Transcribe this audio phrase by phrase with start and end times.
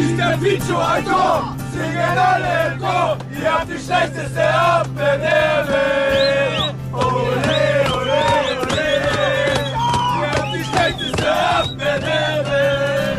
[0.00, 1.56] schießt der ein Tor.
[1.72, 4.36] Singen alle im Chor, ihr habt die schlechteste
[4.94, 5.28] Welt.
[6.92, 7.04] Ole,
[7.92, 8.22] ole,
[8.62, 8.86] ole.
[10.20, 11.24] Ihr habt die schlechteste
[11.78, 13.18] Welt.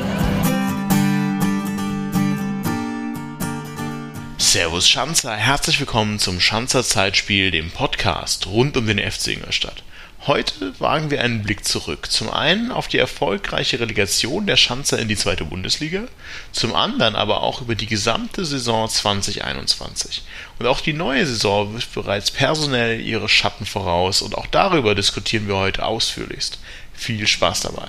[4.38, 9.84] Servus Schanzer, herzlich willkommen zum Schanzer Zeitspiel, dem Podcast rund um den FC Ingolstadt.
[10.28, 12.12] Heute wagen wir einen Blick zurück.
[12.12, 16.04] Zum einen auf die erfolgreiche Relegation der Schanzer in die zweite Bundesliga,
[16.52, 20.22] zum anderen aber auch über die gesamte Saison 2021.
[20.60, 25.48] Und auch die neue Saison wirft bereits personell ihre Schatten voraus und auch darüber diskutieren
[25.48, 26.60] wir heute ausführlichst.
[26.94, 27.88] Viel Spaß dabei.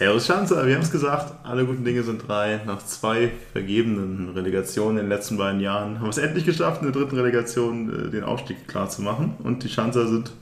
[0.00, 2.62] Servus Schanzer, wir haben es gesagt, alle guten Dinge sind drei.
[2.64, 6.90] Nach zwei vergebenen Relegationen in den letzten beiden Jahren haben wir es endlich geschafft, in
[6.90, 9.34] der dritten Relegation äh, den Aufstieg klar zu machen.
[9.42, 10.32] Und die Schanzer sind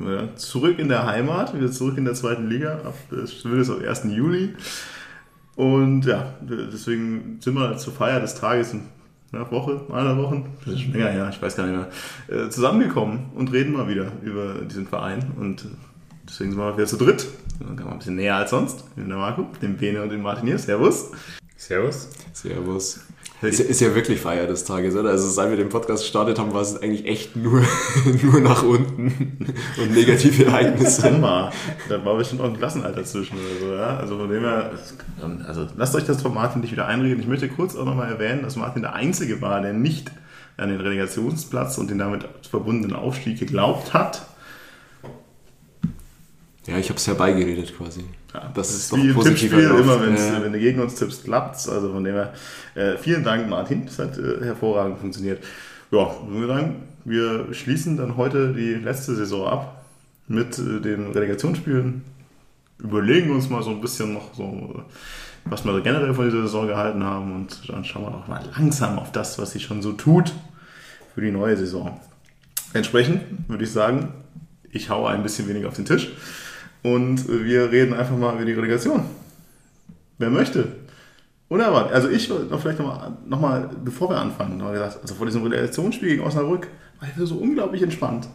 [0.00, 2.92] äh, zurück in der Heimat, wieder zurück in der zweiten Liga, ab
[3.24, 4.14] zumindest am 1.
[4.14, 4.54] Juli.
[5.56, 8.82] Und ja, deswegen sind wir zur Feier des Tages in
[9.32, 10.14] einer Woche, einer
[10.66, 11.88] das ist schon länger her, ich weiß gar nicht
[12.28, 15.32] mehr, äh, zusammengekommen und reden mal wieder über diesen Verein.
[15.40, 15.64] Und
[16.28, 17.26] deswegen sind wir wieder zu dritt.
[17.60, 18.84] Dann kann man ein bisschen näher als sonst.
[18.96, 20.58] Mit der Marco, dem Bene und dem Martin hier.
[20.58, 21.10] Servus.
[21.56, 22.08] Servus.
[22.32, 23.00] Servus.
[23.40, 25.10] Ist, ist ja wirklich Feier des Tages, oder?
[25.10, 27.62] Also seit wir den Podcast gestartet haben, war es eigentlich echt nur,
[28.22, 31.08] nur nach unten und negative Ereignisse.
[31.08, 31.52] Immer.
[31.88, 33.96] Da war bestimmt auch ein Klassenalter zwischen oder so, ja.
[33.96, 34.72] Also von dem her,
[35.46, 37.20] also lasst euch das von Martin nicht wieder einreden.
[37.20, 40.10] Ich möchte kurz auch nochmal erwähnen, dass Martin der Einzige war, der nicht
[40.56, 44.26] an den Relegationsplatz und den damit verbundenen Aufstieg geglaubt hat.
[46.68, 48.04] Ja, ich habe es herbeigeredet quasi.
[48.34, 50.42] Ja, das, ist, ist wie im Tippspiel, immer ja.
[50.42, 51.66] wenn du gegen uns tippst, klappt's.
[51.66, 52.34] Also von dem her,
[52.74, 55.42] äh, vielen Dank Martin, das hat äh, hervorragend funktioniert.
[55.90, 59.86] Ja, wir sagen, wir schließen dann heute die letzte Saison ab
[60.26, 62.02] mit äh, den Relegationsspielen.
[62.80, 64.84] Überlegen uns mal so ein bisschen noch so,
[65.46, 68.98] was wir generell von dieser Saison gehalten haben und dann schauen wir auch mal langsam
[68.98, 70.34] auf das, was sich schon so tut
[71.14, 71.98] für die neue Saison.
[72.74, 74.12] Entsprechend würde ich sagen,
[74.70, 76.12] ich haue ein bisschen weniger auf den Tisch.
[76.82, 79.04] Und wir reden einfach mal über die Relegation.
[80.18, 80.68] Wer möchte?
[81.48, 81.92] Unerwartet.
[81.92, 85.42] Also ich noch vielleicht nochmal, noch mal, bevor wir anfangen, noch gesagt, also vor diesem
[85.42, 86.68] Relegationsspiel gegen Osnabrück
[87.00, 88.28] war ich so unglaublich entspannt.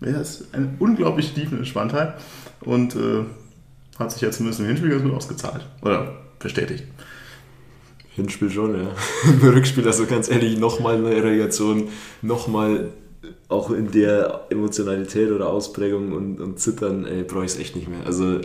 [0.00, 2.14] Ja, das ist eine unglaublich tiefe Entspanntheit
[2.60, 3.24] und äh,
[3.98, 5.66] hat sich jetzt zumindest im Hinspiel ganz gut ausgezahlt.
[5.82, 6.84] Oder bestätigt.
[8.14, 8.90] Hinspiel schon, ja.
[9.30, 11.88] Im Rückspiel, also ganz ehrlich, nochmal eine Relegation,
[12.20, 12.90] nochmal
[13.48, 18.04] auch in der Emotionalität oder Ausprägung und, und Zittern brauche ich es echt nicht mehr.
[18.04, 18.40] Also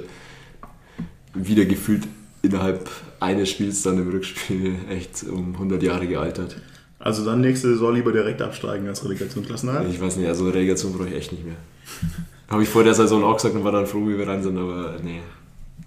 [1.33, 2.03] wieder gefühlt
[2.41, 2.89] innerhalb
[3.19, 6.57] eines Spiels dann im Rückspiel echt um 100 Jahre gealtert.
[6.99, 9.89] Also dann nächste Saison lieber direkt absteigen als Relegationsklassenhalt?
[9.89, 11.55] Ich weiß nicht, also Relegation brauche ich echt nicht mehr.
[12.47, 14.57] Habe ich vor der Saison auch gesagt und war dann froh, wie wir rein sind,
[14.57, 15.19] aber nee,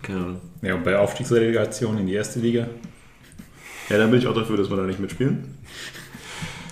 [0.02, 0.40] keine Ahnung.
[0.60, 2.68] Ja, und bei Aufstiegsrelegation in die erste Liga?
[3.88, 5.54] Ja, dann bin ich auch dafür, dass wir da nicht mitspielen.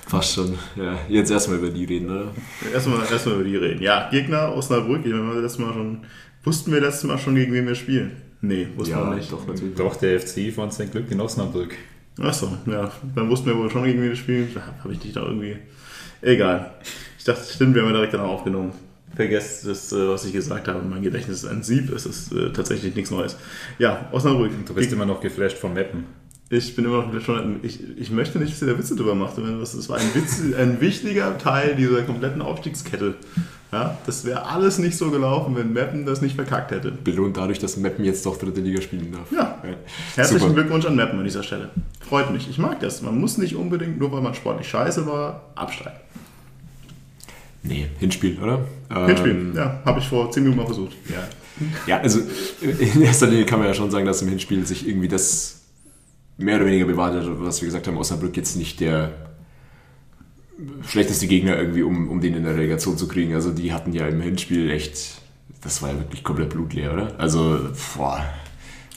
[0.09, 0.59] Fast schon.
[0.77, 2.33] Ja, jetzt erstmal über die reden, oder?
[2.73, 3.83] Erstmal, erstmal über die reden.
[3.83, 5.99] Ja, Gegner Osnabrück, ich meine, letztes Mal schon,
[6.45, 8.13] wussten wir letztes Mal schon, gegen wen wir spielen?
[8.41, 9.31] Nee, wussten ja, wir nicht.
[9.31, 9.75] Doch, natürlich.
[9.75, 11.75] Doch, der FC von sein Glück in Osnabrück.
[12.19, 14.49] Achso, ja, dann wussten wir wohl schon, gegen wen wir spielen.
[14.83, 15.57] Habe ich dich da irgendwie.
[16.23, 16.73] Egal.
[17.19, 18.73] Ich dachte, stimmt, wir haben ja direkt danach aufgenommen.
[19.15, 20.83] Vergesst das, äh, was ich gesagt habe.
[20.83, 21.91] Mein Gedächtnis ist ein Sieb.
[21.93, 23.37] Es ist äh, tatsächlich nichts Neues.
[23.79, 24.53] Ja, Osnabrück.
[24.67, 26.07] Du bist immer noch geflasht von Mappen.
[26.51, 29.35] Ich bin immer noch schon, ich, ich möchte nicht, dass ihr da Witze drüber macht.
[29.37, 33.17] Das war ein, Witz, ein wichtiger Teil dieser kompletten Aufstiegskette.
[33.71, 36.91] Ja, das wäre alles nicht so gelaufen, wenn Meppen das nicht verkackt hätte.
[36.91, 39.31] Belohnt dadurch, dass Meppen jetzt doch dritte Liga spielen darf.
[39.31, 39.63] Ja.
[39.63, 39.77] ja.
[40.15, 40.55] Herzlichen Super.
[40.55, 41.69] Glückwunsch an Meppen an dieser Stelle.
[42.01, 42.49] Freut mich.
[42.49, 43.03] Ich mag das.
[43.03, 45.99] Man muss nicht unbedingt, nur weil man sportlich scheiße war, absteigen.
[47.63, 48.65] Nee, Hinspiel, oder?
[49.07, 49.83] Hinspiel, ähm, ja.
[49.85, 50.93] Habe ich vor zehn Minuten mal versucht.
[51.11, 51.29] Ja.
[51.87, 52.21] ja, also
[52.63, 55.58] in erster Linie kann man ja schon sagen, dass im Hinspiel sich irgendwie das
[56.39, 59.13] mehr oder weniger bewahrheitet, was wir gesagt haben, Osnabrück jetzt nicht der
[60.87, 63.35] schlechteste Gegner irgendwie, um, um den in der Relegation zu kriegen.
[63.35, 65.21] Also die hatten ja im Hinspiel echt,
[65.63, 67.15] das war ja wirklich komplett blutleer, oder?
[67.19, 67.61] Also,
[67.97, 68.25] boah.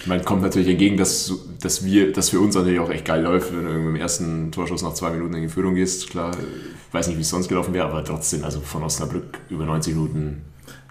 [0.07, 3.55] Man kommt natürlich entgegen, dass, dass, wir, dass für uns natürlich auch echt geil läuft,
[3.55, 6.09] wenn du im ersten Torschuss nach zwei Minuten in die Führung gehst.
[6.09, 9.63] Klar, ich weiß nicht, wie es sonst gelaufen wäre, aber trotzdem, also von Osnabrück über
[9.65, 10.41] 90 Minuten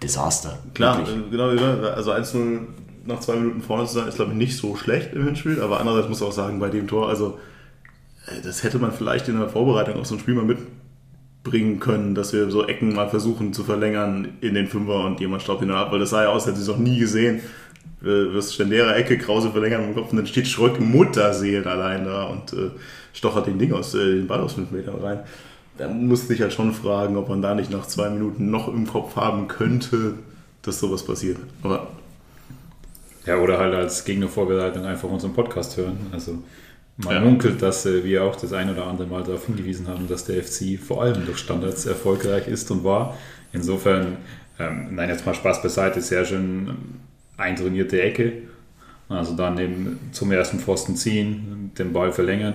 [0.00, 0.60] Desaster.
[0.74, 1.30] Klar, wirklich.
[1.30, 2.36] genau, also 1
[3.04, 5.60] nach zwei Minuten vorne zu sein, ist, glaube ich, nicht so schlecht im Hinspiel.
[5.60, 7.38] Aber andererseits muss man auch sagen, bei dem Tor, also
[8.26, 10.58] äh, das hätte man vielleicht in der Vorbereitung auf so ein Spiel mal mit
[11.42, 15.42] bringen können, dass wir so Ecken mal versuchen zu verlängern in den Fünfer und jemand
[15.42, 17.40] staubt ihn ab, weil das sah ja aus, hätte ich es noch nie gesehen.
[18.02, 22.24] Du wirst Stendera Ecke, Krause verlängern im Kopf und dann steht Schröck Mutterseelen allein da
[22.24, 22.70] und äh,
[23.12, 25.20] stochert den Ding aus, äh, den Ball aus fünf Metern rein.
[25.78, 28.86] Da musste ich halt schon fragen, ob man da nicht nach zwei Minuten noch im
[28.86, 30.14] Kopf haben könnte,
[30.62, 31.38] dass sowas passiert.
[31.62, 31.88] Aber
[33.26, 35.98] ja, oder halt als Gegnervorbereitung einfach unseren Podcast hören.
[36.12, 36.42] Also
[36.96, 37.20] man Ja.
[37.20, 40.42] munkelt, dass äh, wir auch das ein oder andere Mal darauf hingewiesen haben, dass der
[40.42, 43.16] FC vor allem durch Standards erfolgreich ist und war.
[43.52, 44.18] Insofern,
[44.58, 46.76] ähm, nein, jetzt mal Spaß beiseite, sehr schön ähm,
[47.36, 48.32] eintrainierte Ecke.
[49.08, 52.54] Also dann eben zum ersten Pfosten ziehen, den Ball verlängern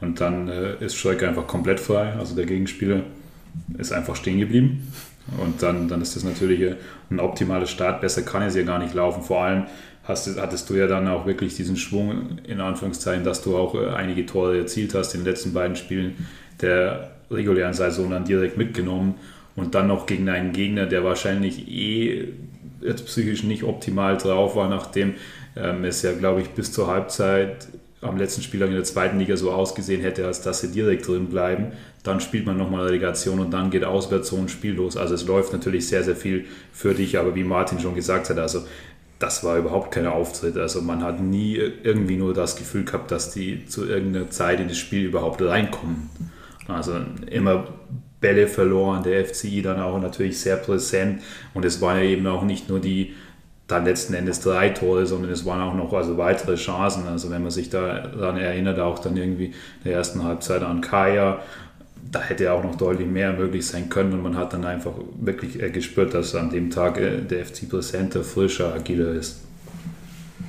[0.00, 2.12] und dann äh, ist Schröck einfach komplett frei.
[2.12, 3.00] Also der Gegenspieler
[3.78, 4.92] ist einfach stehen geblieben.
[5.42, 6.76] Und dann, dann ist das natürlich äh,
[7.10, 8.00] ein optimaler Start.
[8.00, 9.22] Besser kann es ja gar nicht laufen.
[9.24, 9.64] Vor allem
[10.06, 13.88] hast, hattest du ja dann auch wirklich diesen Schwung, in Anführungszeichen, dass du auch äh,
[13.88, 16.26] einige Tore erzielt hast in den letzten beiden Spielen
[16.60, 19.14] der regulären Saison dann direkt mitgenommen.
[19.56, 22.28] Und dann noch gegen einen Gegner, der wahrscheinlich eh
[22.82, 25.14] jetzt psychisch nicht optimal drauf war, nachdem
[25.56, 27.66] ähm, es ja, glaube ich, bis zur Halbzeit
[28.02, 31.26] am letzten Spieltag in der zweiten Liga so ausgesehen hätte, als dass sie direkt drin
[31.26, 31.72] bleiben.
[32.02, 34.96] Dann spielt man nochmal Relegation und dann geht auswärts so ein Spiel los.
[34.96, 38.38] Also es läuft natürlich sehr, sehr viel für dich, aber wie Martin schon gesagt hat,
[38.38, 38.64] also
[39.18, 40.56] das war überhaupt kein Auftritt.
[40.56, 44.68] Also man hat nie irgendwie nur das Gefühl gehabt, dass die zu irgendeiner Zeit in
[44.68, 46.10] das Spiel überhaupt reinkommen.
[46.68, 46.94] Also
[47.30, 47.68] immer
[48.20, 51.22] Bälle verloren, der FCI dann auch natürlich sehr präsent
[51.54, 53.14] und es waren ja eben auch nicht nur die
[53.66, 57.08] dann letzten Endes drei Tore, sondern es waren auch noch also weitere Chancen.
[57.08, 61.40] Also wenn man sich daran erinnert, auch dann irgendwie in der ersten Halbzeit an Kaya,
[62.10, 65.60] da hätte auch noch deutlich mehr möglich sein können und man hat dann einfach wirklich
[65.62, 69.40] äh, gespürt, dass an dem Tag äh, der FC präsenter, frischer, agiler ist.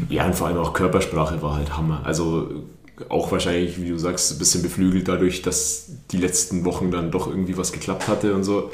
[0.10, 2.02] Ja, und vor allem auch Körpersprache war halt Hammer.
[2.04, 2.66] Also
[3.10, 7.28] auch wahrscheinlich, wie du sagst, ein bisschen beflügelt dadurch, dass die letzten Wochen dann doch
[7.28, 8.72] irgendwie was geklappt hatte und so.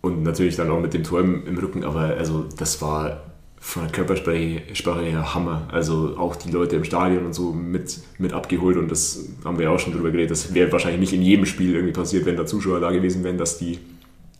[0.00, 3.25] Und natürlich dann auch mit dem Tor im, im Rücken, aber also das war
[3.58, 5.68] von der Körpersprache Sprache her Hammer.
[5.72, 9.70] Also auch die Leute im Stadion und so mit, mit abgeholt und das haben wir
[9.70, 10.30] auch schon drüber geredet.
[10.30, 13.38] Das wäre wahrscheinlich nicht in jedem Spiel irgendwie passiert, wenn da Zuschauer da gewesen wären,
[13.38, 13.78] dass die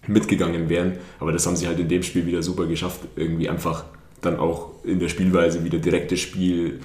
[0.06, 0.98] mitgegangen wären.
[1.18, 3.00] Aber das haben sie halt in dem Spiel wieder super geschafft.
[3.16, 3.84] Irgendwie einfach
[4.20, 6.80] dann auch in der Spielweise wieder direktes Spiel,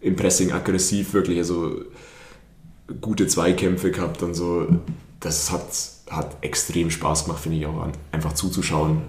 [0.00, 1.82] im Pressing aggressiv, wirklich also
[3.00, 4.66] gute Zweikämpfe gehabt und so.
[5.20, 5.66] Das hat,
[6.10, 9.02] hat extrem Spaß gemacht, finde ich auch, an, einfach zuzuschauen.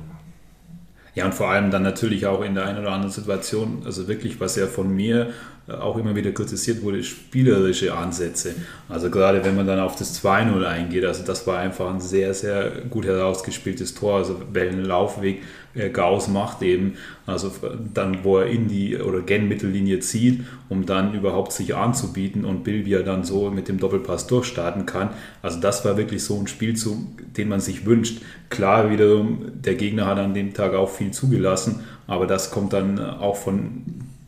[1.16, 4.40] Ja, und vor allem dann natürlich auch in der einen oder anderen Situation, also wirklich,
[4.40, 5.32] was ja von mir
[5.68, 8.54] auch immer wieder kritisiert wurde, spielerische Ansätze.
[8.90, 12.34] Also gerade wenn man dann auf das 2-0 eingeht, also das war einfach ein sehr,
[12.34, 15.42] sehr gut herausgespieltes Tor, also welchen Laufweg
[15.74, 16.96] äh, Gauss macht eben,
[17.26, 17.50] also
[17.94, 22.66] dann, wo er in die oder gen Mittellinie zieht, um dann überhaupt sich anzubieten und
[22.66, 25.12] Bilbia dann so mit dem Doppelpass durchstarten kann.
[25.42, 26.98] Also das war wirklich so ein Spielzug,
[27.36, 28.22] den man sich wünscht.
[28.50, 33.00] Klar, wiederum, der Gegner hat an dem Tag auch viel zugelassen, aber das kommt dann
[33.00, 33.84] auch von,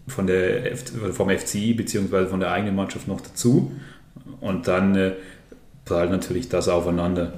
[0.07, 2.27] von der, F- vom FCI bzw.
[2.27, 3.71] von der eigenen Mannschaft noch dazu.
[4.41, 5.13] Und dann äh,
[5.85, 7.33] prallt natürlich das aufeinander.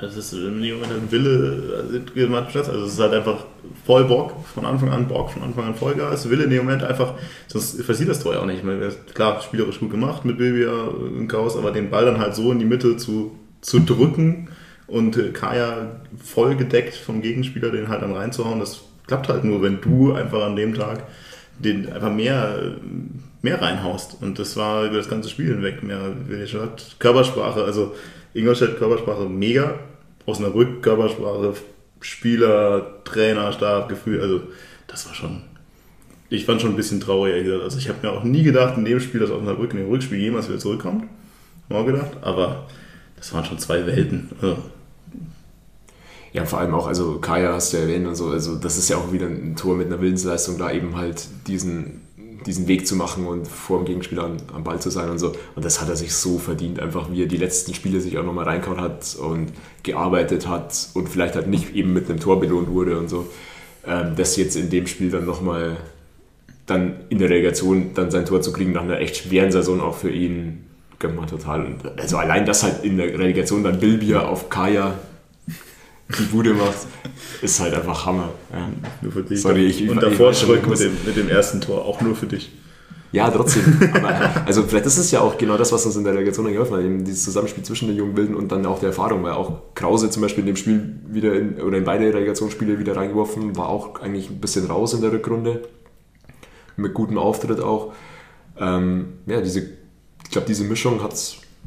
[0.00, 2.02] Das ist im Moment ein Wille,
[2.50, 2.68] Platz.
[2.68, 3.44] Also es ist halt einfach
[3.86, 6.28] voll Bock, von Anfang an Bock, von Anfang an Vollgas.
[6.28, 7.14] Wille in dem Moment einfach,
[7.46, 8.58] sonst passiert das Tor ja auch nicht.
[8.58, 12.34] Ich meine, klar, spielerisch gut gemacht mit Bilbia und Chaos, aber den Ball dann halt
[12.34, 14.48] so in die Mitte zu, zu drücken
[14.88, 19.62] und äh, Kaya voll gedeckt vom Gegenspieler, den halt dann reinzuhauen, das klappt halt nur,
[19.62, 21.04] wenn du einfach an dem Tag
[21.58, 22.76] den einfach mehr,
[23.42, 24.16] mehr reinhaust.
[24.20, 27.94] Und das war über das ganze Spiel hinweg mehr, wie ich gesagt, Körpersprache, also
[28.32, 29.78] Ingolstadt Körpersprache mega,
[30.26, 31.54] Osnabrück Körpersprache,
[32.00, 34.40] Spieler, Trainer, Stab, Gefühl, also
[34.86, 35.42] das war schon,
[36.28, 37.64] ich fand schon ein bisschen traurig, ehrlich gesagt.
[37.64, 40.18] Also ich habe mir auch nie gedacht, in dem Spiel, dass Osnabrück in dem Rückspiel
[40.18, 41.04] jemals wieder zurückkommt.
[41.68, 42.66] Mal gedacht, aber
[43.16, 44.28] das waren schon zwei Welten.
[44.42, 44.58] Also,
[46.34, 48.88] Ja, vor allem auch, also Kaya hast du ja erwähnt und so, also das ist
[48.88, 52.00] ja auch wieder ein Tor mit einer Willensleistung, da eben halt diesen,
[52.44, 55.32] diesen Weg zu machen und vor dem Gegenspieler am, am Ball zu sein und so.
[55.54, 58.24] Und das hat er sich so verdient, einfach wie er die letzten Spiele sich auch
[58.24, 59.52] nochmal reingehauen hat und
[59.84, 63.28] gearbeitet hat und vielleicht halt nicht eben mit einem Tor belohnt wurde und so.
[63.86, 65.76] Ähm, das jetzt in dem Spiel dann nochmal
[66.66, 69.94] dann in der Relegation dann sein Tor zu kriegen nach einer echt schweren Saison auch
[69.96, 70.64] für ihn,
[70.98, 71.76] gönnt man total.
[71.96, 74.94] Also allein das halt in der Relegation dann Bilbia auf Kaya
[76.18, 76.86] die Bude macht,
[77.42, 78.30] ist halt einfach Hammer.
[78.52, 78.68] Ja,
[79.02, 79.40] nur für dich.
[79.40, 82.26] Sorry, ich- Und davor ich- Schröck mit dem, mit dem ersten Tor, auch nur für
[82.26, 82.52] dich.
[83.12, 83.62] ja trotzdem.
[83.94, 86.52] Aber, also vielleicht ist es ja auch genau das, was uns in der Relegation dann
[86.54, 89.32] geholfen hat, eben dieses Zusammenspiel zwischen den jungen Wilden und dann auch der Erfahrung, weil
[89.32, 93.56] auch Krause zum Beispiel in dem Spiel wieder in, oder in beide Relegationsspiele wieder reingeworfen,
[93.56, 95.62] war auch eigentlich ein bisschen raus in der Rückrunde.
[96.76, 97.92] Mit gutem Auftritt auch.
[98.58, 101.14] Ähm, ja, diese, ich glaube, diese Mischung hat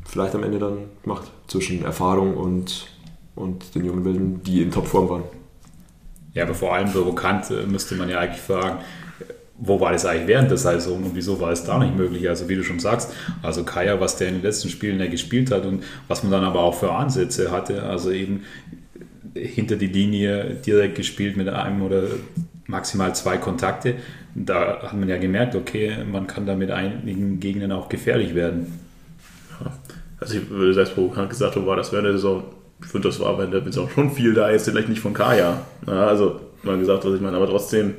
[0.05, 2.87] vielleicht am Ende dann macht zwischen Erfahrung und,
[3.37, 5.23] und den jungen Wilden, die in Topform waren.
[6.33, 8.79] Ja, aber vor allem provokant äh, müsste man ja eigentlich fragen,
[9.59, 12.29] wo war das eigentlich während der Saison und wieso war es da nicht möglich?
[12.29, 15.51] Also wie du schon sagst, also Kaya, was der in den letzten Spielen ja gespielt
[15.51, 18.43] hat und was man dann aber auch für Ansätze hatte, also eben
[19.33, 22.03] hinter die Linie direkt gespielt mit einem oder
[22.67, 23.95] maximal zwei Kontakte.
[24.35, 28.79] Da hat man ja gemerkt, okay, man kann da mit einigen Gegnern auch gefährlich werden.
[29.59, 29.71] Ja.
[30.19, 32.43] Also ich würde selbst provokant gesagt haben, war das während der Saison,
[32.81, 35.65] ich finde, das war während der Saison schon viel da, jetzt vielleicht nicht von Kaya.
[35.85, 37.95] Ja, also mal gesagt, was ich meine, aber trotzdem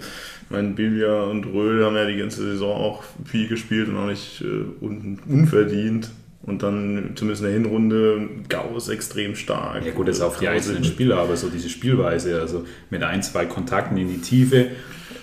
[0.51, 4.41] mein Bilja und Röhl haben ja die ganze Saison auch viel gespielt und auch nicht
[4.41, 6.11] äh, un unverdient.
[6.43, 9.85] Und dann zumindest in der Hinrunde Gauss extrem stark.
[9.85, 13.45] Ja gut, jetzt auf die einzelnen Spieler, aber so diese Spielweise, also mit ein, zwei
[13.45, 14.69] Kontakten in die Tiefe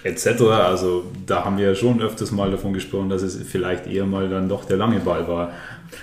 [0.03, 0.41] etc.
[0.43, 4.29] Also da haben wir ja schon öfters mal davon gesprochen, dass es vielleicht eher mal
[4.29, 5.51] dann doch der lange Ball war.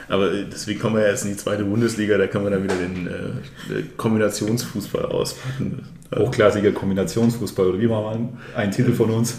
[0.09, 2.65] Aber äh, deswegen kommen wir ja jetzt in die zweite Bundesliga, da kann man dann
[2.65, 5.87] wieder den äh, Kombinationsfußball auspacken.
[6.15, 9.37] Hochklassiger Kombinationsfußball, oder wie war mal ein Titel von uns?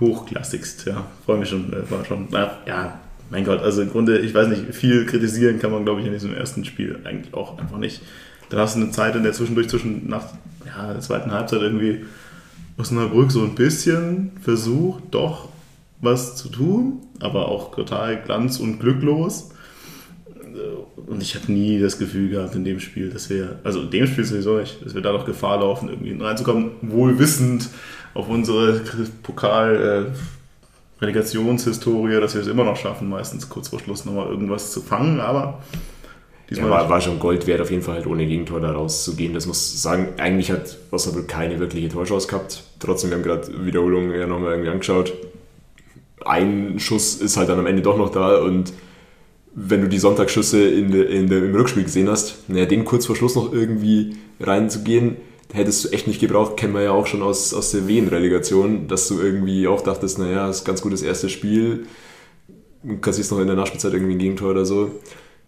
[0.00, 1.06] Hochklassigst, ja.
[1.24, 4.48] Freue mich schon, äh, war schon, na, ja, mein Gott, also im Grunde, ich weiß
[4.48, 8.02] nicht, viel kritisieren kann man, glaube ich, in diesem ersten Spiel eigentlich auch einfach nicht.
[8.50, 10.26] Dann hast du eine Zeit in der zwischendurch, zwischen nach
[10.66, 12.04] ja, der zweiten Halbzeit irgendwie
[12.76, 15.48] Osnabrück so ein bisschen versucht, doch
[16.02, 19.51] was zu tun, aber auch total glanz- und glücklos.
[21.06, 24.06] Und ich habe nie das Gefühl gehabt in dem Spiel, dass wir, also in dem
[24.06, 27.68] Spiel sowieso nicht, dass wir da noch Gefahr laufen, irgendwie reinzukommen, wohl wissend
[28.14, 28.80] auf unsere
[29.22, 30.16] Pokal- äh,
[31.02, 35.18] Relegationshistorie, dass wir es immer noch schaffen, meistens kurz vor Schluss nochmal irgendwas zu fangen,
[35.18, 35.60] aber
[36.48, 39.34] diesmal ja, war, war, schon Gold wert, auf jeden Fall halt ohne Gegentor da rauszugehen.
[39.34, 42.62] Das muss sagen, eigentlich hat Osnabrück keine wirkliche Torchance gehabt.
[42.78, 45.12] Trotzdem, wir haben gerade Wiederholungen ja nochmal irgendwie angeschaut.
[46.24, 48.72] Ein Schuss ist halt dann am Ende doch noch da und
[49.54, 53.06] wenn du die Sonntagsschüsse in de, in de, im Rückspiel gesehen hast, naja, den kurz
[53.06, 55.16] vor Schluss noch irgendwie reinzugehen,
[55.52, 59.08] hättest du echt nicht gebraucht, kennen wir ja auch schon aus, aus der Wien-Relegation, dass
[59.08, 61.86] du irgendwie auch dachtest, naja, ist ein ganz gutes erstes Spiel,
[63.00, 64.90] kassierst noch in der Nachspielzeit irgendwie ein Gegentor oder so.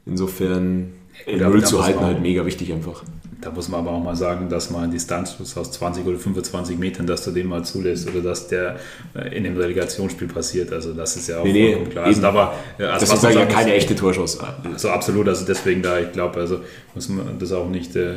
[0.07, 0.93] Insofern,
[1.27, 3.03] ja, Null zu halten halt mega wichtig einfach.
[3.45, 6.79] Da muss man aber auch mal sagen, dass man einen Distanzschuss aus 20 oder 25
[6.79, 8.77] Metern, dass du den mal zulässt oder dass der
[9.15, 10.73] äh, in dem Relegationsspiel passiert.
[10.73, 12.07] Also das ist ja auch nee, nee, klar.
[12.07, 14.39] Also, da war, also das ist ja keine echte Torschuss.
[14.41, 16.61] Also absolut, also deswegen da, ich glaube, also
[16.95, 18.15] muss man das auch nicht äh,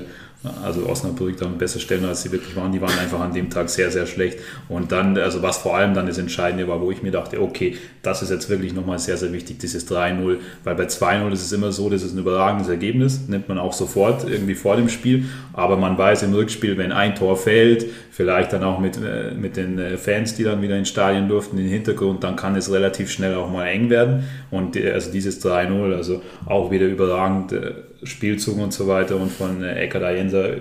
[0.64, 2.72] also Osnabrück dann besser stellen, als sie wirklich waren.
[2.72, 4.40] Die waren einfach an dem Tag sehr, sehr schlecht.
[4.70, 7.76] Und dann, also was vor allem dann das Entscheidende war, wo ich mir dachte, okay,
[8.04, 10.38] das ist jetzt wirklich nochmal sehr, sehr wichtig, dieses 3-0.
[10.64, 13.74] Weil bei 2-0 ist es immer so, das ist ein überragendes Ergebnis, nimmt man auch
[13.74, 15.26] sofort irgendwie vor dem Spiel.
[15.54, 19.58] Aber man weiß im Rückspiel, wenn ein Tor fällt, vielleicht dann auch mit, äh, mit
[19.58, 23.12] den äh, Fans, die dann wieder ins Stadion durften, im Hintergrund, dann kann es relativ
[23.12, 24.24] schnell auch mal eng werden.
[24.52, 27.74] Und also dieses 3-0, also auch wieder überragend äh,
[28.04, 30.58] Spielzug und so weiter und von Eckert Jenser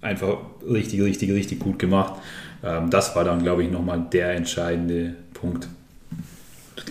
[0.00, 2.14] einfach richtig, richtig, richtig gut gemacht.
[2.64, 5.68] Ähm, das war dann, glaube ich, nochmal der entscheidende Punkt.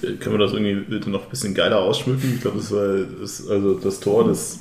[0.01, 2.33] Können wir das irgendwie bitte noch ein bisschen geiler ausschmücken?
[2.35, 4.59] Ich glaube, das war das, also das Tor, das,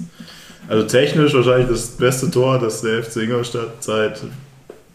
[0.68, 4.20] also technisch wahrscheinlich das beste Tor, das der FC Ingolstadt seit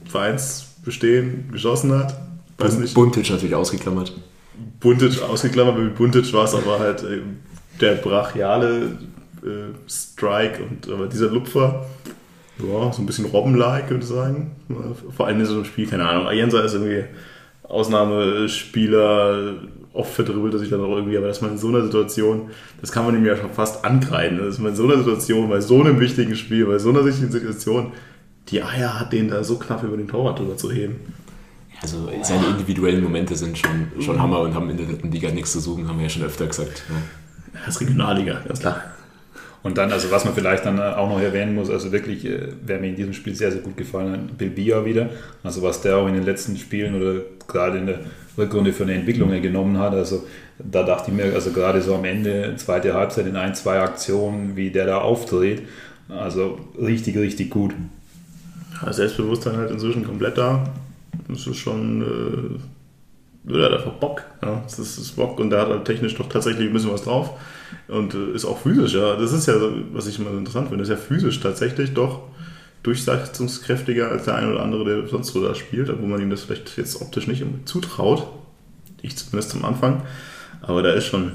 [0.06, 2.16] Vereinsbestehen geschossen hat.
[2.58, 2.94] Weiß nicht.
[2.94, 4.14] Buntic natürlich ausgeklammert.
[4.80, 7.04] Buntic ausgeklammert, mit Buntic war es aber halt
[7.82, 8.98] der brachiale
[9.44, 11.86] äh, Strike und aber dieser Lupfer,
[12.60, 14.52] ja, so ein bisschen Robben-like, würde ich sagen.
[15.16, 16.28] Vor allem in so einem Spiel, keine Ahnung.
[16.28, 17.06] Ayensa ist irgendwie
[17.64, 19.54] Ausnahmespieler,
[19.94, 22.50] oft verdribbelt er sich dann auch irgendwie, aber dass man in so einer Situation,
[22.82, 25.62] das kann man ihm ja schon fast ankreiden, dass man in so einer Situation, bei
[25.62, 27.92] so einem wichtigen Spiel, bei so einer wichtigen Situation,
[28.50, 31.14] die Eier hat, den da so knapp über den Torwart drüber zu heben.
[31.82, 35.54] Also seine individuellen Momente sind schon, schon Hammer und haben in der dritten Liga nichts
[35.54, 36.84] zu suchen, haben wir ja schon öfter gesagt.
[36.90, 36.96] Ja.
[37.66, 38.82] Das ist Regionalliga, ganz klar.
[39.62, 42.80] Und dann, also was man vielleicht dann auch noch erwähnen muss, also wirklich, äh, wer
[42.80, 45.10] mir in diesem Spiel sehr, sehr gut gefallen hat, Bill Bia wieder.
[45.44, 48.00] Also was der auch in den letzten Spielen oder gerade in der
[48.38, 49.94] Rückrunde für eine Entwicklung genommen hat.
[49.94, 50.24] Also
[50.60, 54.56] da dachte ich mir, also gerade so am Ende, zweite Halbzeit in ein, zwei Aktionen,
[54.56, 55.64] wie der da auftritt,
[56.10, 57.74] also richtig, richtig gut.
[58.82, 60.64] Ja, Selbstbewusstsein halt inzwischen komplett da.
[61.28, 62.60] Das ist schon,
[63.48, 64.24] äh, er hat einfach Bock.
[64.42, 67.32] Ja, das ist, Bock und der hat halt technisch doch tatsächlich ein bisschen was drauf.
[67.88, 69.16] Und äh, ist auch physisch, ja.
[69.16, 69.56] Das ist ja,
[69.94, 72.22] was ich immer interessant finde, ist ja physisch tatsächlich doch
[72.84, 76.44] durchsetzungskräftiger als der eine oder andere, der sonst so da spielt, obwohl man ihm das
[76.44, 78.28] vielleicht jetzt optisch nicht zutraut.
[79.02, 80.04] Ich zumindest zum Anfang.
[80.62, 81.34] Aber da ist schon.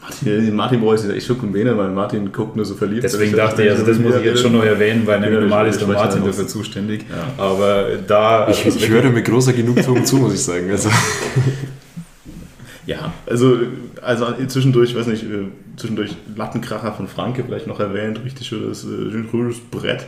[0.00, 3.04] Martin, Martin brauche ich echt Schuck und Bene, weil Martin guckt nur so verliebt.
[3.04, 5.80] Deswegen dachte ich, also das muss ich jetzt schon noch erwähnen, weil nämlich normal ist
[5.80, 7.04] der Martin dafür zuständig.
[7.08, 7.44] Ja.
[7.44, 8.44] Aber da.
[8.44, 10.70] Also ich, ich höre mit großer Genugtuung zu, muss ich sagen.
[10.70, 10.88] Also.
[12.86, 13.58] Ja, also,
[14.00, 15.46] also zwischendurch, weiß nicht, äh,
[15.76, 20.06] zwischendurch Lattenkracher von Franke vielleicht noch erwähnt, richtig schönes, äh, Brett.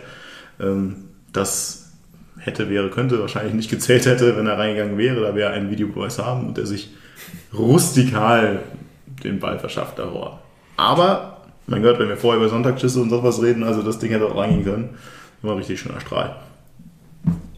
[0.60, 0.96] Ähm,
[1.32, 1.92] das
[2.38, 5.20] hätte, wäre, könnte, wahrscheinlich nicht gezählt hätte, wenn er reingegangen wäre.
[5.20, 6.90] Da wäre ein Videobeweis haben und der sich
[7.52, 8.60] rustikal
[9.22, 10.40] den Ball verschafft, Rohr.
[10.76, 14.26] Aber, mein Gott, wenn wir vorher über Sonntagsschüsse und sowas reden, also das Ding hätte
[14.26, 14.88] auch reingehen können.
[15.42, 16.36] War richtig schöner Strahl.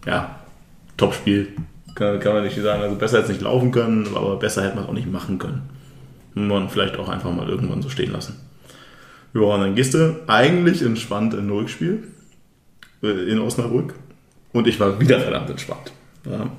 [0.05, 0.37] Ja,
[0.97, 1.49] Top-Spiel.
[1.97, 2.83] Kann, kann man nicht sagen.
[2.83, 5.39] Also besser hätte es nicht laufen können, aber besser hätte man es auch nicht machen
[5.39, 5.63] können.
[6.35, 8.37] Man vielleicht auch einfach mal irgendwann so stehen lassen.
[9.33, 12.05] Ja, und dann gehst du eigentlich entspannt in Rückspiel
[13.03, 13.95] äh, in Osnabrück.
[14.53, 15.93] Und ich war wieder verdammt entspannt.
[16.31, 16.51] Ja.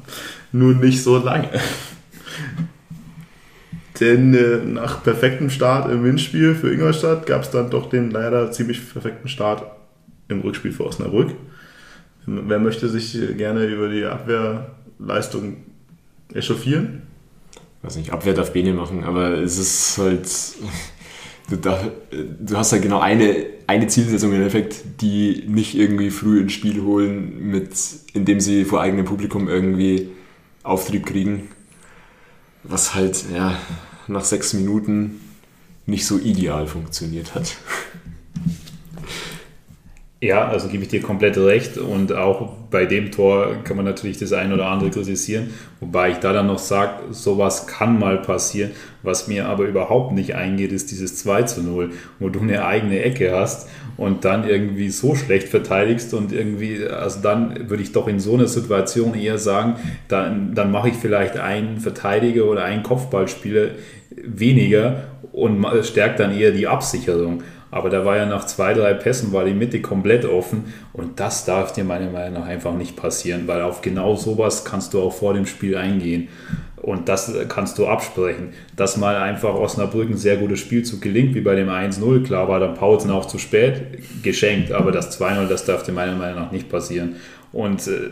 [0.52, 1.50] Nur nicht so lange.
[4.00, 8.52] Denn äh, nach perfektem Start im Windspiel für Ingolstadt gab es dann doch den leider
[8.52, 9.64] ziemlich perfekten Start
[10.30, 11.36] im Rückspiel für Osnabrück.
[12.26, 14.06] Wer möchte sich gerne über die
[15.00, 15.58] Abwehrleistung
[16.34, 17.04] echauffieren?
[17.84, 20.30] weiß nicht, Abwehr darf Bene machen, aber es ist halt,
[21.50, 26.42] du, darf, du hast halt genau eine, eine Zielsetzung im Endeffekt, die nicht irgendwie früh
[26.42, 27.72] ins Spiel holen, mit,
[28.14, 30.10] indem sie vor eigenem Publikum irgendwie
[30.64, 31.50] Auftrieb kriegen,
[32.64, 33.58] was halt, ja,
[34.08, 35.22] nach sechs Minuten
[35.86, 37.56] nicht so ideal funktioniert hat.
[40.20, 44.18] Ja, also gebe ich dir komplett recht und auch bei dem Tor kann man natürlich
[44.18, 48.72] das ein oder andere kritisieren, wobei ich da dann noch sage, sowas kann mal passieren.
[49.04, 53.04] Was mir aber überhaupt nicht eingeht, ist dieses 2 zu 0, wo du eine eigene
[53.04, 58.08] Ecke hast und dann irgendwie so schlecht verteidigst und irgendwie, also dann würde ich doch
[58.08, 59.76] in so einer Situation eher sagen,
[60.08, 63.68] dann, dann mache ich vielleicht einen Verteidiger oder einen Kopfballspieler
[64.16, 67.44] weniger und stärkt dann eher die Absicherung.
[67.70, 71.46] Aber da war ja nach zwei, drei Pässen war die Mitte komplett offen und das
[71.46, 75.14] darf dir meiner Meinung nach einfach nicht passieren, weil auf genau sowas kannst du auch
[75.14, 76.30] vor dem Spiel eingehen
[76.78, 78.50] und das kannst du absprechen.
[78.76, 82.60] Dass mal einfach Osnabrück ein sehr gutes Spielzug gelingt, wie bei dem 1-0, klar war
[82.60, 86.52] dann Paulsen auch zu spät, geschenkt, aber das 2-0, das darf dir meiner Meinung nach
[86.52, 87.16] nicht passieren.
[87.52, 88.12] Und äh,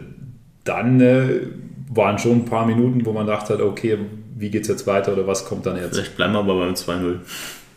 [0.64, 1.42] dann äh,
[1.90, 4.00] waren schon ein paar Minuten, wo man dachte, okay,
[4.38, 5.96] wie geht es jetzt weiter oder was kommt dann jetzt?
[5.96, 7.20] Vielleicht bleiben wir aber beim 2-0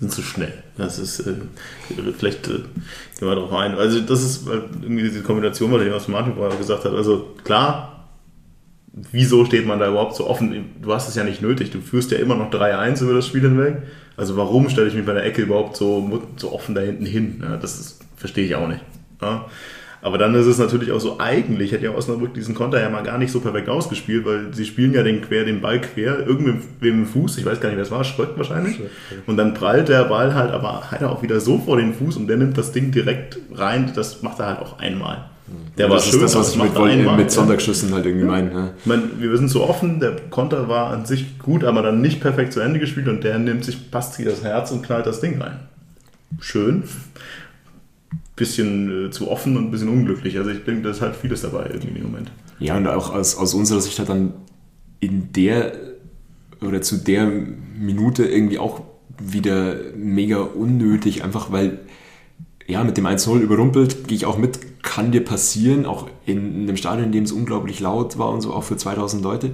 [0.00, 0.52] sind zu schnell.
[0.76, 1.34] Das ist, äh,
[2.16, 2.58] vielleicht äh,
[3.18, 3.76] gehen wir darauf ein.
[3.76, 6.92] Also das ist irgendwie diese Kombination, was ich aus Martin vorher gesagt hat.
[6.92, 8.06] Also klar,
[8.92, 10.66] wieso steht man da überhaupt so offen?
[10.80, 11.70] Du hast es ja nicht nötig.
[11.70, 13.82] Du führst ja immer noch 3-1 über das Spiel hinweg.
[14.16, 17.42] Also warum stelle ich mich bei der Ecke überhaupt so, so offen da hinten hin?
[17.42, 18.80] Ja, das verstehe ich auch nicht.
[19.20, 19.46] Ja.
[20.00, 23.02] Aber dann ist es natürlich auch so, eigentlich hätte ja Osnabrück diesen Konter ja mal
[23.02, 26.62] gar nicht so perfekt ausgespielt, weil sie spielen ja den, quer, den Ball quer, irgendwem
[26.80, 28.80] im Fuß, ich weiß gar nicht, wer es war, Schröck wahrscheinlich.
[29.26, 32.28] Und dann prallt der Ball halt aber halt auch wieder so vor den Fuß und
[32.28, 35.24] der nimmt das Ding direkt rein, das macht er halt auch einmal.
[35.78, 38.26] Der ja, war das schön, ist das, was ich mit, einmal, mit Sonntagsschüssen halt irgendwie
[38.26, 38.30] ja.
[38.30, 38.52] meine.
[38.52, 38.70] Ja.
[38.78, 42.20] Ich meine, wir sind so offen, der Konter war an sich gut, aber dann nicht
[42.20, 45.20] perfekt zu Ende gespielt und der nimmt sich, passt sich das Herz und knallt das
[45.20, 45.60] Ding rein.
[46.38, 46.84] Schön
[48.38, 50.38] bisschen äh, zu offen und ein bisschen unglücklich.
[50.38, 52.30] Also ich denke, da ist halt vieles dabei irgendwie im Moment.
[52.58, 54.32] Ja, und auch aus, aus unserer Sicht hat dann
[55.00, 55.72] in der
[56.60, 58.82] oder zu der Minute irgendwie auch
[59.18, 61.80] wieder mega unnötig, einfach weil
[62.66, 66.76] ja, mit dem 1-0 überrumpelt, gehe ich auch mit, kann dir passieren, auch in einem
[66.76, 69.52] Stadion, in dem es unglaublich laut war und so, auch für 2000 Leute.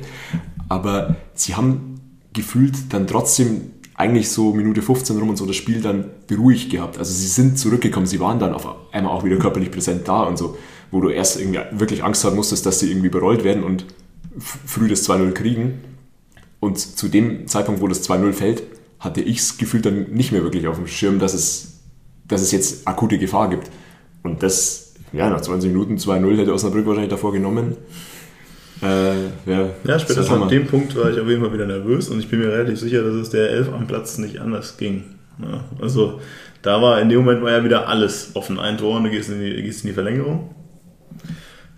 [0.68, 2.00] Aber sie haben
[2.32, 6.98] gefühlt dann trotzdem eigentlich so Minute 15 rum und so das Spiel dann beruhigt gehabt.
[6.98, 10.38] Also sie sind zurückgekommen, sie waren dann auf einmal auch wieder körperlich präsent da und
[10.38, 10.56] so,
[10.90, 13.84] wo du erst irgendwie wirklich Angst haben musstest, dass sie irgendwie überrollt werden und
[14.38, 15.80] früh das 2-0 kriegen.
[16.60, 18.62] Und zu dem Zeitpunkt, wo das 2-0 fällt,
[18.98, 21.80] hatte ich es gefühlt dann nicht mehr wirklich auf dem Schirm, dass es,
[22.26, 23.70] dass es jetzt akute Gefahr gibt.
[24.22, 27.76] Und das, ja, nach 20 Minuten 2-0 hätte Osnabrück wahrscheinlich davor genommen.
[28.82, 32.18] Äh, ja, ja spätestens an dem Punkt war ich auf jeden Fall wieder nervös und
[32.18, 35.04] ich bin mir relativ sicher, dass es der Elf am Platz nicht anders ging.
[35.40, 36.20] Ja, also
[36.62, 38.58] da war in dem Moment war ja wieder alles offen.
[38.58, 40.54] Ein Tor und du gehst in die, gehst in die Verlängerung.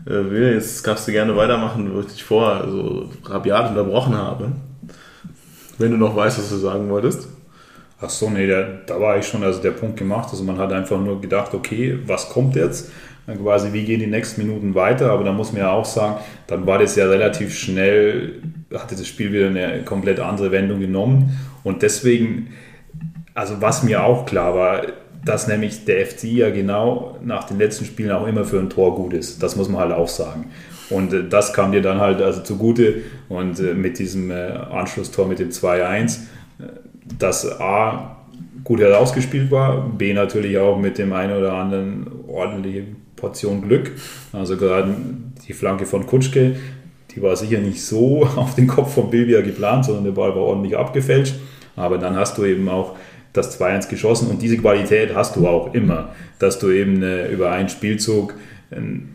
[0.09, 4.53] Äh, jetzt kannst du gerne weitermachen, wo ich dich vorher so rabiat unterbrochen habe.
[5.79, 7.29] Wenn du noch weißt, was du sagen wolltest.
[8.01, 10.29] Ach so, nee, der, da war ich schon, also der Punkt gemacht.
[10.31, 12.91] Also man hat einfach nur gedacht, okay, was kommt jetzt?
[13.35, 15.11] quasi, wie gehen die nächsten Minuten weiter.
[15.11, 18.41] Aber da muss man ja auch sagen, dann war das ja relativ schnell,
[18.73, 21.37] hatte das Spiel wieder eine komplett andere Wendung genommen.
[21.65, 22.49] Und deswegen,
[23.37, 24.83] also was mir auch klar war,
[25.25, 28.95] dass nämlich der FC ja genau nach den letzten Spielen auch immer für ein Tor
[28.97, 29.43] gut ist.
[29.43, 30.51] Das muss man halt auch sagen.
[30.91, 33.03] Und äh, das kam dir dann halt also zugute.
[33.29, 36.21] Und äh, mit diesem äh, Anschlusstor mit dem 2-1,
[37.19, 38.17] das A
[38.65, 43.93] gut herausgespielt war, B natürlich auch mit dem einen oder anderen ordentlichen Portion Glück.
[44.33, 44.95] Also gerade
[45.47, 46.57] die Flanke von Kutschke,
[47.13, 50.43] die war sicher nicht so auf den Kopf von Bilbia geplant, sondern der Ball war
[50.43, 51.35] ordentlich abgefälscht.
[51.77, 52.97] Aber dann hast du eben auch
[53.37, 57.51] das 2-1 geschossen und diese Qualität hast du auch immer, dass du eben äh, über
[57.51, 58.35] einen Spielzug
[58.71, 59.15] ein,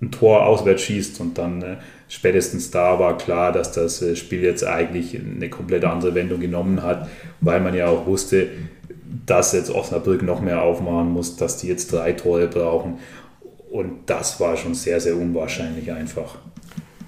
[0.00, 1.76] ein, Tor auswärts schießt und dann äh,
[2.08, 6.82] spätestens da war klar, dass das äh, Spiel jetzt eigentlich eine komplett andere Wendung genommen
[6.82, 7.08] hat,
[7.40, 8.48] weil man ja auch wusste,
[9.26, 12.98] dass jetzt Osnabrück noch mehr aufmachen muss, dass die jetzt drei Tore brauchen.
[13.70, 16.36] Und das war schon sehr, sehr unwahrscheinlich einfach.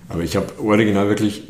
[0.08, 1.44] Aber ich habe original wirklich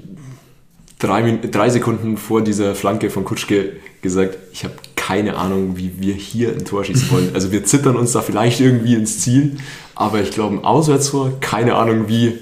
[0.98, 4.74] drei, drei Sekunden vor dieser Flanke von Kutschke gesagt, ich habe
[5.07, 7.31] keine Ahnung, wie wir hier ein Tor schießen wollen.
[7.35, 9.57] Also wir zittern uns da vielleicht irgendwie ins Ziel,
[9.95, 12.38] aber ich glaube ein Auswärtstor, keine Ahnung wie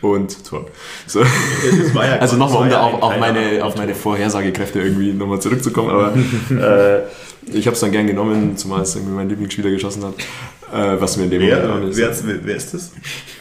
[0.00, 0.66] und Tor.
[1.06, 1.20] So.
[1.20, 6.14] Ja also nochmal, um da auch auf meine, auf meine Vorhersagekräfte irgendwie nochmal zurückzukommen, aber
[6.50, 7.02] äh,
[7.56, 10.14] ich habe es dann gern genommen, zumal es irgendwie mein Lieblingsspieler geschossen hat.
[10.72, 12.92] Äh, was mir in dem wer, Moment wer, wer, wer, ist das?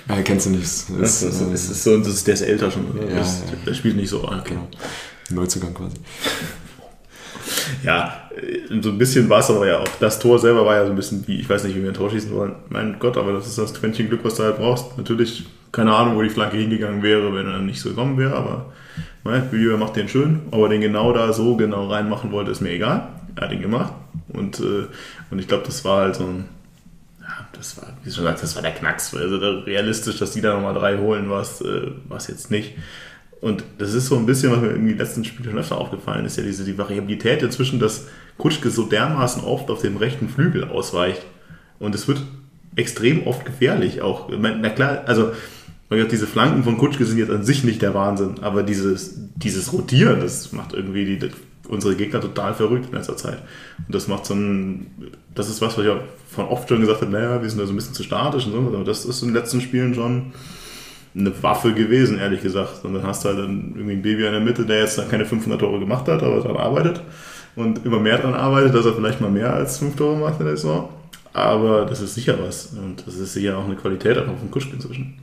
[0.10, 0.63] Äh, kennst du nicht?
[0.63, 3.10] Das, das, ist, das, ist so, das ist, der ist älter schon, oder?
[3.10, 4.23] Ja, das, der spielt nicht so.
[4.23, 4.41] Okay.
[4.49, 4.67] Genau.
[5.32, 5.95] Neuzugang quasi.
[7.83, 8.29] Ja,
[8.81, 9.88] so ein bisschen war es aber ja auch.
[9.99, 11.95] Das Tor selber war ja so ein bisschen wie, ich weiß nicht, wie wir ein
[11.95, 12.55] Tor schießen wollen.
[12.69, 14.97] Mein Gott, aber das ist das Quäntchen Glück, was du halt brauchst.
[14.97, 18.73] Natürlich, keine Ahnung, wo die Flanke hingegangen wäre, wenn er nicht so gekommen wäre, aber
[19.23, 20.41] ne, Billy macht den schön.
[20.51, 23.09] Aber den genau da so genau reinmachen wollte, ist mir egal.
[23.35, 23.93] Er hat ihn gemacht.
[24.29, 24.88] Und, äh,
[25.31, 26.45] und ich glaube, das war halt so ein,
[27.53, 29.15] das war, wie schon gesagt, das war der Knacks.
[29.15, 31.91] Also realistisch, dass die da nochmal drei holen, war es äh,
[32.27, 32.75] jetzt nicht.
[33.41, 36.38] Und das ist so ein bisschen, was mir irgendwie letzten Spiele schon öfter aufgefallen ist,
[36.38, 41.25] ja diese die Variabilität inzwischen, dass Kutschke so dermaßen oft auf dem rechten Flügel ausweicht.
[41.80, 42.21] Und es wird
[42.75, 44.30] extrem oft gefährlich auch.
[44.38, 45.32] Na klar, also
[45.89, 50.19] diese Flanken von Kutschke sind jetzt an sich nicht der Wahnsinn, aber dieses, dieses Rotieren,
[50.19, 51.32] das macht irgendwie die,
[51.67, 53.39] unsere Gegner total verrückt in letzter Zeit.
[53.86, 54.88] Und das macht so ein,
[55.34, 57.65] das ist was, was ich auch von oft schon gesagt habe, naja, wir sind da
[57.65, 60.34] so ein bisschen zu statisch und so, aber das ist in den letzten Spielen schon
[61.15, 62.84] eine Waffe gewesen, ehrlich gesagt.
[62.84, 65.60] Und dann hast du halt irgendwie ein Baby in der Mitte, der jetzt keine 500
[65.60, 67.02] Tore gemacht hat, aber daran arbeitet
[67.56, 70.45] und immer mehr daran arbeitet, dass er vielleicht mal mehr als 5 Tore macht in
[70.45, 70.89] der Saison.
[71.34, 72.74] Aber das ist sicher was.
[72.74, 75.15] Und das ist sicher auch eine Qualität auch vom Kuschk inzwischen.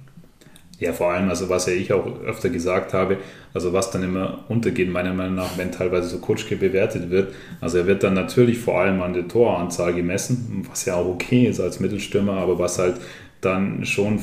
[0.79, 3.17] Ja, vor allem, also was ja ich auch öfter gesagt habe,
[3.55, 7.33] also was dann immer untergeht, meiner Meinung nach, wenn teilweise so Kutschke bewertet wird.
[7.63, 11.47] Also er wird dann natürlich vor allem an der Toranzahl gemessen, was ja auch okay
[11.47, 12.97] ist als Mittelstürmer, aber was halt
[13.41, 14.19] dann schon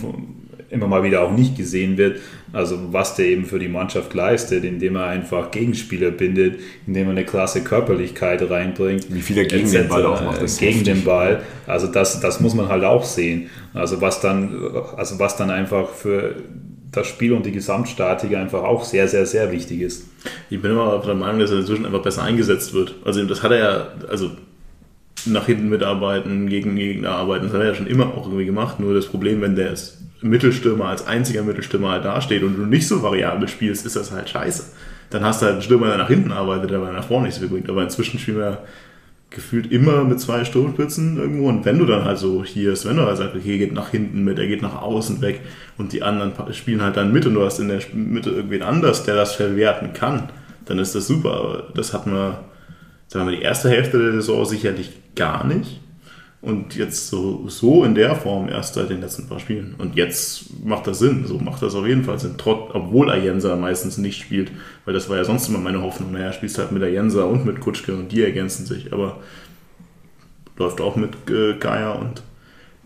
[0.73, 2.17] immer mal wieder auch nicht gesehen wird.
[2.51, 7.11] Also was der eben für die Mannschaft leistet, indem er einfach Gegenspieler bindet, indem er
[7.11, 9.13] eine klasse Körperlichkeit reinbringt.
[9.13, 10.41] Wie viel er gegen den Ball auch macht.
[10.41, 11.41] Das gegen den Ball.
[11.67, 13.49] Also das, das muss man halt auch sehen.
[13.73, 14.53] Also was dann,
[14.97, 16.35] also was dann einfach für
[16.91, 20.07] das Spiel und die Gesamtstatik einfach auch sehr, sehr, sehr wichtig ist.
[20.49, 22.95] Ich bin immer der Meinung, dass er inzwischen einfach besser eingesetzt wird.
[23.03, 24.31] Also das hat er ja, also
[25.25, 28.79] nach hinten mitarbeiten, gegen Gegner arbeiten, das hat er ja schon immer auch irgendwie gemacht.
[28.79, 32.87] Nur das Problem, wenn der ist Mittelstürmer als einziger Mittelstürmer halt dasteht und du nicht
[32.87, 34.63] so variabel spielst, ist das halt scheiße.
[35.09, 37.41] Dann hast du halt einen Stürmer, der nach hinten arbeitet, der nach vorne nicht so
[37.41, 37.69] viel bringt.
[37.69, 38.63] Aber inzwischen spielen wir
[39.29, 41.49] gefühlt immer mit zwei Sturmspitzen irgendwo.
[41.49, 44.39] Und wenn du dann halt so hier du halt sagst, okay, geht nach hinten mit,
[44.39, 45.41] er geht nach außen weg
[45.77, 49.03] und die anderen spielen halt dann mit und du hast in der Mitte irgendwen anders,
[49.03, 50.29] der das verwerten kann,
[50.65, 51.33] dann ist das super.
[51.33, 52.39] Aber das hatten wir,
[53.07, 55.79] sagen wir, die erste Hälfte der Saison sicherlich gar nicht.
[56.41, 59.75] Und jetzt so, so in der Form erst seit den letzten paar Spielen.
[59.77, 61.25] Und jetzt macht das Sinn.
[61.25, 62.35] So macht das auf jeden Fall Sinn.
[62.37, 64.51] Trotz, obwohl Ayensa meistens nicht spielt.
[64.83, 66.11] Weil das war ja sonst immer meine Hoffnung.
[66.11, 68.91] Naja, spielst halt mit Ayensa und mit Kutschke und die ergänzen sich.
[68.91, 69.21] Aber
[70.57, 72.21] läuft auch mit äh, Kaya und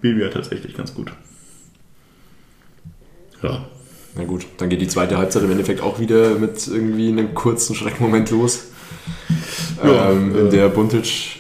[0.01, 1.11] Bilbia tatsächlich ganz gut.
[3.41, 3.65] Ja.
[4.15, 7.75] Na gut, dann geht die zweite Halbzeit im Endeffekt auch wieder mit irgendwie einem kurzen
[7.75, 8.67] Schreckmoment los.
[9.83, 11.37] Ja, ähm, in der Buntic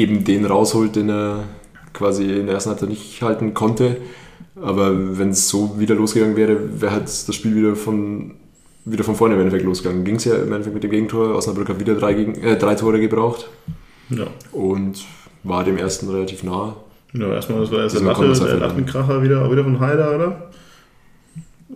[0.00, 1.44] eben den rausholt, den er
[1.92, 3.96] quasi in der ersten Halbzeit nicht halten konnte.
[4.60, 8.32] Aber wenn es so wieder losgegangen wäre, wäre halt das Spiel wieder von,
[8.84, 10.04] wieder von vorne im Endeffekt losgegangen.
[10.04, 11.34] Ging es ja im Endeffekt mit dem Gegentor.
[11.34, 13.48] Osnabrück hat wieder drei, Gegen äh, drei Tore gebraucht.
[14.10, 14.26] Ja.
[14.52, 15.04] Und
[15.44, 16.76] war dem ersten relativ nah.
[17.12, 20.50] Ja, erstmal, das war erst der, Latte, der Lattenkracher wieder, wieder von Heider, oder?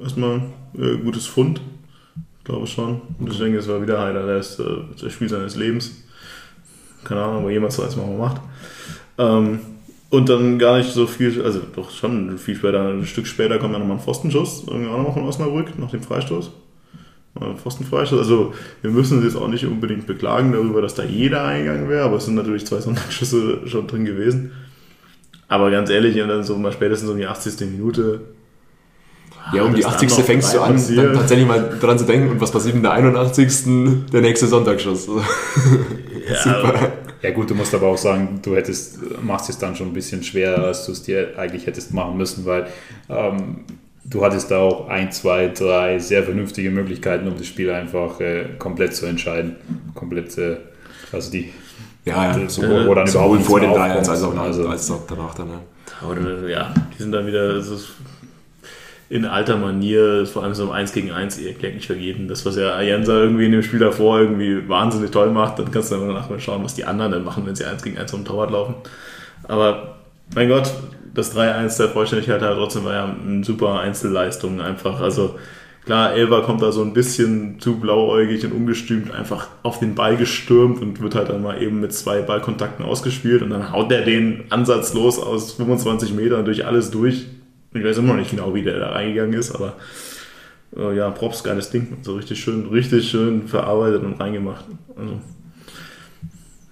[0.00, 0.42] Erstmal
[0.78, 1.60] äh, gutes Fund,
[2.44, 3.00] glaube ich schon.
[3.18, 4.64] Und ich denke, es war wieder Heider, der ist äh,
[5.00, 6.04] das Spiel seines Lebens.
[7.04, 8.40] Keine Ahnung, ob jemand so erstmal macht.
[9.18, 9.60] Ähm,
[10.10, 13.74] und dann gar nicht so viel, also doch schon viel später, ein Stück später kommt
[13.74, 16.50] dann nochmal ein Pfostenschuss, irgendwie auch nochmal von Osnabrück, nach dem Freistoß.
[17.56, 18.18] Pfostenfreistoß.
[18.20, 22.04] Also wir müssen uns jetzt auch nicht unbedingt beklagen darüber, dass da jeder eingegangen wäre,
[22.04, 24.52] aber es sind natürlich zwei Sonntagsschüsse schon drin gewesen.
[25.48, 27.60] Aber ganz ehrlich, und dann so mal spätestens um die 80.
[27.70, 28.20] Minute.
[29.52, 30.10] Ja, um die 80.
[30.10, 33.64] fängst du an, dann tatsächlich mal dran zu denken, und was passiert in der 81.
[34.10, 35.08] der nächste Sonntagsschuss.
[36.28, 36.92] Ja, Super.
[37.22, 40.22] Ja gut, du musst aber auch sagen, du hättest, machst es dann schon ein bisschen
[40.22, 42.66] schwerer, als du es dir eigentlich hättest machen müssen, weil
[43.08, 43.64] ähm,
[44.04, 48.50] du hattest da auch ein, zwei, drei sehr vernünftige Möglichkeiten, um das Spiel einfach äh,
[48.58, 49.56] komplett zu entscheiden.
[49.94, 50.58] Komplett, äh,
[51.12, 51.52] also die.
[52.04, 52.48] Ja, ja.
[52.48, 55.48] So, wo, dann Sowohl überhaupt vor den mehr als auch, also, als auch danach dann.
[55.48, 55.60] Ja.
[56.02, 57.78] Aber ja, die sind dann wieder so
[59.10, 62.26] in alter Manier, vor allem so im 1 gegen 1 ihr kläglich vergeben.
[62.26, 65.92] Das, was ja Ayensa irgendwie in dem Spiel davor irgendwie wahnsinnig toll macht, dann kannst
[65.92, 68.20] du danach mal schauen, was die anderen dann machen, wenn sie 1 gegen 1 um
[68.20, 68.74] den Torwart laufen.
[69.46, 69.96] Aber
[70.34, 70.72] mein Gott,
[71.14, 75.00] das 3-1 der Vollständigkeit halt trotzdem war ja eine super Einzelleistung einfach.
[75.00, 75.38] Also
[75.84, 80.16] klar, Elba kommt da so ein bisschen zu blauäugig und ungestümt einfach auf den Ball
[80.16, 84.02] gestürmt und wird halt dann mal eben mit zwei Ballkontakten ausgespielt und dann haut der
[84.02, 87.26] den ansatzlos aus 25 Metern durch alles durch.
[87.74, 89.76] Ich weiß immer noch nicht genau, wie der da reingegangen ist, aber
[90.76, 91.98] äh, ja, Props, geiles Ding.
[92.02, 94.64] So richtig schön, richtig schön verarbeitet und reingemacht.
[94.96, 95.20] Also,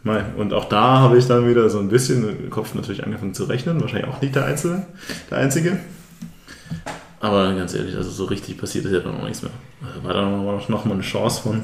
[0.05, 0.25] Mei.
[0.37, 3.45] Und auch da habe ich dann wieder so ein bisschen im Kopf natürlich angefangen zu
[3.45, 3.81] rechnen.
[3.81, 4.87] Wahrscheinlich auch nicht der Einzige.
[5.31, 5.79] Der Einzige.
[7.21, 9.53] Aber ganz ehrlich, also so richtig passiert ist ja dann auch nichts mehr.
[9.87, 11.63] Also war da noch, noch mal eine Chance von.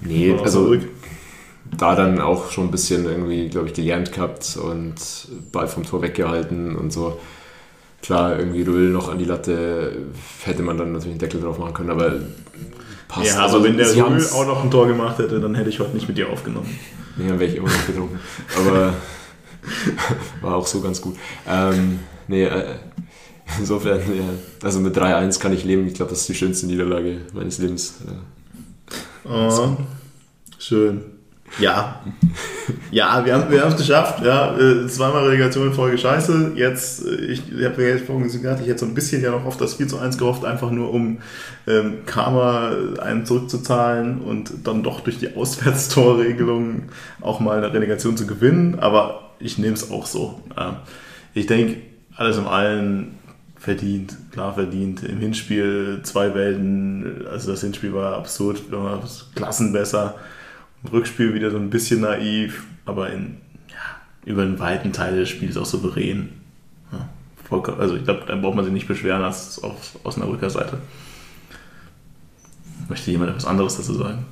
[0.00, 0.88] Nee, also zurück.
[1.78, 4.94] da dann auch schon ein bisschen irgendwie, glaube ich, gelernt gehabt und
[5.52, 7.20] Ball vom Tor weggehalten und so.
[8.02, 9.92] Klar, irgendwie Röhl noch an die Latte
[10.42, 12.14] hätte man dann natürlich einen Deckel drauf machen können, aber
[13.08, 13.26] passt.
[13.28, 15.94] Ja, aber wenn der haben's- auch noch ein Tor gemacht hätte, dann hätte ich heute
[15.94, 16.68] nicht mit dir aufgenommen.
[17.16, 18.18] Nee, dann wäre ich immer noch betrunken.
[18.56, 18.94] Aber
[20.40, 21.16] war auch so ganz gut.
[21.46, 22.76] Ähm, nee, äh,
[23.58, 24.24] insofern, ja,
[24.62, 25.86] also mit 3-1 kann ich leben.
[25.86, 27.96] Ich glaube, das ist die schönste Niederlage meines Lebens.
[28.06, 29.76] Äh, Oh,
[30.58, 31.02] schön.
[31.58, 32.00] Ja.
[32.90, 34.24] Ja, wir haben wir es geschafft.
[34.24, 36.52] Ja, äh, zweimal Relegation in Folge scheiße.
[36.54, 39.30] Jetzt, äh, ich, ich habe ja jetzt vorhin gesagt, ich hätte so ein bisschen ja
[39.30, 41.18] noch auf das 4 zu 1 gehofft, einfach nur um
[41.66, 46.84] ähm, Karma einen zurückzuzahlen und dann doch durch die Auswärtstorregelung
[47.20, 48.78] auch mal eine Relegation zu gewinnen.
[48.78, 50.40] Aber ich nehme es auch so.
[50.56, 50.82] Ja.
[51.34, 51.76] Ich denke,
[52.16, 53.18] alles im Allen
[53.56, 55.02] verdient, klar verdient.
[55.04, 58.62] Im Hinspiel zwei Welten, also das Hinspiel war absurd,
[59.34, 60.14] Klassen besser.
[60.82, 63.38] Im Rückspiel wieder so ein bisschen naiv, aber in,
[63.68, 63.76] ja,
[64.24, 66.30] über einen weiten Teil des Spiels auch souverän.
[66.92, 67.08] Ja,
[67.48, 70.78] vollkommen, also ich glaube, dann braucht man sich nicht beschweren als auf Osnabrücker Seite.
[72.88, 74.24] Möchte jemand etwas anderes dazu sagen?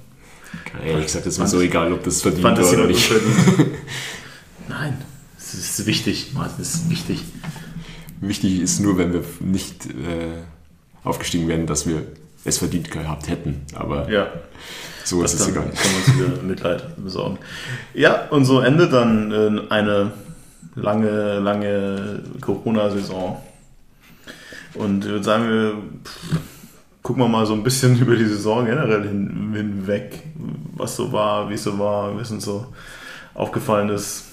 [0.84, 3.11] ehrlich gesagt, ist mir so egal, ob das verdient Fand oder nicht.
[4.68, 4.96] Nein,
[5.37, 7.22] es ist wichtig, Martin, es ist wichtig.
[8.20, 10.42] Wichtig ist nur, wenn wir nicht äh,
[11.04, 12.02] aufgestiegen wären, dass wir
[12.44, 13.62] es verdient gehabt hätten.
[13.74, 14.32] Aber Ja.
[15.08, 15.64] So ist es egal.
[15.64, 17.38] können wir uns wieder Mitleid besorgen.
[17.94, 20.12] Ja, und so endet dann äh, eine
[20.74, 23.38] lange, lange Corona-Saison.
[24.74, 25.74] Und ich würde sagen, wir
[27.02, 30.24] gucken wir mal so ein bisschen über die Saison generell hin, hinweg,
[30.74, 32.66] was so war, wie es so war, was uns so
[33.32, 34.24] aufgefallen ist,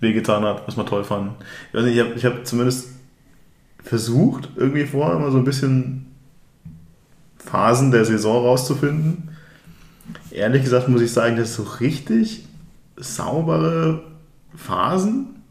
[0.00, 1.34] wehgetan hat, was wir toll fanden.
[1.68, 2.88] Ich weiß nicht, ich habe ich hab zumindest
[3.82, 6.06] versucht, irgendwie vorher mal so ein bisschen
[7.36, 9.33] Phasen der Saison rauszufinden
[10.34, 12.44] ehrlich gesagt muss ich sagen, dass so richtig
[12.96, 14.02] saubere
[14.56, 15.42] Phasen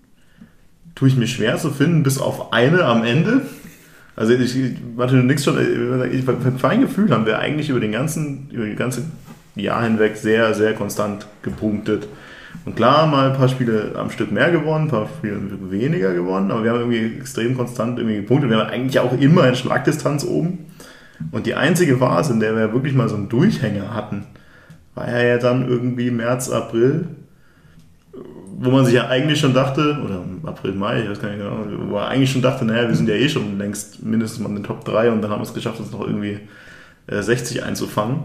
[0.95, 3.41] tue ich mir schwer zu finden, bis auf eine am Ende.
[4.15, 4.55] Also ich,
[4.95, 5.57] warte, du nix schon,
[6.11, 9.03] ich, ein Feingefühl haben wir eigentlich über den ganzen, über das ganze
[9.55, 12.07] Jahr hinweg sehr, sehr konstant gepunktet.
[12.65, 16.51] Und klar, mal ein paar Spiele am Stück mehr gewonnen, ein paar Spiele weniger gewonnen,
[16.51, 18.51] aber wir haben irgendwie extrem konstant irgendwie gepunktet.
[18.51, 20.65] Wir haben eigentlich auch immer in Schlagdistanz oben.
[21.31, 24.27] Und die einzige Phase, in der wir wirklich mal so einen Durchhänger hatten,
[24.95, 27.07] war ja, ja dann irgendwie März, April,
[28.57, 31.65] wo man sich ja eigentlich schon dachte, oder April, Mai, ich weiß gar nicht genau,
[31.87, 34.55] wo man eigentlich schon dachte, naja, wir sind ja eh schon längst mindestens mal in
[34.55, 36.39] den Top 3 und dann haben wir es geschafft, uns noch irgendwie
[37.07, 38.23] äh, 60 einzufangen.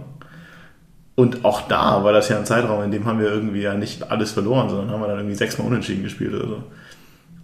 [1.15, 4.09] Und auch da war das ja ein Zeitraum, in dem haben wir irgendwie ja nicht
[4.11, 6.65] alles verloren, sondern haben wir dann irgendwie sechsmal unentschieden gespielt oder so.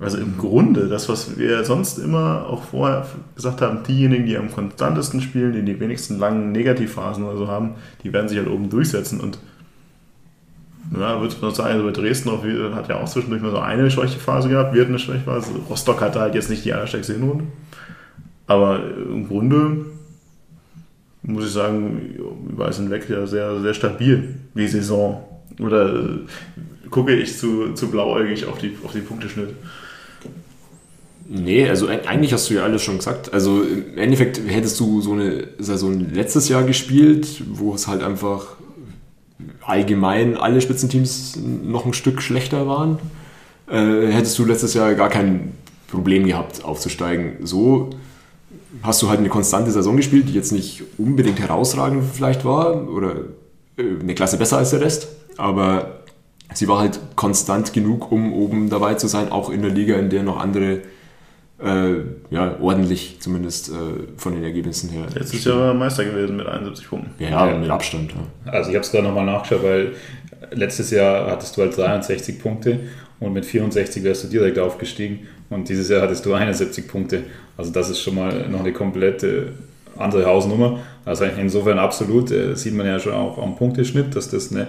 [0.04, 4.52] Also im Grunde, das, was wir sonst immer auch vorher gesagt haben, diejenigen, die am
[4.52, 8.68] konstantesten spielen, die die wenigsten langen Negativphasen oder so haben, die werden sich halt oben
[8.68, 9.38] durchsetzen und
[10.92, 13.58] ja, würde ich mal sagen, also bei Dresden auch, hat ja auch zwischendurch mal so
[13.58, 15.52] eine Schwächephase gehabt, wir hatten eine Schwächephase.
[15.68, 17.44] Rostock hatte halt jetzt nicht die allerstärkste Hinrunde.
[18.46, 19.86] Aber im Grunde
[21.22, 22.16] muss ich sagen,
[22.50, 25.24] über alles hinweg ja sehr, sehr stabil, die Saison.
[25.58, 26.18] Oder äh,
[26.90, 29.54] gucke ich zu, zu blauäugig auf die, auf die Punkteschnitt?
[31.26, 33.32] Nee, also e- eigentlich hast du ja alles schon gesagt.
[33.32, 38.56] Also im Endeffekt hättest du so eine Saison letztes Jahr gespielt, wo es halt einfach
[39.62, 42.98] allgemein alle Spitzenteams noch ein Stück schlechter waren,
[43.68, 45.52] äh, hättest du letztes Jahr gar kein
[45.88, 47.46] Problem gehabt aufzusteigen.
[47.46, 47.90] So
[48.82, 53.16] hast du halt eine konstante Saison gespielt, die jetzt nicht unbedingt herausragend vielleicht war oder
[53.76, 56.00] äh, eine Klasse besser als der Rest, aber
[56.52, 60.10] sie war halt konstant genug, um oben dabei zu sein, auch in der Liga, in
[60.10, 60.82] der noch andere
[61.64, 61.94] äh,
[62.30, 63.72] ja, ordentlich zumindest äh,
[64.16, 65.06] von den Ergebnissen her.
[65.14, 67.10] Letztes Jahr war er Meister gewesen mit 71 Punkten.
[67.22, 67.58] Ja, ja.
[67.58, 68.12] mit Abstand.
[68.12, 68.52] Ja.
[68.52, 69.92] Also ich habe es gerade nochmal nachgeschaut, weil
[70.52, 72.80] letztes Jahr hattest du halt 63 Punkte
[73.20, 77.24] und mit 64 wärst du direkt aufgestiegen und dieses Jahr hattest du 71 Punkte.
[77.56, 79.52] Also das ist schon mal noch eine komplette
[79.96, 80.80] andere Hausnummer.
[81.04, 84.68] Also insofern absolut äh, sieht man ja schon auch am Punkteschnitt, dass das eine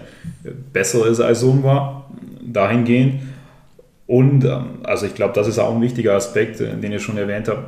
[0.71, 2.09] bessere Saison war,
[2.41, 3.15] dahingehend.
[4.07, 7.17] Und ähm, also ich glaube, das ist auch ein wichtiger Aspekt, äh, den ich schon
[7.17, 7.65] erwähnt habe.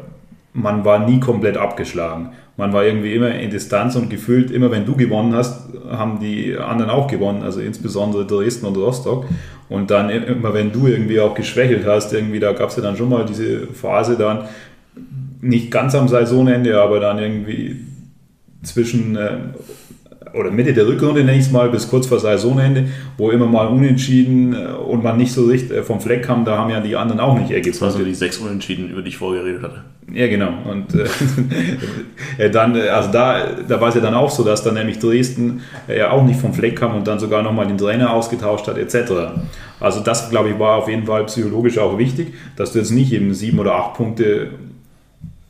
[0.53, 2.31] Man war nie komplett abgeschlagen.
[2.57, 6.57] Man war irgendwie immer in Distanz und gefühlt, immer wenn du gewonnen hast, haben die
[6.57, 9.25] anderen auch gewonnen, also insbesondere Dresden und Rostock.
[9.69, 12.97] Und dann immer wenn du irgendwie auch geschwächelt hast, irgendwie da gab es ja dann
[12.97, 14.45] schon mal diese Phase dann,
[15.41, 17.75] nicht ganz am Saisonende, aber dann irgendwie
[18.63, 19.37] zwischen äh,
[20.37, 23.67] oder Mitte der Rückrunde nenne ich es mal, bis kurz vor Saisonende, wo immer mal
[23.67, 26.95] unentschieden äh, und man nicht so richtig äh, vom Fleck kam, da haben ja die
[26.95, 27.71] anderen auch nicht ergeben.
[27.71, 29.83] Das war so die sechs Unentschieden, über die ich vorher geredet hatte.
[30.13, 30.49] Ja, genau.
[30.69, 30.93] Und
[32.37, 34.99] äh, dann, äh, also da, da war es ja dann auch so, dass dann nämlich
[34.99, 38.77] Dresden ja auch nicht vom Fleck kam und dann sogar nochmal den Trainer ausgetauscht hat,
[38.77, 39.11] etc.
[39.79, 43.11] Also das, glaube ich, war auf jeden Fall psychologisch auch wichtig, dass du jetzt nicht
[43.11, 44.51] eben sieben oder acht Punkte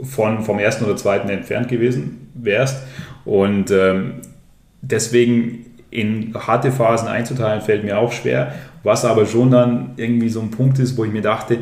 [0.02, 2.84] von, vom ersten oder zweiten entfernt gewesen wärst.
[3.26, 4.22] Und ähm,
[4.82, 8.54] deswegen in harte Phasen einzuteilen, fällt mir auch schwer.
[8.84, 11.60] Was aber schon dann irgendwie so ein Punkt ist, wo ich mir dachte,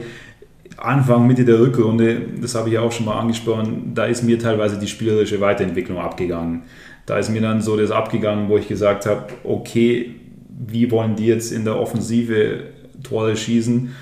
[0.77, 4.77] Anfang, Mitte der Rückrunde, das habe ich auch schon mal angesprochen, da ist mir teilweise
[4.77, 6.63] die spielerische Weiterentwicklung abgegangen.
[7.05, 10.15] Da ist mir dann so das abgegangen, wo ich gesagt habe, okay,
[10.49, 12.63] wie wollen die jetzt in der Offensive
[13.03, 13.95] Tore schießen,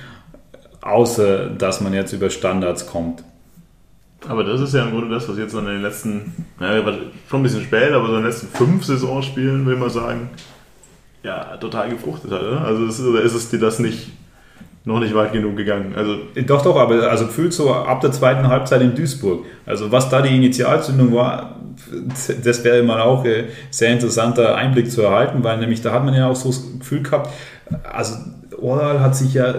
[0.81, 3.23] außer dass man jetzt über Standards kommt.
[4.27, 6.81] Aber das ist ja im Grunde das, was jetzt in den letzten, naja,
[7.29, 10.29] schon ein bisschen spät, aber so in den letzten fünf Saisonspielen, will man sagen,
[11.23, 12.41] ja, total gefruchtet hat.
[12.41, 12.61] Oder?
[12.61, 14.11] Also ist, ist es dir das nicht
[14.85, 15.93] noch nicht weit genug gegangen.
[15.95, 19.45] Also doch, doch, aber also gefühlt so ab der zweiten Halbzeit in Duisburg.
[19.65, 21.59] Also was da die Initialzündung war,
[22.43, 26.13] das wäre mal auch ein sehr interessanter Einblick zu erhalten, weil nämlich da hat man
[26.13, 27.29] ja auch so das Gefühl gehabt,
[27.83, 28.15] also
[28.61, 29.53] Oral hat sich ja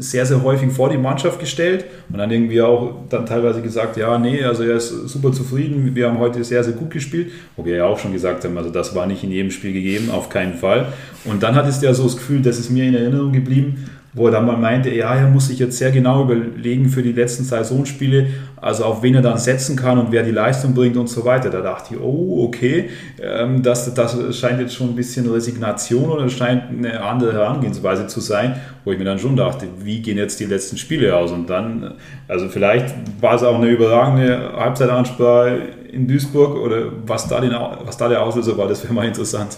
[0.00, 4.18] sehr, sehr häufig vor die Mannschaft gestellt und dann irgendwie auch dann teilweise gesagt, ja,
[4.18, 7.76] nee, also er ist super zufrieden, wir haben heute sehr, sehr gut gespielt, wo wir
[7.76, 10.54] ja auch schon gesagt haben, also das war nicht in jedem Spiel gegeben, auf keinen
[10.54, 10.92] Fall.
[11.24, 14.26] Und dann hattest du ja so das Gefühl, das ist mir in Erinnerung geblieben, wo
[14.26, 17.44] er dann mal meinte, ja, er muss sich jetzt sehr genau überlegen für die letzten
[17.44, 21.24] Saisonspiele, also auf wen er dann setzen kann und wer die Leistung bringt und so
[21.24, 21.48] weiter.
[21.48, 22.90] Da dachte ich, oh, okay,
[23.22, 28.20] ähm, das, das scheint jetzt schon ein bisschen Resignation oder scheint eine andere Herangehensweise zu
[28.20, 31.30] sein, wo ich mir dann schon dachte, wie gehen jetzt die letzten Spiele aus?
[31.30, 31.94] Und dann,
[32.26, 35.58] also vielleicht war es auch eine überragende Halbzeitansprache
[35.92, 39.56] in Duisburg oder was da, den, was da der Auslöser war, das wäre mal interessant.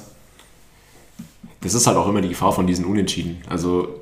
[1.62, 3.38] Das ist halt auch immer die Gefahr von diesen Unentschieden.
[3.49, 4.02] Also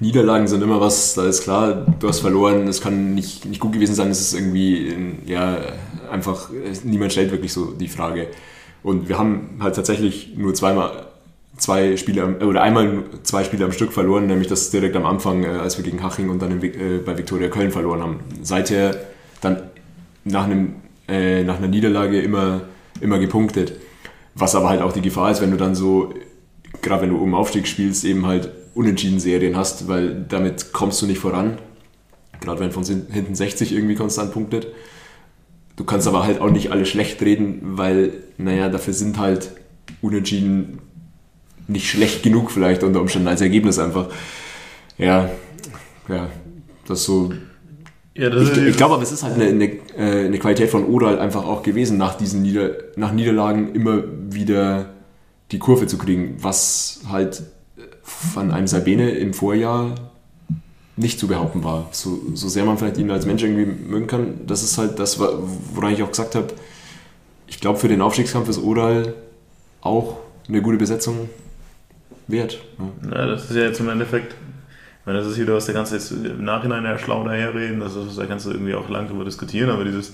[0.00, 3.72] Niederlagen sind immer was, da ist klar, du hast verloren, es kann nicht, nicht gut
[3.72, 4.94] gewesen sein, es ist irgendwie,
[5.26, 5.58] ja,
[6.10, 6.48] einfach,
[6.84, 8.28] niemand stellt wirklich so die Frage.
[8.82, 11.06] Und wir haben halt tatsächlich nur zweimal
[11.58, 15.48] zwei Spiele, oder einmal zwei Spiele am Stück verloren, nämlich das direkt am Anfang, äh,
[15.48, 18.20] als wir gegen Haching und dann äh, bei Viktoria Köln verloren haben.
[18.42, 18.96] Seither
[19.42, 19.62] dann
[20.24, 20.76] nach, einem,
[21.08, 22.62] äh, nach einer Niederlage immer,
[23.00, 23.74] immer gepunktet.
[24.34, 26.14] Was aber halt auch die Gefahr ist, wenn du dann so,
[26.80, 31.06] gerade wenn du um Aufstieg spielst, eben halt unentschieden Serien hast, weil damit kommst du
[31.06, 31.58] nicht voran.
[32.40, 34.68] Gerade wenn von hinten 60 irgendwie konstant punktet.
[35.76, 39.50] Du kannst aber halt auch nicht alle schlecht reden, weil, naja, dafür sind halt
[40.00, 40.78] Unentschieden
[41.68, 44.08] nicht schlecht genug vielleicht unter Umständen als Ergebnis einfach.
[44.96, 45.28] Ja,
[46.08, 46.30] ja,
[46.86, 47.34] das so.
[48.14, 49.64] Ja, das ich, ich glaube aber, es ist halt eine, eine,
[49.96, 54.94] äh, eine Qualität von Oral einfach auch gewesen, nach diesen Nieder nach Niederlagen immer wieder
[55.52, 57.42] die Kurve zu kriegen, was halt
[58.20, 59.94] von einem Sabine im Vorjahr
[60.96, 61.88] nicht zu behaupten war.
[61.92, 65.18] So, so sehr man vielleicht ihn als Mensch irgendwie mögen kann, das ist halt das,
[65.18, 66.48] woran ich auch gesagt habe,
[67.46, 69.14] ich glaube für den Aufstiegskampf ist Oral
[69.80, 71.30] auch eine gute Besetzung
[72.28, 72.60] wert.
[72.78, 73.10] Ja.
[73.10, 74.34] ja, das ist ja jetzt im Endeffekt,
[75.06, 78.18] wenn das ist wieder was, kannst du jetzt im Nachhinein ja schlau daherreden, das ist,
[78.18, 80.12] da kannst du irgendwie auch lang drüber diskutieren, aber dieses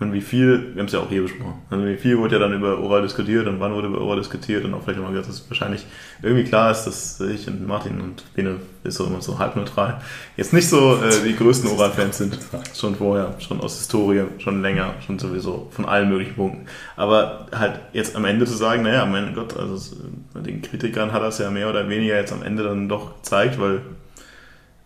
[0.00, 2.40] meine, wie viel, wir haben es ja auch hier besprochen, also wie viel wurde ja
[2.40, 5.30] dann über Oral diskutiert und wann wurde über Oral diskutiert und auch vielleicht nochmal gesagt,
[5.30, 5.86] dass wahrscheinlich
[6.22, 10.00] irgendwie klar ist, dass ich und Martin und Bene ist so immer so halbneutral,
[10.36, 12.38] jetzt nicht so äh, die größten Oral-Fans sind,
[12.74, 16.66] schon vorher, schon aus Historie, schon länger, schon sowieso von allen möglichen Punkten.
[16.96, 19.96] Aber halt jetzt am Ende zu sagen, naja, mein Gott, also
[20.34, 23.58] bei den Kritikern hat es ja mehr oder weniger jetzt am Ende dann doch gezeigt,
[23.58, 23.80] weil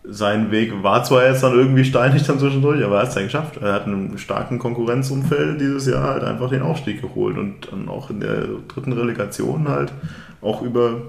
[0.03, 3.25] sein Weg war zwar jetzt dann irgendwie steinig dann zwischendurch, aber er hat es dann
[3.25, 3.57] geschafft.
[3.57, 7.87] Er hat in einem starken Konkurrenzumfeld dieses Jahr halt einfach den Aufstieg geholt und dann
[7.87, 9.93] auch in der dritten Relegation halt
[10.41, 11.01] auch über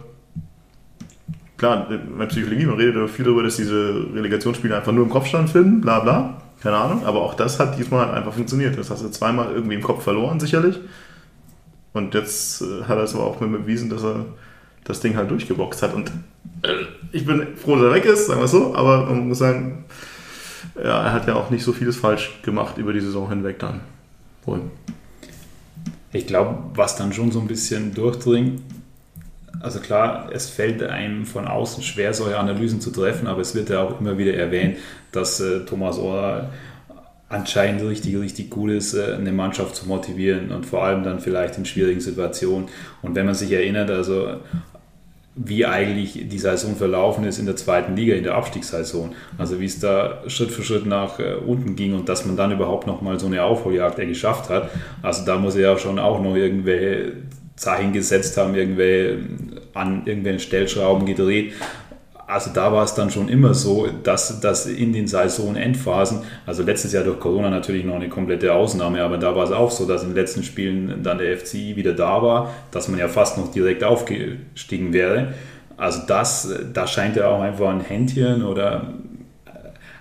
[1.56, 1.88] klar,
[2.18, 6.00] bei Psychologie, man redet viel darüber, dass diese Relegationsspiele einfach nur im Kopf stattfinden, bla
[6.00, 6.42] bla.
[6.60, 8.76] Keine Ahnung, aber auch das hat diesmal halt einfach funktioniert.
[8.76, 10.78] Das hast du zweimal irgendwie im Kopf verloren, sicherlich.
[11.92, 14.26] Und jetzt äh, hat er es aber auch mir bewiesen, dass er
[14.84, 15.94] das Ding halt durchgeboxt hat.
[15.94, 16.10] Und
[16.62, 16.72] äh,
[17.12, 19.84] ich bin froh, dass er weg ist, sagen wir es so, aber man muss sagen,
[20.76, 23.80] ja, er hat ja auch nicht so vieles falsch gemacht über die Saison hinweg dann.
[24.44, 24.60] Wohl.
[26.12, 28.60] Ich glaube, was dann schon so ein bisschen durchdringt,
[29.60, 33.70] also klar, es fällt einem von außen schwer, solche Analysen zu treffen, aber es wird
[33.70, 34.78] ja auch immer wieder erwähnt,
[35.12, 36.50] dass äh, Thomas Ohr
[37.28, 41.58] anscheinend richtig, richtig gut ist, äh, eine Mannschaft zu motivieren und vor allem dann vielleicht
[41.58, 42.68] in schwierigen Situationen.
[43.00, 44.40] Und wenn man sich erinnert, also
[45.34, 49.14] wie eigentlich die Saison verlaufen ist in der zweiten Liga, in der Abstiegssaison.
[49.38, 52.52] Also wie es da Schritt für Schritt nach äh, unten ging und dass man dann
[52.52, 54.70] überhaupt noch mal so eine Aufholjagd geschafft hat.
[55.00, 57.14] Also da muss er ja schon auch noch irgendwelche
[57.56, 59.20] Zeichen gesetzt haben, irgendwelche
[59.74, 61.54] an irgendwelchen Stellschrauben gedreht.
[62.32, 66.94] Also da war es dann schon immer so, dass, dass in den Saisonendphasen, also letztes
[66.94, 70.02] Jahr durch Corona natürlich noch eine komplette Ausnahme, aber da war es auch so, dass
[70.02, 73.52] in den letzten Spielen dann der FCI wieder da war, dass man ja fast noch
[73.52, 75.34] direkt aufgestiegen wäre.
[75.76, 78.94] Also das, da scheint er auch einfach ein Händchen oder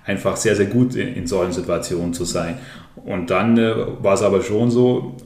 [0.06, 2.60] einfach sehr, sehr gut in, in solchen Situationen zu sein.
[3.04, 5.18] Und dann äh, war es aber schon so,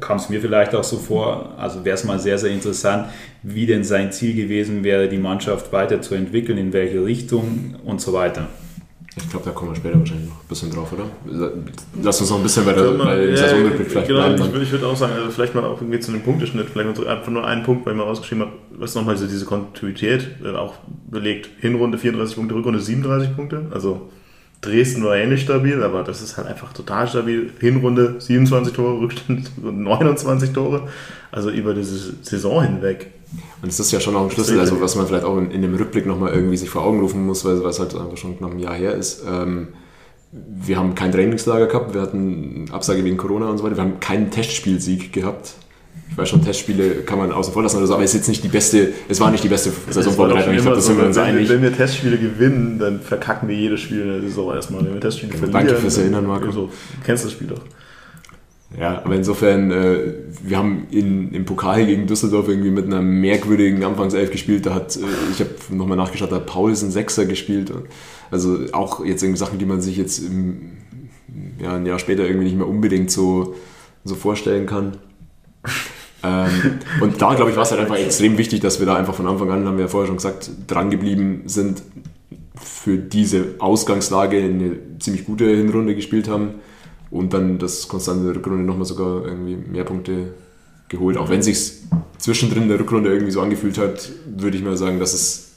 [0.00, 3.06] kam es mir vielleicht auch so vor, also wäre es mal sehr, sehr interessant,
[3.42, 8.48] wie denn sein Ziel gewesen wäre, die Mannschaft weiterzuentwickeln, in welche Richtung und so weiter.
[9.16, 11.06] Ich glaube, da kommen wir später wahrscheinlich noch ein bisschen drauf, oder?
[12.02, 14.42] Lass uns noch ein bisschen bei der, bei der ja, Saisonrückblick vielleicht genau, bleiben.
[14.44, 17.04] Ich würde, ich würde auch sagen, also vielleicht mal auch irgendwie zu dem Punkteschnitt, vielleicht
[17.06, 20.50] einfach nur einen Punkt, weil ich mal rausgeschrieben habe, was nochmal diese, diese Kontinuität äh,
[20.50, 20.74] auch
[21.10, 21.48] belegt.
[21.60, 24.08] Hinrunde 34 Punkte, Rückrunde 37 Punkte, also
[24.60, 27.52] Dresden war ähnlich stabil, aber das ist halt einfach total stabil.
[27.60, 30.88] Hinrunde 27 Tore, Rückstand 29 Tore.
[31.30, 33.12] Also über diese Saison hinweg.
[33.62, 35.62] Und es ist ja schon auch ein Schlüssel, also was man vielleicht auch in, in
[35.62, 38.52] dem Rückblick nochmal irgendwie sich vor Augen rufen muss, weil es halt einfach schon knapp
[38.52, 39.22] ein Jahr her ist.
[39.28, 39.68] Ähm,
[40.32, 44.00] wir haben kein Trainingslager gehabt, wir hatten Absage wegen Corona und so weiter, wir haben
[44.00, 45.54] keinen Testspielsieg gehabt
[46.10, 48.28] ich weiß schon, Testspiele kann man außen vor lassen oder so, aber es ist jetzt
[48.28, 50.54] nicht die beste, es war nicht die beste Saisonvorbereitung.
[50.54, 51.48] Ich glaube, das so, sind wir uns einig.
[51.48, 54.84] Wenn wir Testspiele gewinnen, dann verkacken wir jedes Spiel in der Saison erstmal.
[54.84, 55.66] Wenn wir Testspiele ja, verlieren.
[55.66, 56.50] Danke fürs Erinnern, Marco.
[56.50, 57.60] So, du kennst das Spiel doch.
[58.76, 63.82] Ja, aber insofern, äh, wir haben in, im Pokal gegen Düsseldorf irgendwie mit einer merkwürdigen
[63.82, 64.66] Anfangself gespielt.
[64.66, 65.00] Da hat, äh,
[65.32, 67.72] ich habe nochmal nachgeschaut, da hat Paulsen Sechser gespielt.
[68.30, 70.72] Also auch jetzt irgendwie Sachen, die man sich jetzt im,
[71.58, 73.54] ja, ein Jahr später irgendwie nicht mehr unbedingt so,
[74.04, 74.98] so vorstellen kann.
[76.22, 79.14] Ähm, und da, glaube ich, war es halt einfach extrem wichtig, dass wir da einfach
[79.14, 81.82] von Anfang an, haben wir ja vorher schon gesagt, dran geblieben sind,
[82.60, 86.56] für diese Ausgangslage eine ziemlich gute Hinrunde gespielt haben
[87.10, 90.34] und dann das konstante Rückrunde nochmal sogar irgendwie mehr Punkte
[90.88, 91.16] geholt.
[91.16, 91.72] Auch wenn es sich
[92.18, 95.47] zwischendrin der Rückrunde irgendwie so angefühlt hat, würde ich mal sagen, dass es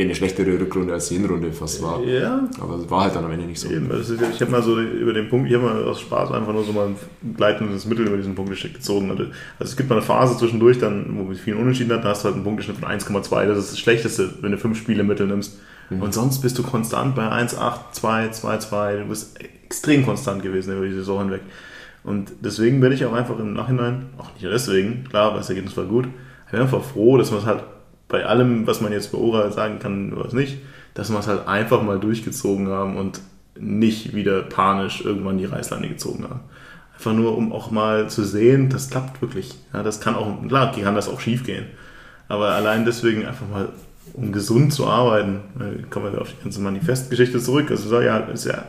[0.00, 2.02] eher eine schlechtere Rückrunde als die Hinrunde fast war.
[2.02, 2.48] Ja.
[2.58, 3.70] Aber es war halt dann am Ende nicht so.
[3.70, 6.52] Eben, ist, ich habe mal so über den Punkt, ich habe mal aus Spaß einfach
[6.52, 6.96] nur so mal ein
[7.36, 9.10] gleitendes Mittel über diesen Punkteschnitt gezogen.
[9.10, 9.24] Also
[9.58, 12.26] es gibt mal eine Phase zwischendurch, dann, wo wir vielen Unentschieden hat, da hast du
[12.26, 13.46] halt einen Punkteschnitt von 1,2.
[13.46, 15.60] Das ist das Schlechteste, wenn du fünf Spiele Mittel nimmst.
[15.90, 16.02] Mhm.
[16.02, 18.96] Und sonst bist du konstant bei 1,8, 2, 2, 2.
[18.96, 21.42] Du bist extrem konstant gewesen über die Saison hinweg.
[22.02, 25.76] Und deswegen bin ich auch einfach im Nachhinein, auch nicht deswegen, klar, weil das Ergebnis
[25.76, 26.08] war gut,
[26.46, 27.62] ich bin einfach froh, dass man es halt
[28.10, 30.58] bei allem, was man jetzt bei Ora sagen kann, was nicht,
[30.94, 33.20] dass wir es halt einfach mal durchgezogen haben und
[33.58, 36.40] nicht wieder panisch irgendwann die Reißleine gezogen haben.
[36.94, 39.54] Einfach nur, um auch mal zu sehen, das klappt wirklich.
[39.72, 41.64] Ja, das kann auch, klar, kann das auch schief gehen.
[42.28, 43.68] Aber allein deswegen einfach mal,
[44.12, 45.40] um gesund zu arbeiten,
[45.88, 47.70] kommen wir auf die ganze Manifestgeschichte zurück.
[47.70, 48.64] Also ja, ist ja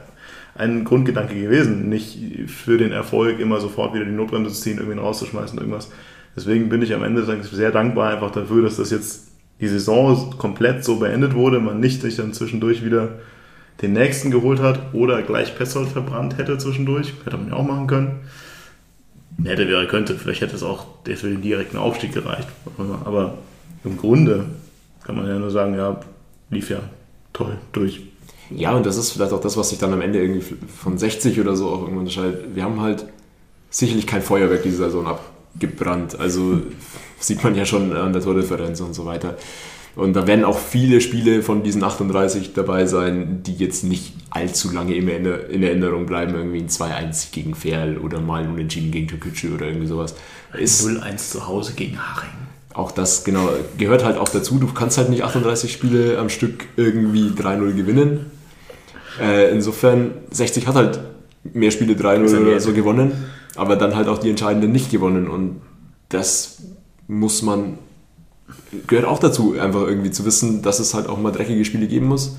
[0.55, 4.99] ein Grundgedanke gewesen, nicht für den Erfolg immer sofort wieder die Notbremse zu ziehen, irgendwie
[4.99, 5.89] rauszuschmeißen, irgendwas.
[6.35, 9.30] Deswegen bin ich am Ende sehr dankbar einfach dafür, dass das jetzt
[9.61, 13.19] die Saison komplett so beendet wurde, man nicht sich dann zwischendurch wieder
[13.81, 17.13] den nächsten geholt hat oder gleich Petzold verbrannt hätte zwischendurch.
[17.23, 18.19] Hätte man ja auch machen können.
[19.43, 20.15] Hätte, wäre, könnte.
[20.15, 22.47] Vielleicht hätte es auch für den direkten Aufstieg gereicht.
[23.05, 23.35] Aber
[23.83, 24.45] im Grunde
[25.03, 25.99] kann man ja nur sagen, ja,
[26.49, 26.79] lief ja
[27.33, 28.01] toll durch.
[28.49, 31.39] Ja, und das ist vielleicht auch das, was sich dann am Ende irgendwie von 60
[31.39, 32.53] oder so auch irgendwann unterscheidet.
[32.53, 33.05] Wir haben halt
[33.69, 35.07] sicherlich kein Feuerwerk diese Saison
[35.53, 36.19] abgebrannt.
[36.19, 36.61] Also
[37.19, 39.37] sieht man ja schon an der Tordifferenz und so weiter.
[39.95, 44.71] Und da werden auch viele Spiele von diesen 38 dabei sein, die jetzt nicht allzu
[44.71, 46.33] lange in Erinnerung bleiben.
[46.33, 50.15] Irgendwie ein 2-1 gegen Ferl oder mal ein Unentschieden gegen Türkgücü oder irgendwie sowas.
[50.53, 52.29] 0-1 zu Hause gegen Haching.
[52.73, 54.57] Auch das, genau, gehört halt auch dazu.
[54.57, 58.31] Du kannst halt nicht 38 Spiele am Stück irgendwie 3-0 gewinnen.
[59.19, 61.01] Äh, insofern, 60 hat halt
[61.43, 63.11] mehr Spiele 3-0 oder so gewonnen,
[63.55, 65.27] aber dann halt auch die entscheidenden nicht gewonnen.
[65.27, 65.61] Und
[66.09, 66.61] das
[67.07, 67.77] muss man,
[68.87, 72.07] gehört auch dazu, einfach irgendwie zu wissen, dass es halt auch mal dreckige Spiele geben
[72.07, 72.37] muss.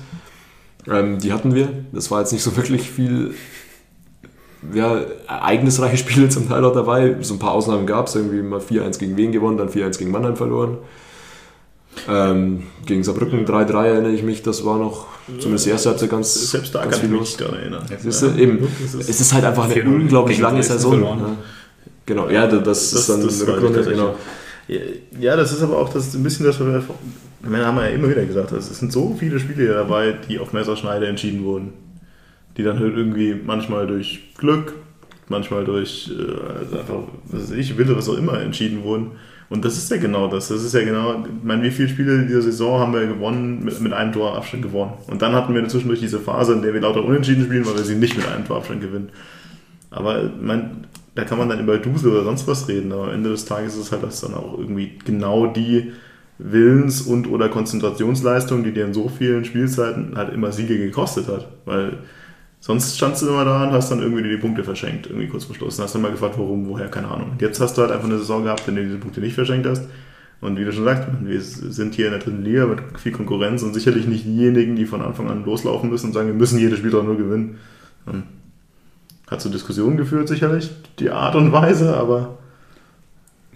[0.87, 1.69] Ähm, die hatten wir.
[1.91, 3.33] Das war jetzt nicht so wirklich viel
[4.73, 7.17] ja, ereignisreiche Spiele zum Teil auch dabei.
[7.21, 10.11] So ein paar Ausnahmen gab es, irgendwie mal 4-1 gegen Wien gewonnen, dann 4-1 gegen
[10.11, 10.77] Mannheim verloren.
[12.07, 15.07] Ähm, gegen Saarbrücken 3-3 erinnere ich mich, das war noch
[15.39, 17.85] zumindest die erste Halbzeit ganz Selbst da ganz kann ich mich daran erinnern.
[17.89, 18.67] Es ist, eben,
[18.99, 21.01] es ist halt einfach eine unglaublich lange Saison.
[21.01, 21.37] Ja.
[22.05, 23.83] Genau, ja, das, das ist dann das eine Rückrunde.
[23.83, 24.15] Genau.
[25.19, 26.83] Ja, das ist aber auch das ist ein bisschen das, was wir,
[27.41, 31.07] wir haben ja immer wieder gesagt, es sind so viele Spiele dabei, die auf Messerschneide
[31.07, 31.73] entschieden wurden.
[32.57, 34.73] Die dann halt irgendwie manchmal durch Glück,
[35.27, 39.11] manchmal durch äh, also einfach, was weiß ich, Wille, was auch immer entschieden wurden.
[39.53, 40.47] Und das ist ja genau das.
[40.47, 43.63] Das ist ja genau, ich meine, wie viele Spiele in dieser Saison haben wir gewonnen,
[43.63, 44.93] mit, mit einem Tor Abstand gewonnen.
[45.05, 47.83] Und dann hatten wir zwischendurch diese Phase, in der wir lauter unentschieden spielen, weil wir
[47.83, 49.09] sie nicht mit einem Tor Abstand gewinnen.
[49.91, 53.29] Aber mein, da kann man dann über Dusel oder sonst was reden, aber am Ende
[53.29, 55.91] des Tages ist es halt das dann auch irgendwie genau die
[56.39, 61.47] Willens- und oder Konzentrationsleistung, die dir in so vielen Spielzeiten halt immer Siege gekostet hat.
[61.65, 61.99] Weil
[62.63, 65.53] sonst standst du immer da und hast dann irgendwie die Punkte verschenkt, irgendwie kurz vor
[65.53, 65.77] Schluss.
[65.77, 67.31] Und hast dann mal gefragt, warum, woher, keine Ahnung.
[67.31, 69.67] Und jetzt hast du halt einfach eine Saison gehabt, der du diese Punkte nicht verschenkt
[69.67, 69.83] hast.
[70.39, 73.63] Und wie du schon sagst, wir sind hier in der dritten Liga mit viel Konkurrenz
[73.63, 76.79] und sicherlich nicht diejenigen, die von Anfang an loslaufen müssen und sagen, wir müssen jedes
[76.79, 77.57] Spiel doch nur gewinnen.
[78.05, 78.23] Und
[79.27, 82.37] hat zu Diskussionen geführt, sicherlich, die Art und Weise, aber.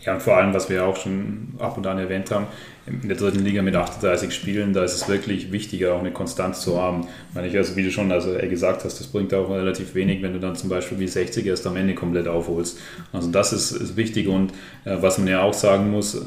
[0.07, 2.47] Ja, und vor allem, was wir auch schon ab und an erwähnt haben,
[2.85, 6.61] in der dritten Liga mit 38 Spielen, da ist es wirklich wichtiger, auch eine Konstanz
[6.61, 7.09] zu haben.
[7.33, 10.31] Meine, ich, also wie du schon also gesagt hast, das bringt auch relativ wenig, wenn
[10.31, 12.79] du dann zum Beispiel wie 60 erst am Ende komplett aufholst.
[13.11, 14.53] Also das ist, ist wichtig und
[14.85, 16.25] äh, was man ja auch sagen muss,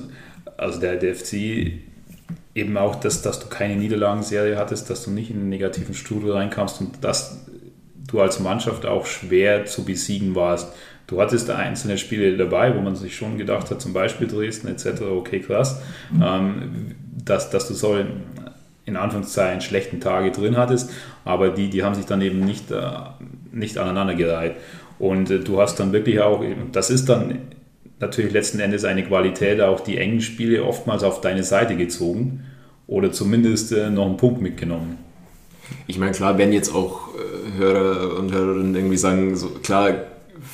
[0.58, 1.72] also der, der FC
[2.54, 6.32] eben auch, dass, dass du keine Niederlagenserie hattest, dass du nicht in einen negativen Strudel
[6.32, 7.46] reinkamst und dass
[8.08, 10.70] du als Mannschaft auch schwer zu besiegen warst.
[11.10, 14.68] Du hattest da einzelne Spiele dabei, wo man sich schon gedacht hat, zum Beispiel Dresden
[14.68, 15.82] etc., okay, krass,
[16.22, 16.94] ähm,
[17.24, 17.96] dass, dass du so
[18.84, 20.88] in Anführungszeichen schlechten Tage drin hattest,
[21.24, 22.80] aber die, die haben sich dann eben nicht, äh,
[23.50, 24.54] nicht aneinandergereiht.
[25.00, 27.38] Und äh, du hast dann wirklich auch, das ist dann
[27.98, 32.44] natürlich letzten Endes eine Qualität, auch die engen Spiele oftmals auf deine Seite gezogen
[32.86, 34.98] oder zumindest äh, noch einen Punkt mitgenommen.
[35.88, 39.92] Ich meine, klar, wenn jetzt auch äh, Hörer und Hörerinnen irgendwie sagen, so, klar,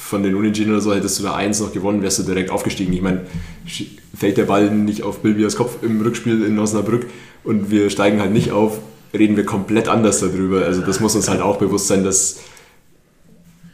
[0.06, 2.92] von den Unentschieden oder so hättest du da eins noch gewonnen, wärst du direkt aufgestiegen.
[2.92, 3.26] Ich meine,
[4.16, 7.06] fällt der Ball nicht auf Bilbias Kopf im Rückspiel in Osnabrück
[7.42, 8.78] und wir steigen halt nicht auf,
[9.12, 10.64] reden wir komplett anders darüber.
[10.64, 12.38] Also das muss uns halt auch bewusst sein, dass,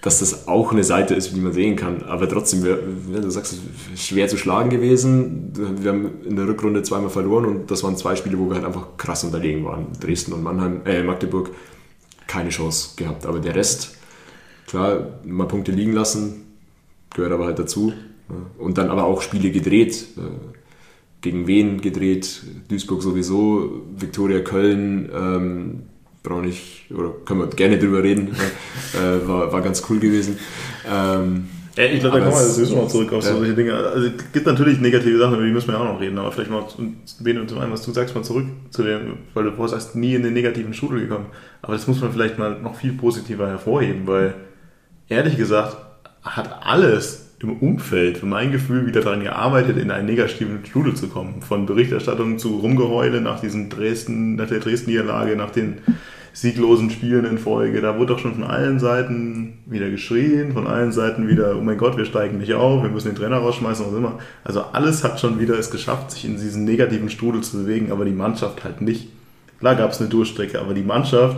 [0.00, 2.02] dass das auch eine Seite ist, die man sehen kann.
[2.04, 2.78] Aber trotzdem, wir,
[3.20, 3.56] du sagst,
[3.96, 5.52] schwer zu schlagen gewesen.
[5.82, 8.64] Wir haben in der Rückrunde zweimal verloren und das waren zwei Spiele, wo wir halt
[8.64, 9.88] einfach krass unterlegen waren.
[10.00, 11.50] Dresden und Mannheim, äh, Magdeburg
[12.26, 13.26] keine Chance gehabt.
[13.26, 13.96] Aber der Rest,
[14.66, 16.46] klar, mal Punkte liegen lassen,
[17.14, 17.92] gehört aber halt dazu.
[18.58, 20.06] Und dann aber auch Spiele gedreht.
[20.16, 20.52] Äh,
[21.22, 22.42] gegen wen gedreht?
[22.68, 25.82] Duisburg sowieso, Viktoria Köln, ähm,
[26.22, 28.34] brauche nicht, oder können wir gerne drüber reden.
[28.94, 30.38] äh, war, war ganz cool gewesen.
[30.90, 33.32] Ähm, ja, ich glaube, da kommen wir sowieso mal zurück auf ja.
[33.32, 33.72] solche Dinge.
[33.74, 36.50] Also es gibt natürlich negative Sachen, über die müssen wir auch noch reden, aber vielleicht
[36.50, 36.64] mal,
[37.20, 40.14] Ben, zum einen, was du sagst, mal zurück zu dem, weil du vorher sagst, nie
[40.14, 41.26] in den negativen Strudel gekommen.
[41.62, 44.34] Aber das muss man vielleicht mal noch viel positiver hervorheben, weil
[45.12, 45.76] ehrlich gesagt
[46.22, 51.08] hat alles im Umfeld, für mein Gefühl, wieder daran gearbeitet, in einen negativen Strudel zu
[51.08, 51.42] kommen.
[51.42, 55.78] Von Berichterstattung zu Rumgeheule nach diesen Dresden, nach der Dresden-Niederlage, nach den
[56.32, 57.80] sieglosen Spielen in Folge.
[57.80, 61.78] Da wurde doch schon von allen Seiten wieder geschrien, von allen Seiten wieder, oh mein
[61.78, 64.18] Gott, wir steigen nicht auf, wir müssen den Trainer rausschmeißen, was immer.
[64.44, 68.04] Also alles hat schon wieder es geschafft, sich in diesen negativen Strudel zu bewegen, aber
[68.04, 69.08] die Mannschaft halt nicht.
[69.58, 71.36] Klar gab es eine Durchstrecke, aber die Mannschaft,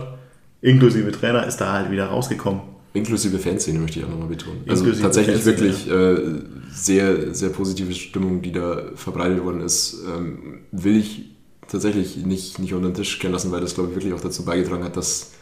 [0.61, 2.74] inklusive Trainer, ist da halt wieder rausgekommen.
[2.95, 4.61] Inklusive Fanszene möchte ich auch nochmal betonen.
[4.67, 6.13] Also inklusive tatsächlich Fanszene, wirklich ja.
[6.13, 6.41] äh,
[6.71, 10.01] sehr, sehr positive Stimmung, die da verbreitet worden ist.
[10.07, 11.25] Ähm, will ich
[11.67, 14.45] tatsächlich nicht, nicht unter den Tisch kehren lassen, weil das, glaube ich, wirklich auch dazu
[14.45, 15.33] beigetragen hat, dass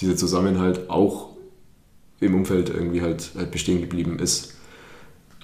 [0.00, 1.36] dieser Zusammenhalt auch
[2.20, 4.54] im Umfeld irgendwie halt, halt bestehen geblieben ist.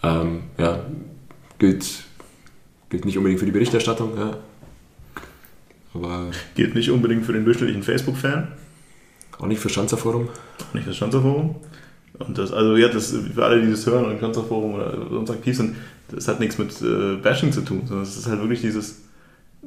[0.02, 0.86] Ähm, ja,
[1.58, 2.04] gilt,
[2.88, 4.38] gilt nicht unbedingt für die Berichterstattung, ja.
[5.92, 8.48] Aber gilt nicht unbedingt für den durchschnittlichen Facebook-Fan.
[9.39, 10.28] Auch nicht für Schanzerforum.
[10.28, 11.57] Auch nicht für Schanzerforum.
[12.18, 15.30] Und das, also ja, das, für alle, die das hören und im Schanzerforum oder sonst
[15.30, 15.76] aktiv sind,
[16.11, 19.03] das hat nichts mit äh, Bashing zu tun, sondern es ist halt wirklich dieses,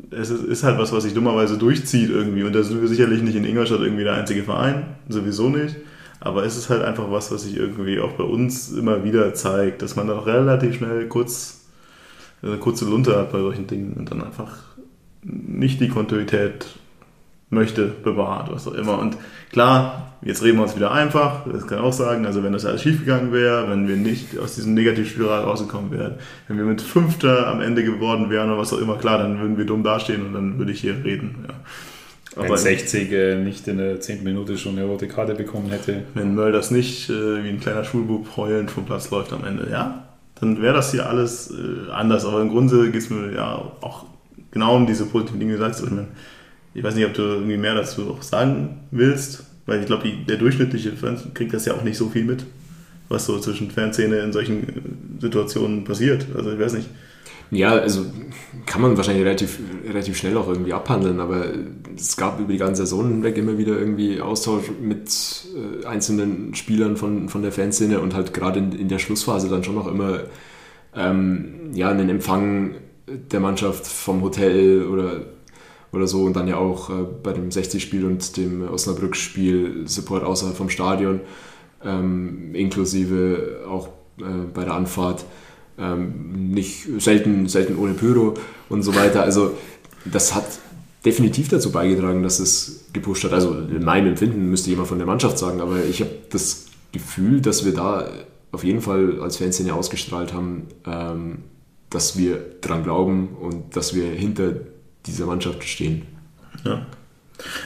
[0.09, 2.43] es ist, ist, halt was, was sich dummerweise durchzieht irgendwie.
[2.43, 5.77] Und da sind wir sicherlich nicht in Ingolstadt irgendwie der einzige Verein, sowieso nicht.
[6.19, 9.81] Aber es ist halt einfach was, was sich irgendwie auch bei uns immer wieder zeigt,
[9.81, 11.61] dass man dann auch relativ schnell kurz
[12.43, 14.57] eine kurze Lunte hat bei solchen Dingen und dann einfach
[15.23, 16.67] nicht die Kontinuität
[17.51, 18.97] möchte, bewahrt, was auch immer.
[18.97, 19.17] Und
[19.51, 22.65] klar, jetzt reden wir uns wieder einfach, das kann ich auch sagen, also wenn das
[22.65, 26.15] alles schiefgegangen wäre, wenn wir nicht aus diesem Negativspiral rausgekommen wären,
[26.47, 29.57] wenn wir mit Fünfter am Ende geworden wären oder was auch immer, klar, dann würden
[29.57, 31.45] wir dumm dastehen und dann würde ich hier reden.
[31.47, 31.53] Ja.
[32.35, 34.23] Wenn 60 äh, nicht in der 10.
[34.23, 36.03] Minute schon eine rote Karte bekommen hätte.
[36.13, 40.07] Wenn Mölders nicht äh, wie ein kleiner Schulbub heulend vom Platz läuft am Ende, ja,
[40.39, 42.25] dann wäre das hier alles äh, anders.
[42.25, 44.05] Aber im Grunde geht es mir ja auch
[44.51, 46.07] genau um diese positiven Dinge, gesagt ich, meine,
[46.73, 50.37] ich weiß nicht, ob du irgendwie mehr dazu auch sagen willst, weil ich glaube, der
[50.37, 52.45] durchschnittliche Fan kriegt das ja auch nicht so viel mit,
[53.09, 56.27] was so zwischen Fanszene in solchen Situationen passiert.
[56.35, 56.89] Also ich weiß nicht.
[57.51, 58.05] Ja, also
[58.65, 61.47] kann man wahrscheinlich relativ, relativ schnell auch irgendwie abhandeln, aber
[61.93, 65.09] es gab über die ganze Saison hinweg immer wieder irgendwie Austausch mit
[65.53, 69.65] äh, einzelnen Spielern von, von der Fanszene und halt gerade in, in der Schlussphase dann
[69.65, 70.21] schon noch immer
[70.95, 72.75] ähm, ja, einen Empfang
[73.07, 75.21] der Mannschaft vom Hotel oder,
[75.93, 80.55] oder so und dann ja auch äh, bei dem 60-Spiel und dem Osnabrück-Spiel Support außerhalb
[80.55, 81.21] vom Stadion,
[81.83, 83.89] ähm, inklusive auch
[84.19, 84.23] äh,
[84.53, 85.25] bei der Anfahrt
[85.77, 88.35] ähm, nicht selten, selten ohne Pyro
[88.69, 89.23] und so weiter.
[89.23, 89.53] Also
[90.05, 90.45] das hat
[91.05, 93.33] definitiv dazu beigetragen, dass es gepusht hat.
[93.33, 97.41] Also in meinem Empfinden müsste jemand von der Mannschaft sagen, aber ich habe das Gefühl,
[97.41, 98.09] dass wir da
[98.51, 101.39] auf jeden Fall als Fanszene ausgestrahlt haben, ähm,
[101.89, 104.53] dass wir dran glauben und dass wir hinter
[105.05, 106.03] dieser Mannschaft stehen.
[106.63, 106.85] Ja.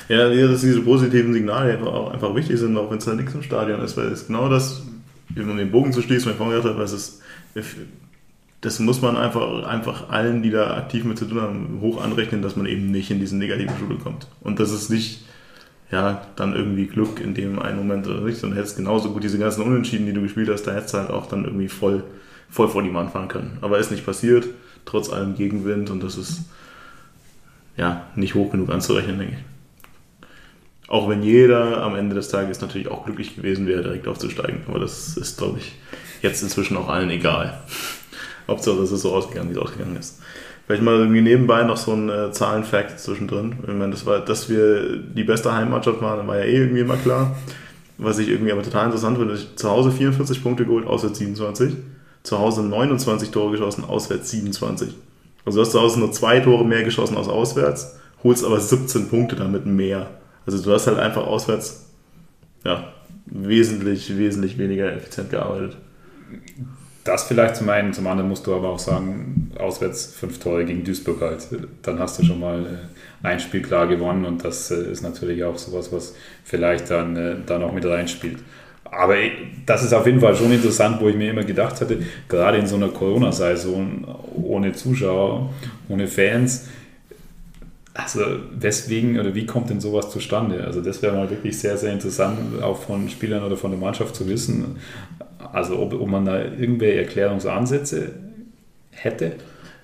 [0.08, 3.44] Ja, dass diese positiven Signale auch einfach wichtig sind, auch wenn es halt nichts im
[3.44, 4.84] Stadion ist, weil es genau das,
[5.36, 7.22] man den Bogen zu schließen, mein Freund gesagt hat, weil es ist
[8.66, 12.42] das muss man einfach, einfach allen, die da aktiv mit zu tun haben, hoch anrechnen,
[12.42, 14.28] dass man eben nicht in diesen negativen Strudel kommt.
[14.42, 15.24] Und das ist nicht,
[15.92, 19.38] ja, dann irgendwie Glück in dem einen Moment oder nicht, sondern hättest genauso gut diese
[19.38, 22.04] ganzen Unentschieden, die du gespielt hast, da hättest du halt auch dann irgendwie voll,
[22.50, 23.60] voll vor die Mann fahren können.
[23.62, 24.48] Aber ist nicht passiert,
[24.84, 26.42] trotz allem Gegenwind und das ist,
[27.78, 29.56] ja, nicht hoch genug anzurechnen, denke ich.
[30.88, 34.62] Auch wenn jeder am Ende des Tages natürlich auch glücklich gewesen wäre, direkt aufzusteigen.
[34.68, 35.74] Aber das ist, glaube ich,
[36.22, 37.60] jetzt inzwischen auch allen egal.
[38.48, 40.22] Hauptsache, es ist so ausgegangen, wie es ausgegangen ist.
[40.66, 43.56] Vielleicht mal irgendwie nebenbei noch so ein äh, Zahlenfact zwischendrin.
[43.62, 46.98] Ich meine, das war, dass wir die beste Heimmannschaft waren, war ja eh irgendwie immer
[46.98, 47.36] klar.
[47.98, 51.74] Was ich irgendwie aber total interessant finde, zu Hause 44 Punkte geholt, auswärts 27.
[52.24, 54.96] Zu Hause 29 Tore geschossen, auswärts 27.
[55.46, 59.10] Also du hast zu Hause nur zwei Tore mehr geschossen als auswärts, holst aber 17
[59.10, 60.10] Punkte damit mehr.
[60.46, 61.86] Also du hast halt einfach auswärts
[62.64, 62.94] ja,
[63.28, 65.78] wesentlich, wesentlich weniger effizient gearbeitet.
[67.04, 70.84] Das vielleicht zum einen, zum anderen musst du aber auch sagen, auswärts fünf Tore gegen
[70.84, 71.48] Duisburg halt.
[71.84, 75.44] Dann hast du schon mal äh, ein Spiel klar gewonnen und das äh, ist natürlich
[75.44, 78.40] auch sowas, was vielleicht dann, äh, dann auch mit reinspielt.
[78.92, 79.16] Aber
[79.66, 82.68] das ist auf jeden Fall schon interessant, wo ich mir immer gedacht hatte, gerade in
[82.68, 84.06] so einer Corona-Saison
[84.42, 85.50] ohne Zuschauer,
[85.90, 86.68] ohne Fans,
[87.94, 88.22] also
[88.58, 90.64] weswegen oder wie kommt denn sowas zustande?
[90.66, 94.16] Also das wäre mal wirklich sehr, sehr interessant, auch von Spielern oder von der Mannschaft
[94.16, 94.78] zu wissen.
[95.54, 98.12] Also ob, ob man da irgendwelche Erklärungsansätze
[98.92, 99.34] hätte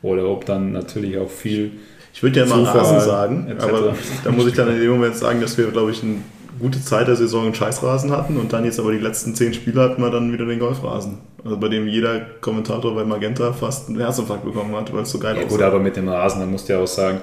[0.02, 1.72] oder ob dann natürlich auch viel.
[2.14, 3.64] Ich würde ja mal Rasen sagen, etc.
[3.64, 3.96] aber
[4.26, 6.18] da muss ich dann in dem Moment sagen, dass wir, glaube ich, eine
[6.60, 9.82] gute Zeit der Saison einen Scheißrasen hatten und dann jetzt aber die letzten zehn Spiele
[9.82, 11.20] hatten wir dann wieder den Golfrasen.
[11.44, 15.20] Also bei dem jeder Kommentator bei Magenta fast einen Herzinfarkt bekommen hat, weil es so
[15.20, 15.56] geil ja, aussah.
[15.56, 17.22] Gut, aber mit dem Rasen, da musst du ja auch sagen,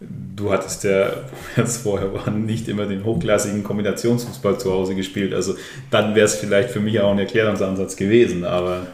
[0.00, 1.10] du hattest ja,
[1.56, 5.34] jetzt vorher war, nicht immer den hochklassigen Kombinationsfußball zu Hause gespielt.
[5.34, 5.54] Also
[5.90, 8.86] dann wäre es vielleicht für mich auch ein Erklärungsansatz gewesen, aber.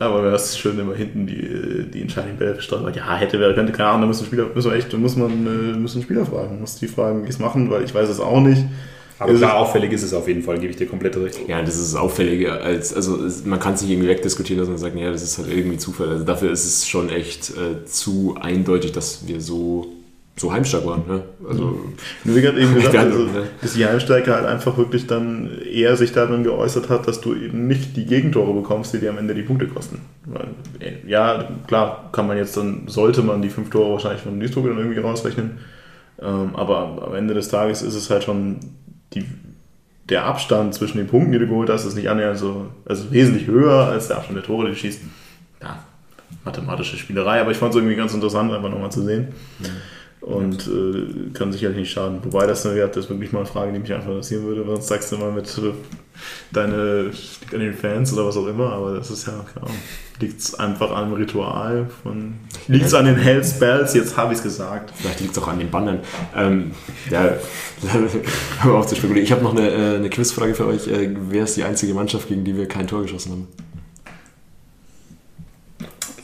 [0.00, 3.72] Aber wäre es schön, immer hinten die, die entscheidende Bälle gesteuert Ja, hätte, wäre, könnte,
[3.72, 6.60] keine Ahnung, da müssen Spieler, müssen wir echt, muss man, äh, müssen Spieler fragen.
[6.60, 8.64] Muss die fragen, wie es machen, weil ich weiß es auch nicht.
[9.18, 11.48] Aber klar, auffällig ist es auf jeden Fall, gebe ich dir komplett recht.
[11.48, 15.10] Ja, das ist auffälliger als, also man kann sich irgendwie wegdiskutieren, dass man sagt, ja,
[15.10, 16.08] das ist halt irgendwie Zufall.
[16.08, 19.92] Also dafür ist es schon echt äh, zu eindeutig, dass wir so
[20.40, 21.02] so heimstark waren.
[21.06, 21.22] Ne?
[21.48, 21.80] Also,
[22.24, 23.26] Wie gerade eben gesagt, also,
[23.60, 27.66] dass die Heimstärke halt einfach wirklich dann eher sich darin geäußert hat, dass du eben
[27.66, 30.00] nicht die Gegentore bekommst, die dir am Ende die Punkte kosten.
[30.78, 34.66] Äh, ja, klar, kann man jetzt dann, sollte man die fünf Tore wahrscheinlich von Duisburg
[34.66, 35.58] dann irgendwie rausrechnen.
[36.20, 38.58] Ähm, aber am Ende des Tages ist es halt schon
[39.14, 39.24] die,
[40.08, 43.46] der Abstand zwischen den Punkten, die du geholt hast, ist nicht annähernd so, also wesentlich
[43.46, 45.00] höher als der Abstand der Tore, die du schießt.
[45.62, 45.84] Ja,
[46.44, 49.28] mathematische Spielerei, aber ich fand es irgendwie ganz interessant, einfach nochmal zu sehen.
[49.58, 49.66] Mhm
[50.20, 52.18] und äh, kann sicherlich nicht schaden.
[52.22, 55.12] Wobei das, das ist wirklich mal eine Frage, die mich einfach interessieren würde, sonst sagst
[55.12, 55.46] du mal mit
[56.52, 57.10] deine
[57.52, 59.70] an den Fans oder was auch immer, aber das ist ja, klar,
[60.20, 62.34] liegt es einfach an dem Ritual von.
[62.66, 64.92] Liegt es an den Hell Spells, jetzt habe ich es gesagt.
[64.96, 66.00] Vielleicht liegt es auch an den Bannern.
[66.36, 66.72] Ähm,
[67.10, 67.32] ja,
[68.60, 69.24] hör auf zu spekulieren.
[69.24, 70.88] Ich habe noch eine, äh, eine Quizfrage für euch.
[70.88, 73.48] Äh, wer ist die einzige Mannschaft, gegen die wir kein Tor geschossen haben?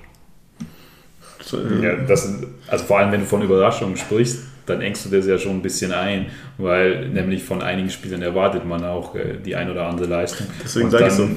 [1.83, 2.31] Ja, das,
[2.67, 5.63] also vor allem, wenn du von Überraschungen sprichst, dann engst du das ja schon ein
[5.63, 6.27] bisschen ein,
[6.59, 10.47] weil nämlich von einigen Spielern erwartet man auch äh, die ein oder andere Leistung.
[10.63, 11.29] Deswegen sage ich so.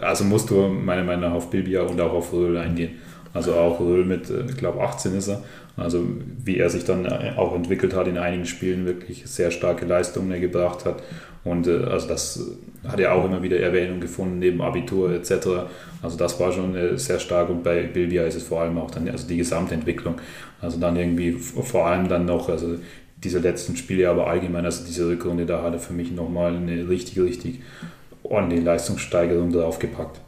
[0.00, 2.92] Also musst du meiner Meinung nach auf Bilbia und auch auf Röhl eingehen.
[3.32, 5.42] Also auch Röhl mit, äh, ich glaube 18 ist er.
[5.76, 6.04] Also
[6.44, 10.40] wie er sich dann äh, auch entwickelt hat in einigen Spielen, wirklich sehr starke Leistungen
[10.40, 11.02] gebracht hat.
[11.42, 12.56] Und also das
[12.88, 15.46] hat ja auch immer wieder Erwähnung gefunden, neben Abitur etc.
[16.00, 19.06] Also das war schon sehr stark und bei Bilbia ist es vor allem auch dann
[19.10, 20.14] also die Gesamtentwicklung.
[20.62, 22.78] Also dann irgendwie vor allem dann noch, also
[23.22, 26.88] diese letzten Spiele, aber allgemein, also diese Rückrunde, da hat er für mich nochmal eine
[26.88, 27.60] richtig, richtig
[28.24, 30.20] ordentliche Leistungssteigerung draufgepackt.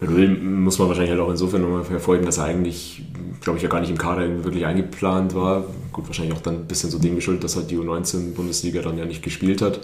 [0.00, 3.02] muss man wahrscheinlich halt auch insofern nochmal verfolgen, dass er eigentlich,
[3.40, 5.64] glaube ich, ja gar nicht im Kader wirklich eingeplant war.
[5.92, 9.04] Gut, wahrscheinlich auch dann ein bisschen so dem geschuldet, dass halt die U19-Bundesliga dann ja
[9.04, 9.80] nicht gespielt hat.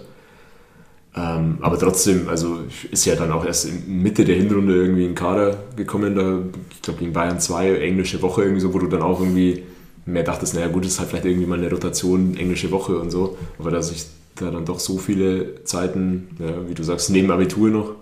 [1.14, 2.60] Ähm, aber trotzdem, also
[2.90, 6.38] ist ja dann auch erst in Mitte der Hinrunde irgendwie in Kader gekommen, da,
[6.70, 9.62] ich glaube gegen Bayern 2, englische Woche irgendwie so, wo du dann auch irgendwie
[10.06, 13.36] mehr dachtest, naja gut, ist halt vielleicht irgendwie mal eine Rotation, englische Woche und so,
[13.58, 14.06] aber dass sich
[14.36, 17.94] da dann doch so viele Zeiten, ja, wie du sagst, neben Abitur noch.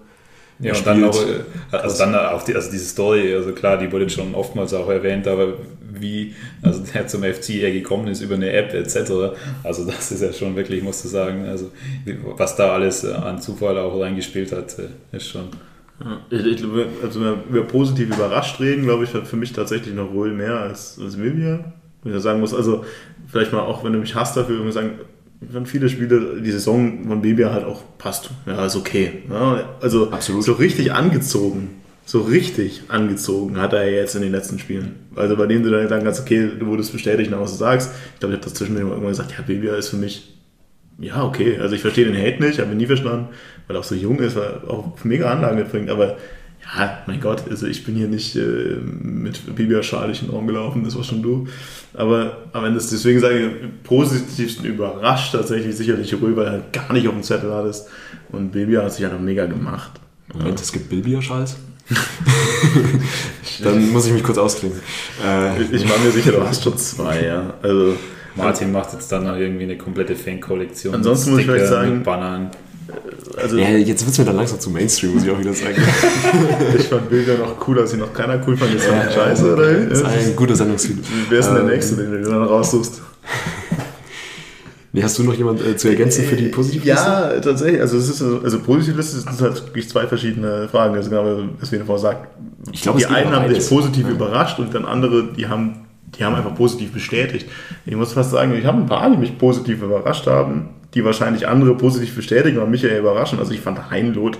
[0.60, 3.90] Ja, und dann auch, äh, also dann auch die, also diese Story, also klar, die
[3.90, 5.54] wurde schon oftmals auch erwähnt, aber
[5.92, 9.34] wie also der zum FC eher gekommen ist über eine App etc.
[9.62, 11.70] Also das ist ja schon wirklich, musst du sagen, also
[12.36, 15.48] was da alles äh, an Zufall auch reingespielt hat, äh, ist schon.
[16.30, 16.64] Ich, ich,
[17.02, 20.58] also wenn wir positiv überrascht reden, glaube ich, hat für mich tatsächlich noch wohl mehr
[20.60, 21.72] als, als Vivian.
[22.02, 22.84] Wenn ich sagen muss, also
[23.28, 24.92] vielleicht mal auch, wenn du mich hast dafür, wenn wir sagen,
[25.40, 28.30] wenn viele Spiele, die Saison von Bibia halt auch passt.
[28.46, 29.22] Ja, ist okay.
[29.30, 30.44] Ja, also Absolut.
[30.44, 31.80] so richtig angezogen
[32.10, 34.96] so richtig angezogen hat er jetzt in den letzten Spielen.
[35.14, 37.92] Also bei dem du dann sagen kannst, okay, du wurdest bestätigt, nach was du sagst.
[38.14, 40.34] Ich glaube, ich habe das zwischendurch irgendwann gesagt, ja, Bibia ist für mich,
[40.98, 41.58] ja, okay.
[41.58, 43.28] Also ich verstehe den Hate nicht, habe ihn nie verstanden,
[43.66, 46.16] weil er auch so jung ist, weil er auch mega Anlagen mitbringt, aber
[46.76, 50.84] ja, mein Gott, also ich bin hier nicht äh, mit Bibia-Schal in den Raum gelaufen,
[50.84, 51.48] das war schon du.
[51.94, 56.72] Aber am Ende ist deswegen sage ich, positivsten überrascht tatsächlich sicherlich Röhl, weil er halt
[56.72, 57.74] gar nicht auf dem Zettel hat.
[58.30, 59.92] Und Bibia hat sich ja noch mega gemacht.
[60.32, 60.62] Moment, ja.
[60.62, 61.56] es gibt Bilbia-Schals?
[63.64, 64.80] Dann muss ich mich kurz ausklinken.
[65.24, 67.54] Äh, ich, ich war mir sicher, du hast schon zwei, ja.
[67.62, 67.96] Also,
[68.36, 70.94] Martin macht jetzt dann noch irgendwie eine komplette Fan-Kollektion.
[70.94, 72.50] Ansonsten muss ich vielleicht sagen, mit Bannern.
[73.36, 75.76] Also, ja, jetzt wird es mir dann langsam zu Mainstream, muss ich auch wieder sagen.
[76.78, 78.74] ich fand Bilder noch cool, als sie noch keiner cool fand.
[78.74, 79.72] Das war ja, scheiße, oder?
[79.86, 80.98] Das ist ein guter Sendungsziel.
[81.28, 83.00] Wer ist denn der ähm, Nächste, den du dann raussuchst?
[84.92, 87.06] Nee, hast du noch jemand äh, zu ergänzen für die Positivliste?
[87.06, 87.80] Ja, tatsächlich.
[87.80, 90.96] Also, es ist, also Positivliste sind halt wirklich zwei verschiedene Fragen.
[90.96, 92.26] Also, genau, was wir davor sagt.
[92.72, 94.12] Ich glaube, die einen haben sich positiv ja.
[94.12, 95.86] überrascht und dann andere, die haben,
[96.18, 97.46] die haben einfach positiv bestätigt.
[97.86, 101.46] Ich muss fast sagen, ich habe ein paar, die mich positiv überrascht haben, die wahrscheinlich
[101.46, 103.38] andere positiv bestätigen, aber mich ja überraschen.
[103.38, 104.38] Also, ich fand Heinloth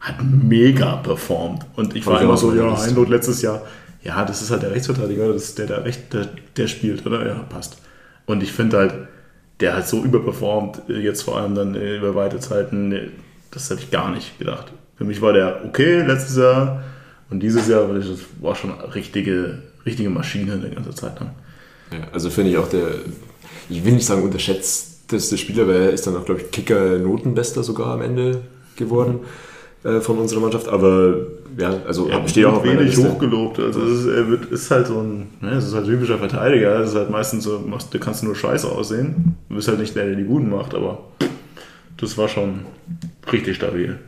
[0.00, 1.66] hat mega performt.
[1.74, 3.62] Und ich war immer so, ja, Heinloth letztes Jahr,
[4.02, 7.26] ja, das ist halt der Rechtsverteidiger, das ist der, der, Recht, der, der spielt, oder?
[7.26, 7.78] Ja, passt.
[8.26, 8.94] Und ich finde halt,
[9.60, 13.12] der hat so überperformt, äh, jetzt vor allem dann äh, über weite Zeiten,
[13.50, 14.72] das hätte ich gar nicht gedacht.
[14.96, 16.84] Für mich war der okay letztes Jahr
[17.30, 18.06] und dieses Jahr war, das
[18.40, 21.30] war schon eine richtige, richtige Maschine die ganze Zeit lang.
[21.92, 22.88] Ja, also finde ich auch der,
[23.68, 24.22] ich will nicht sagen
[25.06, 28.42] unterschätzteste Spieler, weil er ist dann auch, glaube ich, Kicker-Notenbester sogar am Ende
[28.76, 29.20] geworden.
[29.22, 29.46] Mhm
[29.86, 31.14] äh, von unserer Mannschaft, aber
[31.56, 33.60] ja, also er steht auch auf wenig hochgelobt.
[33.60, 36.80] Also es ist, er wird, ist halt so ein, ne, es ist halt typischer Verteidiger.
[36.80, 39.36] Es ist halt meistens so, machst, du kannst nur scheiße aussehen.
[39.48, 41.04] Du bist halt nicht der, der die Guten macht, aber
[41.98, 42.62] das war schon
[43.30, 43.98] richtig stabil.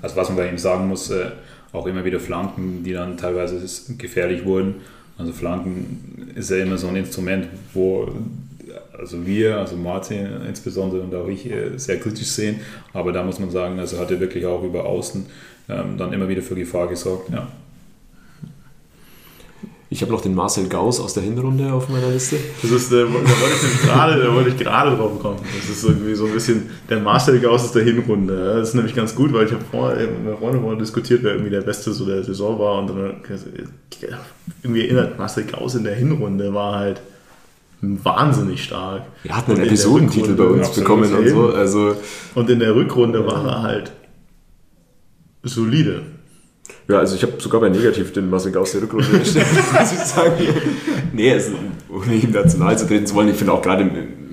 [0.00, 1.30] Also was man bei ihm sagen muss, äh,
[1.72, 3.60] auch immer wieder Flanken, die dann teilweise
[3.96, 4.76] gefährlich wurden.
[5.18, 8.08] Also Flanken ist ja immer so ein Instrument, wo
[8.98, 12.60] also wir, also Martin insbesondere und auch ich äh, sehr kritisch sehen.
[12.92, 15.26] Aber da muss man sagen, also hat er wirklich auch über Außen
[15.68, 17.30] ähm, dann immer wieder für Gefahr gesorgt.
[17.30, 17.48] Ja.
[19.90, 22.36] Ich habe noch den Marcel Gauss aus der Hinrunde auf meiner Liste.
[22.62, 23.28] Das ist, da, wollte
[23.72, 25.38] ich gerade, da wollte ich gerade drauf kommen.
[25.56, 28.56] Das ist irgendwie so ein bisschen der Marcel Gauss aus der Hinrunde.
[28.56, 31.32] Das ist nämlich ganz gut, weil ich habe vorher mit meiner Freundin vorher diskutiert, wer
[31.32, 33.14] irgendwie der Beste so der Saison war und dann
[34.62, 37.00] irgendwie erinnert, Marcel Gauss in der Hinrunde war halt
[38.02, 39.02] wahnsinnig stark.
[39.24, 41.48] Er hat einen Episodentitel bei uns bekommen und so.
[41.50, 41.96] Also
[42.34, 43.92] und in der Rückrunde war er halt
[45.42, 46.02] solide.
[46.88, 49.98] Ja, also ich habe sogar bei Negativ den Marcel Gauss der Rückrunde gestellt, muss ich
[49.98, 50.32] sagen.
[51.12, 51.52] Nee, also,
[51.88, 53.90] ohne ihm dazu nahe zu treten zu wollen, ich finde auch gerade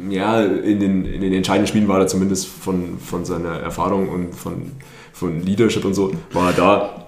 [0.10, 4.36] ja, in, den, in den entscheidenden Spielen war er zumindest von, von seiner Erfahrung und
[4.36, 4.72] von,
[5.14, 7.06] von Leadership und so, war er da.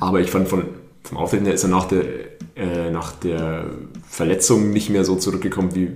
[0.00, 0.64] Aber ich fand von,
[1.02, 2.04] vom Auftreten her ist er nach der,
[2.56, 3.66] äh, nach der
[4.08, 5.92] Verletzung nicht mehr so zurückgekommen, wie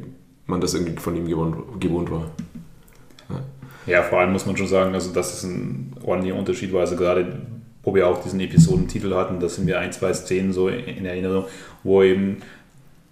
[0.47, 2.31] man das irgendwie von ihm gewohnt, gewohnt war.
[3.29, 3.43] Ja.
[3.87, 6.97] ja, vor allem muss man schon sagen, also das ist ein ordentlicher Unterschied, weil also
[6.97, 7.41] gerade
[7.85, 9.41] wo wir auch diesen Episodentitel hatten.
[9.41, 11.45] Da sind mir ein, zwei Szenen so in Erinnerung,
[11.83, 12.39] wo eben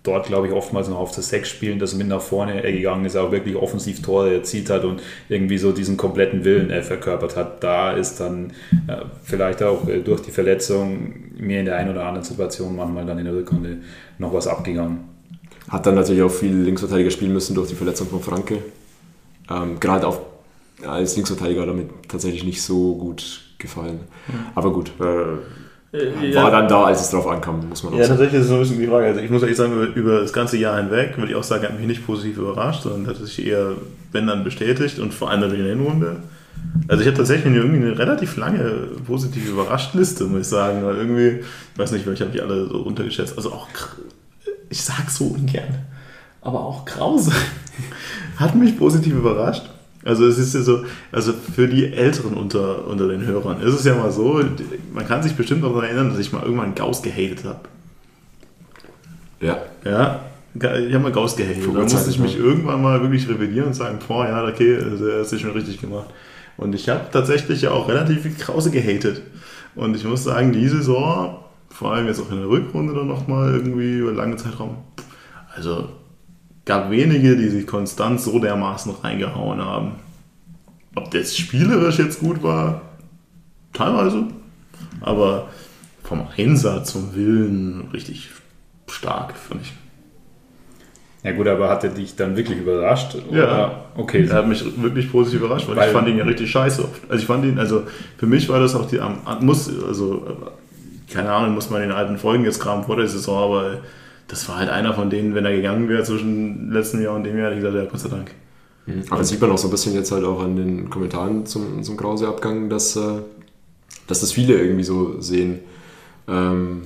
[0.02, 3.04] dort, glaube ich, oftmals noch auf das Sechs spielen, dass er mit nach vorne gegangen
[3.04, 7.36] ist, auch wirklich offensiv Tore erzielt hat und irgendwie so diesen kompletten Willen äh, verkörpert
[7.36, 7.62] hat.
[7.62, 8.52] Da ist dann
[8.88, 13.06] äh, vielleicht auch äh, durch die Verletzung mir in der einen oder anderen Situation manchmal
[13.06, 13.78] dann in der Rückrunde
[14.18, 15.04] noch was abgegangen.
[15.68, 18.58] Hat dann natürlich auch viel Linksverteidiger spielen müssen durch die Verletzung von Franke.
[19.48, 20.20] Ähm, Gerade auch
[20.84, 24.00] als Linksverteidiger damit tatsächlich nicht so gut gefallen.
[24.26, 24.34] Mhm.
[24.54, 25.38] Aber gut, äh, äh,
[25.92, 28.18] war dann da, als es drauf ankam, muss man auch ja, sagen.
[28.18, 29.06] Ja, tatsächlich ist es so ein bisschen die Frage.
[29.08, 31.78] Also ich muss ehrlich sagen, über, das ganze Jahr hinweg würde ich auch sagen, hat
[31.78, 33.72] mich nicht positiv überrascht, sondern hat sich eher,
[34.10, 36.16] wenn dann bestätigt und vor allem natürlich in der Hinrunde.
[36.88, 40.84] Also ich habe tatsächlich irgendwie eine relativ lange positive Überrascht-Liste, muss ich sagen.
[40.84, 43.36] Weil irgendwie, ich weiß nicht, welche habe ich alle so untergeschätzt.
[43.36, 43.68] Also auch,
[44.70, 45.74] ich sag so ungern,
[46.40, 47.32] aber auch Krause
[48.38, 49.71] hat mich positiv überrascht.
[50.04, 53.84] Also es ist ja so, also für die Älteren unter, unter den Hörern ist es
[53.84, 54.42] ja mal so,
[54.92, 57.60] man kann sich bestimmt noch daran erinnern, dass ich mal irgendwann Gauss gehatet habe.
[59.40, 59.58] Ja.
[59.84, 60.20] Ja,
[60.54, 61.62] ich habe mal Gauss gehatet.
[61.72, 65.20] Da musste ich mich irgendwann mal wirklich revidieren und sagen, boah, ja, okay, also er
[65.20, 66.10] hat sich schon richtig gemacht.
[66.56, 69.22] Und ich habe tatsächlich ja auch relativ viel Krause gehatet.
[69.74, 71.38] Und ich muss sagen, die Saison,
[71.70, 74.76] vor allem jetzt auch in der Rückrunde dann nochmal irgendwie über lange Zeitraum,
[75.54, 75.88] also
[76.64, 79.92] gab wenige, die sich konstant so dermaßen reingehauen haben.
[80.94, 82.82] Ob das spielerisch jetzt gut war,
[83.72, 84.24] teilweise,
[85.00, 85.48] aber
[86.02, 88.30] vom Einsatz zum Willen richtig
[88.88, 89.72] stark, fand ich.
[91.22, 93.14] Ja gut, aber hat er dich dann wirklich überrascht?
[93.14, 93.38] Oder?
[93.38, 94.26] Ja, okay.
[94.28, 97.00] Er hat mich wirklich positiv überrascht, weil, weil, ich fand ihn ja richtig scheiße oft.
[97.08, 97.84] Also ich fand ihn, also
[98.18, 99.00] für mich war das auch die,
[99.40, 100.26] muss, also
[101.12, 103.78] keine Ahnung, muss man in den alten Folgen jetzt graben vor der Saison, aber
[104.28, 107.36] das war halt einer von denen, wenn er gegangen wäre zwischen letztem Jahr und dem
[107.36, 108.30] Jahr, hätte ich gesagt, ja, Gott sei Dank.
[108.86, 109.02] Mhm.
[109.10, 111.82] Aber das sieht man auch so ein bisschen jetzt halt auch an den Kommentaren zum,
[111.82, 113.20] zum Krause-Abgang, dass, äh,
[114.06, 115.60] dass das viele irgendwie so sehen.
[116.28, 116.82] Ähm,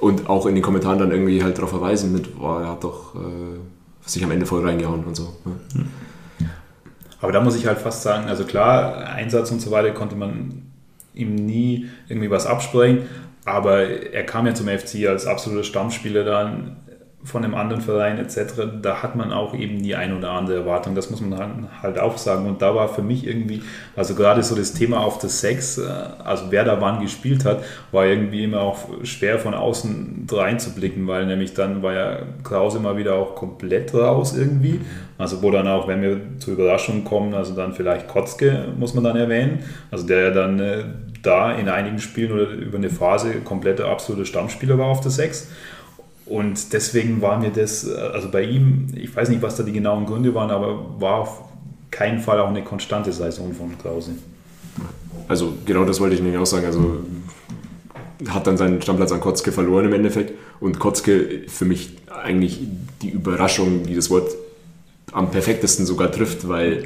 [0.00, 3.14] und auch in den Kommentaren dann irgendwie halt darauf verweisen mit, boah, er hat doch
[3.14, 5.34] äh, sich am Ende voll reingehauen und so.
[5.44, 5.80] Ja.
[5.80, 5.86] Mhm.
[7.20, 10.62] Aber da muss ich halt fast sagen, also klar, Einsatz und so weiter konnte man
[11.14, 13.06] ihm nie irgendwie was absprechen,
[13.44, 13.82] aber
[14.12, 16.76] er kam ja zum FC als absoluter Stammspieler dann
[17.24, 18.80] von einem anderen Verein etc.
[18.82, 20.94] Da hat man auch eben die ein oder andere Erwartung.
[20.94, 22.46] Das muss man halt auch sagen.
[22.46, 23.62] Und da war für mich irgendwie,
[23.96, 25.82] also gerade so das Thema auf das Sex, äh,
[26.22, 31.24] also wer da wann gespielt hat, war irgendwie immer auch schwer von außen reinzublicken, weil
[31.26, 34.80] nämlich dann war ja Krause mal wieder auch komplett raus irgendwie.
[35.16, 39.04] Also wo dann auch, wenn wir zur Überraschung kommen, also dann vielleicht Kotzke muss man
[39.04, 39.60] dann erwähnen,
[39.90, 40.84] also der ja dann äh,
[41.22, 45.48] da in einigen Spielen oder über eine Phase komplette absolute Stammspieler war auf der 6.
[46.26, 50.06] Und deswegen war mir das, also bei ihm, ich weiß nicht, was da die genauen
[50.06, 51.42] Gründe waren, aber war auf
[51.90, 54.12] keinen Fall auch eine konstante Saison von Krause.
[55.28, 56.66] Also genau das wollte ich nämlich auch sagen.
[56.66, 57.00] Also
[58.28, 60.32] hat dann seinen Stammplatz an Kotzke verloren im Endeffekt.
[60.60, 62.60] Und Kotzke für mich eigentlich
[63.02, 64.34] die Überraschung, die das Wort
[65.12, 66.84] am perfektesten sogar trifft, weil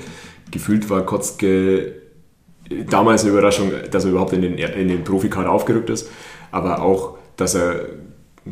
[0.51, 1.95] gefühlt war Kotzke
[2.91, 6.11] damals eine Überraschung, dass er überhaupt in den, in den Profikader aufgerückt ist,
[6.51, 7.87] aber auch, dass er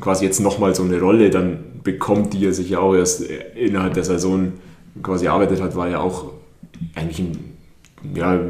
[0.01, 3.95] quasi jetzt nochmal so eine Rolle dann bekommt, die er sich ja auch erst innerhalb
[3.95, 4.53] der Saison
[5.03, 6.33] quasi erarbeitet hat, war ja auch
[6.95, 7.39] eigentlich ein,
[8.15, 8.41] ja,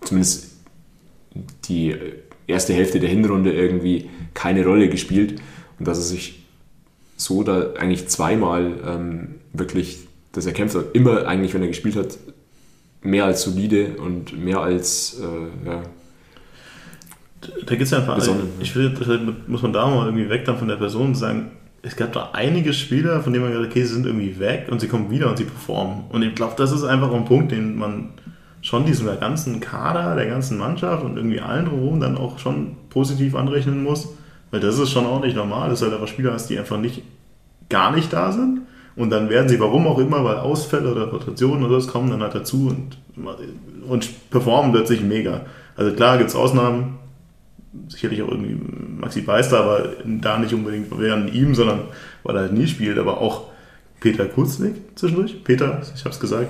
[0.00, 0.50] zumindest
[1.64, 1.94] die
[2.46, 5.40] erste Hälfte der Hinrunde irgendwie keine Rolle gespielt
[5.78, 6.46] und dass er sich
[7.16, 10.94] so da eigentlich zweimal ähm, wirklich das erkämpft hat.
[10.94, 12.18] Immer eigentlich, wenn er gespielt hat,
[13.02, 15.82] mehr als solide und mehr als äh, ja,
[17.40, 18.48] da gibt es ja einfach, besonnen.
[18.60, 21.96] ich finde, muss man da mal irgendwie weg dann von der Person und sagen, es
[21.96, 24.88] gab da einige Spieler, von denen man gesagt okay, sie sind irgendwie weg und sie
[24.88, 26.04] kommen wieder und sie performen.
[26.10, 28.10] Und ich glaube, das ist einfach ein Punkt, den man
[28.60, 33.34] schon diesem ganzen Kader, der ganzen Mannschaft und irgendwie allen drumherum dann auch schon positiv
[33.34, 34.08] anrechnen muss.
[34.50, 36.76] Weil das ist schon auch nicht normal, dass du halt einfach Spieler hast, die einfach
[36.76, 37.02] nicht
[37.70, 38.62] gar nicht da sind.
[38.96, 42.20] Und dann werden sie, warum auch immer, weil Ausfälle oder Rotationen oder das kommen dann
[42.20, 42.98] halt dazu und,
[43.88, 45.42] und performen plötzlich mega.
[45.76, 46.98] Also klar gibt es Ausnahmen,
[47.88, 48.58] sicherlich auch irgendwie
[49.00, 51.82] Maxi Beister, aber da nicht unbedingt während ihm, sondern
[52.22, 53.44] weil er halt nie spielt, aber auch
[54.00, 55.44] Peter Kurznick zwischendurch.
[55.44, 56.48] Peter, ich habe es gesagt,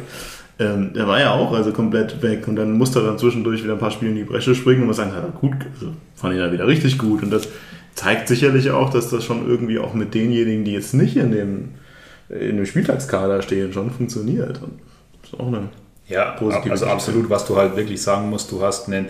[0.59, 3.75] ähm, der war ja auch also komplett weg und dann musste er dann zwischendurch wieder
[3.75, 6.41] ein paar Spiele in die Bresche springen und man sagen, er gut, also fand ich
[6.41, 7.49] da wieder richtig gut und das
[7.95, 11.69] zeigt sicherlich auch, dass das schon irgendwie auch mit denjenigen, die jetzt nicht in dem,
[12.29, 14.63] in dem Spieltagskader stehen, schon funktioniert.
[14.63, 14.81] Und
[15.21, 15.69] das ist auch eine
[16.09, 19.07] ja, positive also absolut, was du halt wirklich sagen musst, du hast einen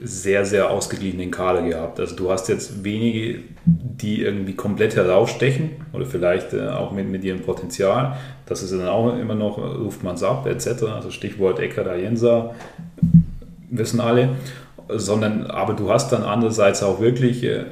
[0.00, 1.98] sehr, sehr ausgeglichenen Kader gehabt.
[1.98, 7.24] Also du hast jetzt wenige, die irgendwie komplett herausstechen oder vielleicht äh, auch mit, mit
[7.24, 8.16] ihrem Potenzial.
[8.46, 10.84] Das ist dann auch immer noch, ruft man es ab etc.
[10.84, 12.54] Also Stichwort Eckert Ayensa,
[13.70, 14.30] wissen alle.
[14.90, 17.64] Sondern, aber du hast dann andererseits auch wirklich äh,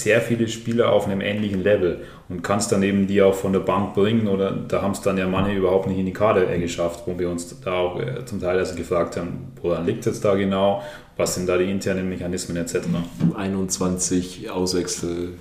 [0.00, 3.60] sehr viele Spieler auf einem ähnlichen Level und kannst dann eben die auch von der
[3.60, 7.02] Bank bringen oder da haben es dann ja manche überhaupt nicht in die Kader geschafft,
[7.06, 10.34] wo wir uns da auch äh, zum Teil also gefragt haben, woran liegt es da
[10.34, 10.82] genau,
[11.16, 12.80] was sind da die internen Mechanismen etc.
[13.30, 15.34] U21 Auswechsel.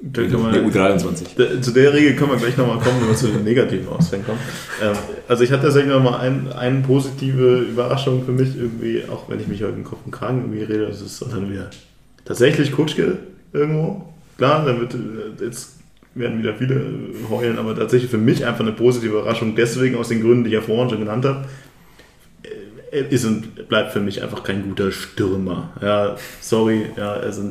[0.00, 1.60] Da U23.
[1.60, 4.38] zu der Regel können wir gleich nochmal kommen, wenn wir zu den negativen Ausfällen kommen.
[4.80, 4.94] Ähm,
[5.26, 9.48] also ich hatte tatsächlich nochmal ein, eine positive Überraschung für mich, irgendwie, auch wenn ich
[9.48, 11.70] mich heute im Kopf und Kragen irgendwie rede, das ist dann wieder
[12.24, 13.18] tatsächlich Kutschke
[13.52, 14.12] irgendwo.
[14.36, 15.78] Klar, dann wird äh, jetzt
[16.14, 16.84] werden wieder viele
[17.30, 20.54] heulen, aber tatsächlich für mich einfach eine positive Überraschung, deswegen aus den Gründen, die ich
[20.54, 21.44] ja vorhin schon genannt habe.
[22.90, 25.70] Er ist und bleibt für mich einfach kein guter Stürmer.
[25.82, 27.42] Ja, sorry, ja, also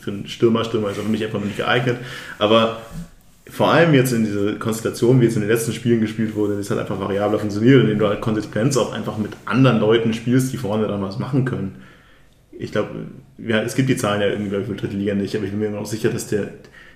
[0.00, 1.98] für einen Stürmer, Stürmer ist er für mich einfach noch nicht geeignet.
[2.38, 2.80] Aber
[3.48, 6.70] vor allem jetzt in dieser Konstellation, wie es in den letzten Spielen gespielt wurde, ist
[6.70, 10.56] halt einfach variabler funktioniert, indem du halt Konsequenz auch einfach mit anderen Leuten spielst, die
[10.56, 11.76] vorne dann was machen können
[12.58, 12.90] ich glaube,
[13.38, 15.78] ja, es gibt die Zahlen ja irgendwie, für dritte Liga nicht, aber ich bin mir
[15.78, 16.50] auch sicher, dass der,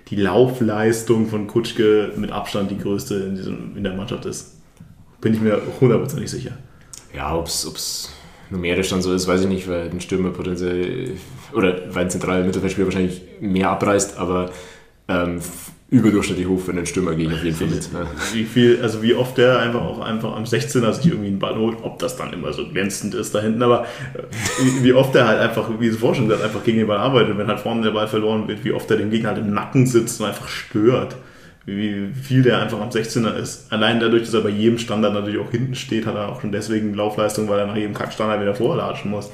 [0.08, 4.56] die Laufleistung von Kutschke mit Abstand die größte in, diesem, in der Mannschaft ist.
[5.20, 6.52] Bin ich mir hundertprozentig sicher.
[7.14, 8.10] Ja, ob es
[8.48, 11.12] numerisch dann so ist, weiß ich nicht, weil ein Stürmer potenziell
[11.52, 14.50] oder weil ein zentraler Mittelfeldspieler wahrscheinlich mehr abreißt, aber
[15.08, 15.40] ähm,
[15.90, 17.92] überdurchschnittlich hoch für einen Stürmer gehe ich auf jeden Fall mit.
[17.92, 18.06] Ne?
[18.32, 21.56] Wie viel, also wie oft der einfach auch einfach am 16er sich irgendwie einen Ball
[21.56, 25.26] holt, ob das dann immer so glänzend ist da hinten, aber äh, wie oft der
[25.26, 27.90] halt einfach, wie es vorhin gesagt, einfach gegen den Ball arbeitet, wenn halt vorne der
[27.90, 31.16] Ball verloren wird, wie oft der dem Gegner halt im Nacken sitzt und einfach stört.
[31.66, 33.70] Wie viel der einfach am 16er ist.
[33.70, 36.52] Allein dadurch, dass er bei jedem Standard natürlich auch hinten steht, hat er auch schon
[36.52, 39.30] deswegen Laufleistung, weil er nach jedem Kackstandard wieder vorlatschen muss.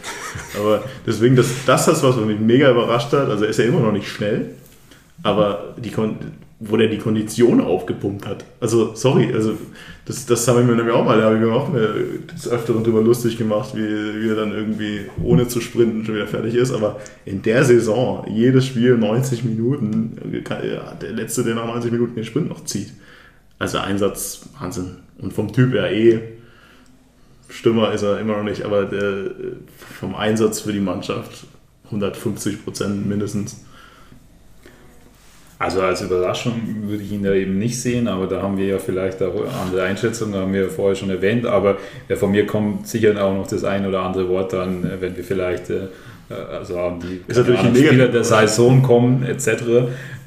[0.59, 3.31] Aber deswegen, das, das ist was, was mich mega überrascht hat.
[3.31, 4.51] Also er ist ja immer noch nicht schnell,
[5.23, 5.93] aber die,
[6.59, 8.45] wo der die Kondition aufgepumpt hat.
[8.61, 9.59] Also, sorry, also
[10.07, 12.05] das, das habe ich mir nämlich auch mal, da habe ich mir auch mal
[12.35, 16.27] des Öfteren drüber lustig gemacht, wie, wie er dann irgendwie ohne zu sprinten schon wieder
[16.27, 16.73] fertig ist.
[16.73, 22.25] Aber in der Saison, jedes Spiel 90 Minuten, der Letzte, der nach 90 Minuten den
[22.25, 22.93] Sprint noch zieht.
[23.59, 24.97] Also Einsatz, Wahnsinn.
[25.19, 26.21] Und vom Typ her eh,
[27.49, 29.31] Stürmer ist er immer noch nicht, aber der,
[29.79, 31.47] vom Einsatz für die Mannschaft
[31.87, 33.65] 150 Prozent mindestens.
[35.59, 36.53] Also als Überraschung
[36.83, 39.85] würde ich ihn da eben nicht sehen, aber da haben wir ja vielleicht auch andere
[39.85, 41.79] Einschätzungen, haben wir ja vorher schon erwähnt, aber
[42.15, 45.25] von mir kommt sicher auch noch das ein oder andere Wort dann, äh, wenn wir
[45.25, 45.89] vielleicht äh,
[46.29, 49.49] also haben die ist natürlich Ahnung, Spieler der Saison kommen etc.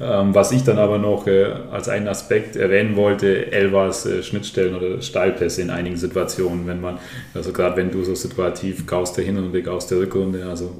[0.00, 5.02] Ähm, was ich dann aber noch äh, als einen Aspekt erwähnen wollte, Elvas Schnittstellen oder
[5.02, 6.98] Steilpässe in einigen Situationen, wenn man,
[7.34, 10.74] also gerade wenn du so situativ kaust der Hin- und Weg aus der Rückrunde, also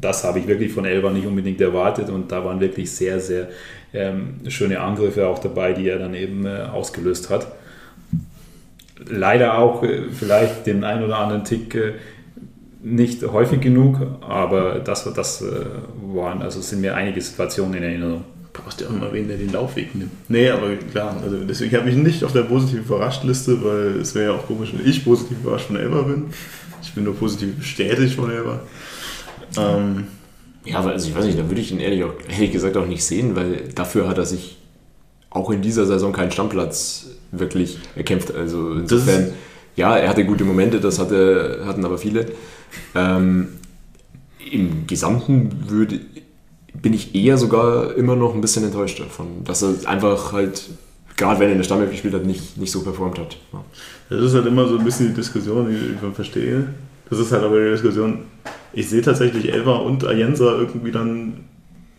[0.00, 3.48] das habe ich wirklich von Elva nicht unbedingt erwartet und da waren wirklich sehr, sehr
[3.92, 7.46] ähm, schöne Angriffe auch dabei, die er dann eben äh, ausgelöst hat.
[9.08, 11.92] Leider auch äh, vielleicht den ein oder anderen Tick äh,
[12.82, 15.64] nicht häufig genug, aber das, das äh,
[16.14, 18.24] waren, also sind mir einige Situationen in Erinnerung.
[18.52, 20.12] Brauchst du auch mal wen, der den Laufweg nimmt.
[20.28, 24.14] Nee, aber klar, also deswegen habe ich nicht auf der positiv überrascht Liste, weil es
[24.14, 26.26] wäre ja auch komisch, wenn ich positiv überrascht von Elba bin.
[26.82, 28.60] Ich bin nur positiv bestätigt von Elba.
[29.56, 30.06] Ähm,
[30.64, 33.04] ja, also ich weiß nicht, da würde ich ihn ehrlich, auch, ehrlich gesagt auch nicht
[33.04, 34.56] sehen, weil dafür hat er sich
[35.30, 38.34] auch in dieser Saison keinen Stammplatz wirklich erkämpft.
[38.34, 39.32] Also insofern,
[39.76, 42.26] ja, er hatte gute Momente, das hatte, hatten aber viele.
[42.94, 43.48] Ähm,
[44.50, 46.00] Im Gesamten würde,
[46.74, 50.62] bin ich eher sogar immer noch ein bisschen enttäuscht davon, dass er einfach halt,
[51.16, 53.36] gerade wenn er in der Stammelf gespielt hat, nicht, nicht so performt hat.
[53.52, 53.64] Ja.
[54.08, 56.68] Das ist halt immer so ein bisschen die Diskussion, die ich verstehe.
[57.08, 58.18] Das ist halt aber die Diskussion,
[58.72, 61.44] ich sehe tatsächlich Elva und Ayensa irgendwie dann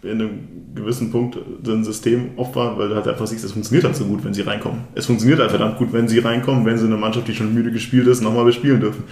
[0.04, 0.40] in einem
[0.76, 4.24] gewissen Punkt ein System war, weil du halt einfach siehst, es funktioniert halt so gut,
[4.24, 4.82] wenn sie reinkommen.
[4.94, 7.72] Es funktioniert halt verdammt gut, wenn sie reinkommen, wenn sie eine Mannschaft, die schon müde
[7.72, 9.04] gespielt ist, nochmal bespielen dürfen.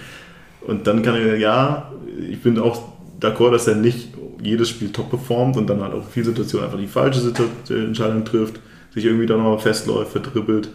[0.66, 1.90] Und dann kann ich, ja,
[2.30, 2.82] ich bin auch
[3.20, 4.10] d'accord, dass er nicht
[4.42, 7.32] jedes Spiel top performt und dann halt auch in vielen Situationen einfach die falsche
[7.70, 8.60] Entscheidung trifft,
[8.94, 10.70] sich irgendwie dann nochmal festläuft, vertrippelt.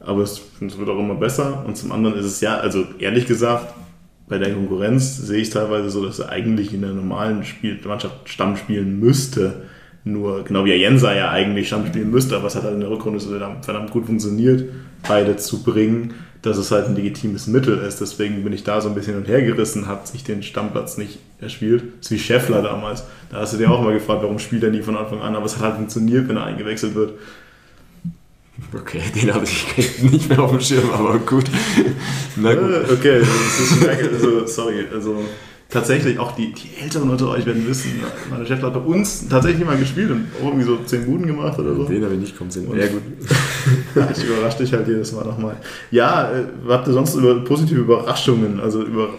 [0.00, 1.64] Aber es, es wird auch immer besser.
[1.66, 3.72] Und zum anderen ist es ja, also ehrlich gesagt,
[4.26, 8.28] bei der Konkurrenz sehe ich teilweise so, dass er eigentlich in der normalen Spiel Mannschaft
[8.28, 9.62] Stamm spielen müsste.
[10.04, 12.80] Nur, genau wie er Jensa ja eigentlich Stamm spielen müsste, aber es hat halt in
[12.80, 14.68] der Rückrunde so verdammt gut funktioniert,
[15.06, 18.02] beide zu bringen, dass es halt ein legitimes Mittel ist.
[18.02, 21.18] Deswegen bin ich da so ein bisschen und her gerissen, hat sich den Stammplatz nicht
[21.40, 21.84] erspielt.
[21.98, 23.04] Das ist wie Scheffler damals.
[23.30, 25.46] Da hast du dir auch mal gefragt, warum spielt er nie von Anfang an, aber
[25.46, 27.14] es hat halt funktioniert, wenn er eingewechselt wird.
[28.72, 31.44] Okay, den habe ich nicht mehr auf dem Schirm, aber gut.
[32.36, 32.70] Na gut.
[32.70, 33.22] Äh, okay,
[33.88, 35.22] also, sorry, also
[35.74, 38.00] tatsächlich auch die, die Älteren unter euch werden wissen,
[38.30, 41.74] meine Chef hat bei uns tatsächlich mal gespielt und irgendwie so 10 Buden gemacht oder
[41.74, 41.84] so.
[41.84, 42.68] Den habe ich nicht kommen sehen.
[42.76, 43.02] Ja, gut.
[44.16, 45.56] ich überrasche dich halt jedes Mal nochmal.
[45.90, 48.60] Ja, äh, habt ihr sonst über positive Überraschungen?
[48.60, 49.10] Also über,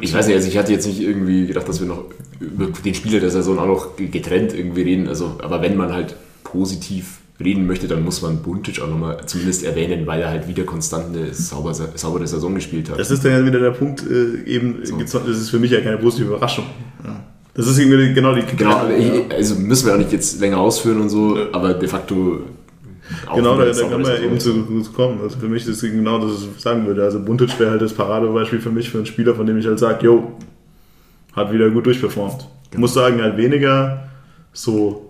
[0.00, 2.04] ich weiß nicht, also ich hatte jetzt nicht irgendwie gedacht, dass wir noch
[2.38, 5.08] über den Spieler der Saison auch noch getrennt irgendwie reden.
[5.08, 9.64] Also, aber wenn man halt positiv reden möchte, dann muss man Buntic auch nochmal zumindest
[9.64, 12.98] erwähnen, weil er halt wieder konstant eine saubere, saubere Saison gespielt hat.
[12.98, 14.96] Das ist dann ja wieder der Punkt, äh, eben, so.
[14.98, 16.66] das ist für mich ja keine positive Überraschung.
[17.02, 17.24] Ja.
[17.54, 18.42] Das ist irgendwie genau die.
[18.56, 21.46] Genau, ich, also müssen wir auch nicht jetzt länger ausführen und so, ja.
[21.52, 22.40] aber de facto.
[23.34, 25.20] Genau, da, da kann man ja eben zu, zu kommen.
[25.20, 27.04] Also für mich ist es genau das, was ich sagen würde.
[27.04, 29.78] Also Buntic wäre halt das Paradebeispiel für mich, für einen Spieler, von dem ich halt
[29.78, 30.32] sage, jo,
[31.34, 32.38] hat wieder gut durchperformt.
[32.38, 32.48] Genau.
[32.72, 34.08] Ich muss sagen, halt weniger
[34.52, 35.03] so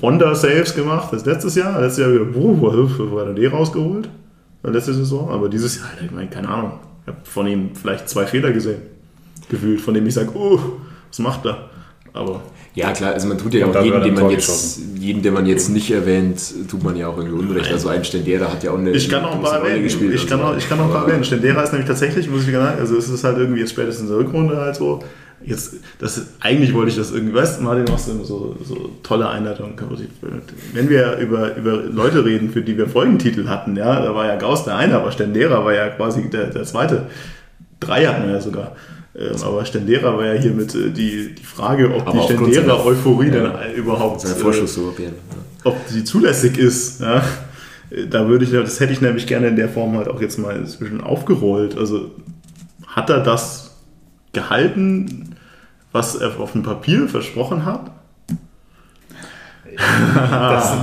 [0.00, 1.80] Wonder-Saves gemacht als letztes Jahr.
[1.80, 4.08] Letztes Jahr wieder, boah, wo hat er die rausgeholt?
[4.62, 5.30] Letzte Saison.
[5.30, 6.72] Aber dieses Jahr, ich meine, keine Ahnung.
[7.02, 8.82] Ich habe von ihm vielleicht zwei Fehler gesehen.
[9.48, 10.60] Gefühlt, von dem ich sage, oh,
[11.08, 11.70] was macht er?
[12.12, 12.42] Aber.
[12.74, 15.70] Ja, klar, also man tut ja auch jeden, den man jetzt, jeden, den man jetzt
[15.70, 17.72] nicht erwähnt, tut man ja auch irgendwie Unrecht.
[17.72, 18.90] Also ein Stendera hat ja auch eine.
[18.92, 19.82] Ich kann auch ein paar erwähnen.
[19.82, 21.24] Gespielt, ich, kann auch, ich kann auch ein paar erwähnen.
[21.24, 24.16] Stendera ist nämlich tatsächlich, muss ich sagen, also es ist halt irgendwie jetzt spätestens in
[24.16, 25.02] der Rückrunde halt so,
[25.50, 29.28] jetzt, das, eigentlich wollte ich das irgendwie, weißt du, Martin, machst du so, so tolle
[29.28, 29.72] Einleitung.
[30.72, 34.36] Wenn wir über, über Leute reden, für die wir Folgentitel hatten, ja, da war ja
[34.36, 37.06] Gauss der eine, aber Stendera war ja quasi der, der zweite.
[37.80, 38.76] Drei hatten wir ja sogar.
[39.14, 43.28] Ähm, aber Stendera war ja hier mit äh, die, die Frage, ob aber die Stendera-Euphorie
[43.28, 44.28] ja, dann überhaupt, äh,
[45.64, 47.00] ob die zulässig ist.
[47.00, 47.22] Ja?
[48.08, 50.54] Da würde ich, das hätte ich nämlich gerne in der Form halt auch jetzt mal
[50.54, 51.76] inzwischen aufgerollt.
[51.76, 52.12] Also
[52.86, 53.76] hat er das
[54.32, 55.34] gehalten,
[55.92, 57.90] was er auf dem Papier versprochen hat?
[59.76, 60.76] Das,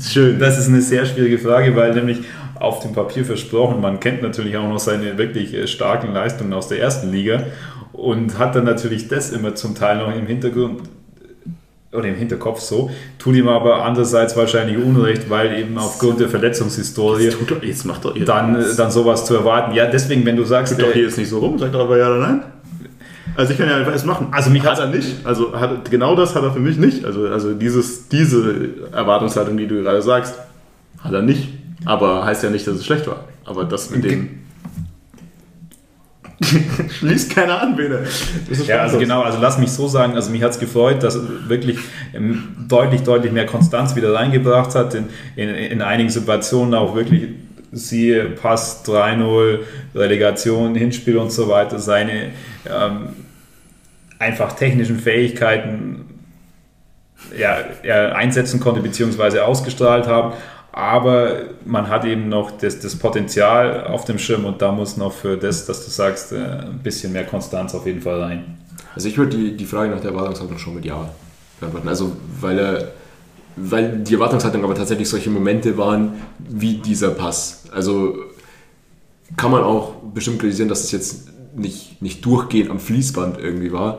[0.12, 0.38] Schön.
[0.38, 2.20] Das ist eine sehr schwierige Frage, weil nämlich
[2.54, 6.68] auf dem Papier versprochen, man kennt natürlich auch noch seine wirklich äh, starken Leistungen aus
[6.68, 7.44] der ersten Liga
[7.92, 10.82] und hat dann natürlich das immer zum Teil noch im Hintergrund
[11.92, 17.24] oder im Hinterkopf so, tut ihm aber andererseits wahrscheinlich Unrecht, weil eben aufgrund der Verletzungshistorie
[17.24, 19.74] jetzt, doch, jetzt macht doch dann, dann sowas zu erwarten.
[19.74, 20.76] Ja, deswegen, wenn du sagst...
[20.76, 22.42] Tut doch hier jetzt nicht so rum, sag doch aber ja oder nein.
[23.36, 24.28] Also ich kann ja einfach es machen.
[24.30, 25.24] Also mich hat er nicht.
[25.24, 27.04] Also hat, genau das hat er für mich nicht.
[27.04, 30.38] Also, also dieses, diese Erwartungshaltung, die du gerade sagst,
[31.02, 31.48] hat er nicht.
[31.84, 33.24] Aber heißt ja nicht, dass es schlecht war.
[33.44, 34.40] Aber das mit dem.
[36.98, 38.00] Schließt keiner an, Bene.
[38.66, 41.48] Ja, also genau, also lass mich so sagen, also mich hat es gefreut, dass er
[41.48, 41.78] wirklich
[42.68, 45.06] deutlich, deutlich mehr Konstanz wieder reingebracht hat, in,
[45.36, 47.28] in, in einigen Situationen auch wirklich
[47.74, 49.60] siehe Pass 3-0,
[49.94, 52.30] Relegation, Hinspiel und so weiter, seine
[52.66, 53.08] ähm,
[54.18, 56.04] einfach technischen Fähigkeiten
[57.36, 59.40] ja, er einsetzen konnte bzw.
[59.40, 60.34] ausgestrahlt haben.
[60.72, 65.12] Aber man hat eben noch das, das, Potenzial auf dem Schirm und da muss noch
[65.12, 68.58] für das, dass du sagst, äh, ein bisschen mehr Konstanz auf jeden Fall rein.
[68.94, 71.08] Also ich würde die, die Frage nach der Erwartungshaltung schon mit Ja
[71.60, 71.88] beantworten.
[71.88, 72.88] Also weil er
[73.56, 77.64] weil die Erwartungshaltung aber tatsächlich solche Momente waren wie dieser Pass.
[77.72, 78.16] Also
[79.36, 83.98] kann man auch bestimmt kritisieren, dass es jetzt nicht, nicht durchgehend am Fließband irgendwie war.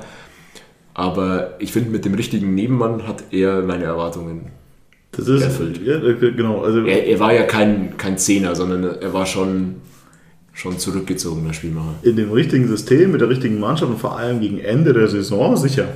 [0.93, 4.51] Aber ich finde, mit dem richtigen Nebenmann hat er meine Erwartungen
[5.11, 5.81] das ist, erfüllt.
[5.83, 6.61] Ja, genau.
[6.61, 9.75] Also er, er war ja kein, kein Zehner, sondern er war schon,
[10.53, 11.95] schon zurückgezogener Spielmacher.
[12.03, 15.55] In dem richtigen System, mit der richtigen Mannschaft und vor allem gegen Ende der Saison
[15.57, 15.87] sicher.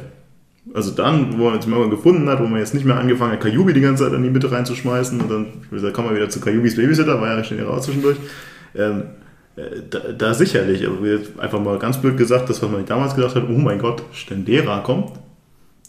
[0.74, 3.42] Also dann, wo man jetzt mal gefunden hat, wo man jetzt nicht mehr angefangen hat,
[3.42, 6.40] Kajubi die ganze Zeit in die Mitte reinzuschmeißen und dann, gesagt, kommen wir wieder zu
[6.40, 8.18] Kajubis Babysitter, war ja schon raus zwischendurch.
[8.76, 9.04] Ähm,
[9.56, 11.00] äh, da, da, sicherlich, aber
[11.40, 14.80] einfach mal ganz blöd gesagt, das, was man damals gesagt hat, oh mein Gott, Stendera
[14.80, 15.14] kommt,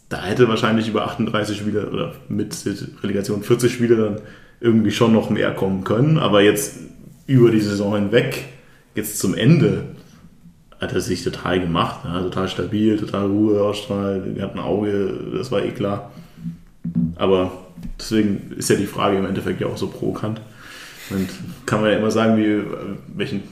[0.09, 2.57] da hätte wahrscheinlich über 38 Spiele oder mit
[3.03, 4.21] Relegation 40 Spiele dann
[4.61, 6.79] irgendwie schon noch mehr kommen können, aber jetzt
[7.27, 8.47] über die Saison hinweg,
[8.95, 9.85] jetzt zum Ende,
[10.81, 15.13] hat er sich total gemacht, ja, total stabil, total Ruhe ausstrahlt, er hat ein Auge,
[15.37, 16.11] das war eh klar.
[17.17, 17.53] Aber
[17.99, 20.41] deswegen ist ja die Frage im Endeffekt ja auch so provokant.
[21.11, 21.29] Und
[21.67, 22.63] kann man ja immer sagen, wie,
[23.15, 23.43] welchen,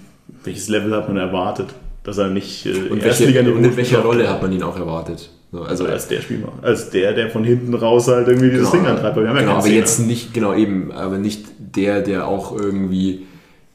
[0.44, 1.68] welches Level hat man erwartet,
[2.04, 5.30] dass er nicht äh, und, welche, und in welcher Rolle hat man ihn auch erwartet?
[5.50, 8.84] So, also als der Spieler, als der, der von hinten raus halt irgendwie dieses genau,
[8.84, 9.16] Ding antreibt.
[9.16, 13.26] Wir haben ja genau, aber jetzt nicht, genau eben, aber nicht der, der auch irgendwie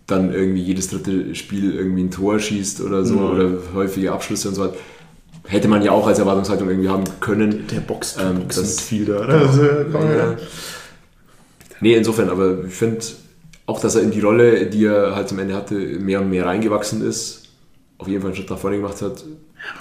[0.07, 3.31] dann irgendwie jedes dritte Spiel irgendwie ein Tor schießt oder so mhm.
[3.31, 4.75] oder häufige Abschlüsse und so weiter.
[5.45, 7.67] Hätte man ja auch als Erwartungshaltung irgendwie haben können.
[7.67, 9.19] Der Box, ähm, Box das, viel da.
[9.25, 9.45] Genau.
[9.45, 10.37] Also, ja.
[11.81, 13.03] Nee, insofern, aber ich finde
[13.65, 16.45] auch, dass er in die Rolle, die er halt zum Ende hatte, mehr und mehr
[16.45, 17.43] reingewachsen ist,
[17.97, 19.23] auf jeden Fall einen Schritt nach vorne gemacht hat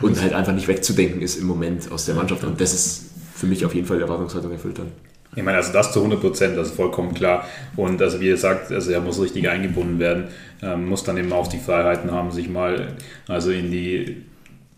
[0.01, 2.45] und halt einfach nicht wegzudenken ist im Moment aus der Mannschaft.
[2.45, 4.93] Und das ist für mich auf jeden Fall die Erwartungshaltung erfüllt dann.
[5.35, 7.47] Ich meine, also das zu 100 Prozent, das ist vollkommen klar.
[7.77, 10.25] Und also wie ihr sagt, also er muss richtig eingebunden werden,
[10.63, 12.89] ähm, muss dann eben auch die Freiheiten haben, sich mal
[13.29, 14.25] also in die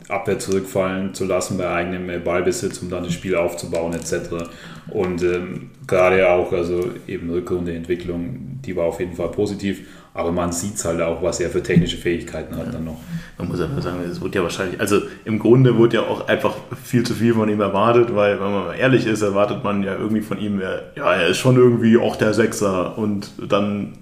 [0.09, 4.49] Abwehr zurückfallen zu lassen bei eigenem Ballbesitz, um dann das Spiel aufzubauen etc.
[4.89, 9.87] Und ähm, gerade auch, also eben Rückrunde Entwicklung, die war auf jeden Fall positiv.
[10.17, 12.73] Aber man sieht es halt auch, was er für technische Fähigkeiten hat ja.
[12.73, 13.01] dann noch.
[13.37, 16.55] Man muss einfach sagen, es wird ja wahrscheinlich, also im Grunde wurde ja auch einfach
[16.85, 19.97] viel zu viel von ihm erwartet, weil, wenn man mal ehrlich ist, erwartet man ja
[19.97, 23.95] irgendwie von ihm, ja, er ist schon irgendwie auch der Sechser und dann,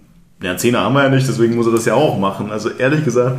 [0.42, 2.50] ja, Zehner haben wir ja nicht, deswegen muss er das ja auch machen.
[2.50, 3.38] Also ehrlich gesagt,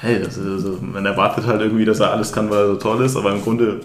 [0.00, 3.16] hey, also, man erwartet halt irgendwie, dass er alles kann, weil er so toll ist,
[3.16, 3.80] aber im Grunde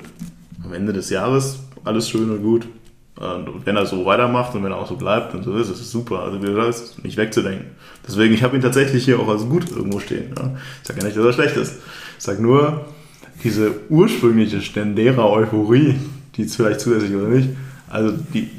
[0.64, 2.68] am Ende des Jahres alles schön und gut.
[3.16, 5.82] Und wenn er so weitermacht und wenn er auch so bleibt und so ist, ist
[5.82, 6.20] es super.
[6.20, 7.68] Also wie gesagt, nicht wegzudenken.
[8.08, 10.34] Deswegen, ich habe ihn tatsächlich hier auch als gut irgendwo stehen.
[10.38, 10.56] Ja.
[10.82, 11.76] Ich sage ja nicht, dass er schlecht ist.
[12.18, 12.86] Ich sage nur,
[13.44, 15.96] diese ursprüngliche Stendera Euphorie,
[16.36, 17.50] die ist vielleicht zusätzlich oder nicht,
[17.90, 18.50] also die,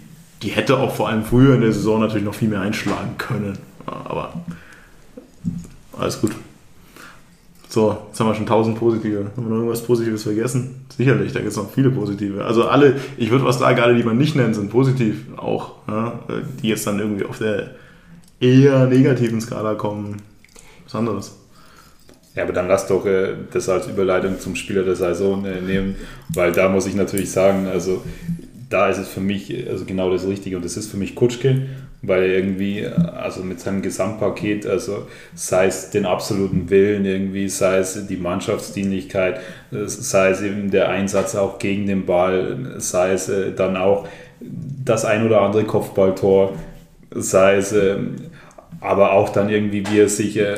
[0.43, 3.59] die hätte auch vor allem früher in der Saison natürlich noch viel mehr einschlagen können.
[3.87, 4.35] Aber
[5.99, 6.33] alles gut.
[7.73, 9.31] So, jetzt haben wir schon tausend positive.
[9.35, 10.85] Haben wir noch irgendwas Positives vergessen?
[10.95, 12.45] Sicherlich, da gibt es noch viele positive.
[12.45, 15.77] Also alle, ich würde was sagen, alle, die man nicht nennt, sind positiv auch.
[15.89, 16.19] Ja?
[16.63, 17.71] Die jetzt dann irgendwie auf der
[18.41, 20.21] eher negativen Skala kommen.
[20.85, 21.35] Was anderes.
[22.35, 25.95] Ja, aber dann lass doch äh, das als Überleitung zum Spieler der Saison äh, nehmen,
[26.29, 28.03] weil da muss ich natürlich sagen, also
[28.69, 31.69] da ist es für mich also genau das Richtige und das ist für mich Kutschke
[32.03, 37.79] weil er irgendwie, also mit seinem Gesamtpaket, also sei es den absoluten Willen irgendwie, sei
[37.79, 43.53] es die Mannschaftsdienlichkeit, sei es eben der Einsatz auch gegen den Ball, sei es äh,
[43.53, 44.09] dann auch
[44.41, 46.55] das ein oder andere Kopfballtor,
[47.15, 48.17] sei es ähm,
[48.81, 50.57] aber auch dann irgendwie, wie er sich, äh,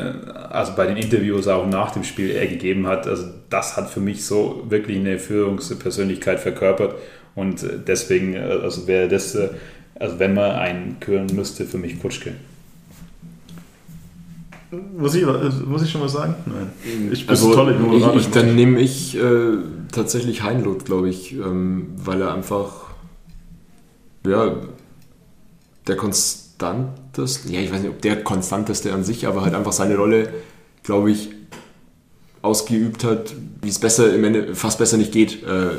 [0.51, 4.25] also bei den Interviews auch nach dem Spiel ergegeben hat, also das hat für mich
[4.25, 6.95] so wirklich eine Führungspersönlichkeit verkörpert.
[7.35, 9.37] Und äh, deswegen, also wäre das
[9.99, 12.35] also wenn man einen küren müsste, für mich Kutschke.
[14.97, 15.25] Muss ich,
[15.67, 16.35] muss ich schon was sagen?
[16.47, 16.73] Nein.
[17.13, 19.59] Ich, also, toll, ich, ich, dann nehme ich äh,
[19.93, 22.85] tatsächlich Heinloth, glaube ich, ähm, weil er einfach
[24.27, 24.57] ja,
[25.87, 29.97] der konstanteste, ja, ich weiß nicht, ob der konstanteste an sich, aber halt einfach seine
[29.97, 30.33] Rolle,
[30.83, 31.31] glaube ich,
[32.43, 35.71] ausgeübt hat, wie es besser im Ende fast besser nicht geht, äh,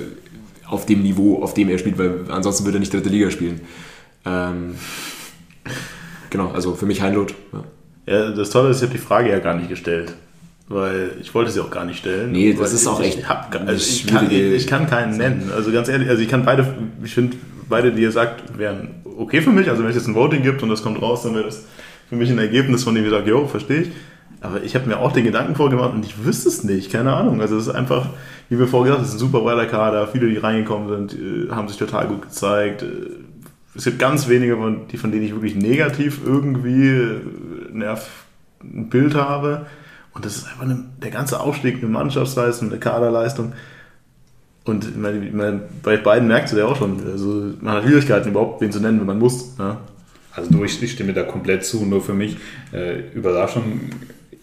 [0.68, 3.62] auf dem Niveau, auf dem er spielt, weil ansonsten würde er nicht dritte Liga spielen.
[4.26, 4.76] Ähm,
[6.30, 7.34] genau, also für mich Heinloth.
[7.54, 8.14] Ja.
[8.14, 10.14] ja, das Tolle ist, ich habe die Frage ja gar nicht gestellt.
[10.68, 12.32] Weil ich wollte sie auch gar nicht stellen.
[12.32, 13.20] Nee, das ist auch echt.
[13.20, 15.52] Ich, hab, also ich, kann, ich, kann, keinen nennen.
[15.56, 16.74] Also ganz ehrlich, also ich kann beide,
[17.04, 17.38] ich finde,
[17.70, 19.70] beide, die ihr sagt, wären okay für mich.
[19.70, 21.66] Also wenn es jetzt ein Voting gibt und das kommt raus, dann wäre das
[22.10, 23.92] für mich ein Ergebnis, von dem ich sage, jo, verstehe ich.
[24.42, 27.42] Aber ich habe mir auch den Gedanken vorgemacht und ich wüsste es nicht, keine Ahnung.
[27.42, 28.10] Also es ist einfach,
[28.50, 30.08] wie wir vorher gesagt haben, es ist ein super breiter Kader.
[30.08, 32.86] Viele, die reingekommen sind, äh, haben sich total gut gezeigt äh,
[33.76, 37.22] es gibt ganz wenige, von, die, von denen ich wirklich negativ irgendwie äh,
[37.72, 38.26] Nerv,
[38.64, 39.66] ein Bild habe.
[40.14, 43.54] Und das ist einfach eine, der ganze Aufstieg, eine Mannschaftsleistung, eine Kaderleistung.
[44.64, 48.62] Und ich meine, bei beiden merkst du ja auch schon, also man hat Schwierigkeiten überhaupt,
[48.62, 49.56] wen zu nennen, wenn man muss.
[49.60, 49.78] Ja.
[50.32, 52.38] Also du, ich stimme da komplett zu, nur für mich
[52.74, 53.82] äh, Überraschung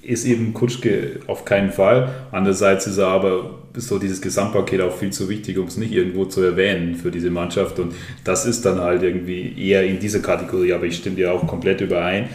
[0.03, 2.11] ist eben Kutschke auf keinen Fall.
[2.33, 6.25] Andererseits ist er aber so dieses Gesamtpaket auch viel zu wichtig, um es nicht irgendwo
[6.25, 7.79] zu erwähnen für diese Mannschaft.
[7.79, 10.73] Und das ist dann halt irgendwie eher in dieser Kategorie.
[10.73, 12.29] Aber ich stimme dir auch komplett überein.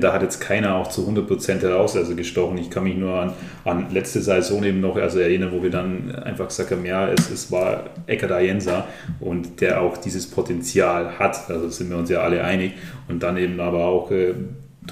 [0.00, 2.58] Da hat jetzt keiner auch zu 100% heraus also gestochen.
[2.58, 3.32] Ich kann mich nur an,
[3.64, 7.30] an letzte Saison eben noch also erinnern, wo wir dann einfach gesagt haben, ja, es,
[7.30, 8.88] es war Eckert Ayensa
[9.20, 11.48] und der auch dieses Potenzial hat.
[11.48, 12.72] Also sind wir uns ja alle einig.
[13.08, 14.34] Und dann eben aber auch äh,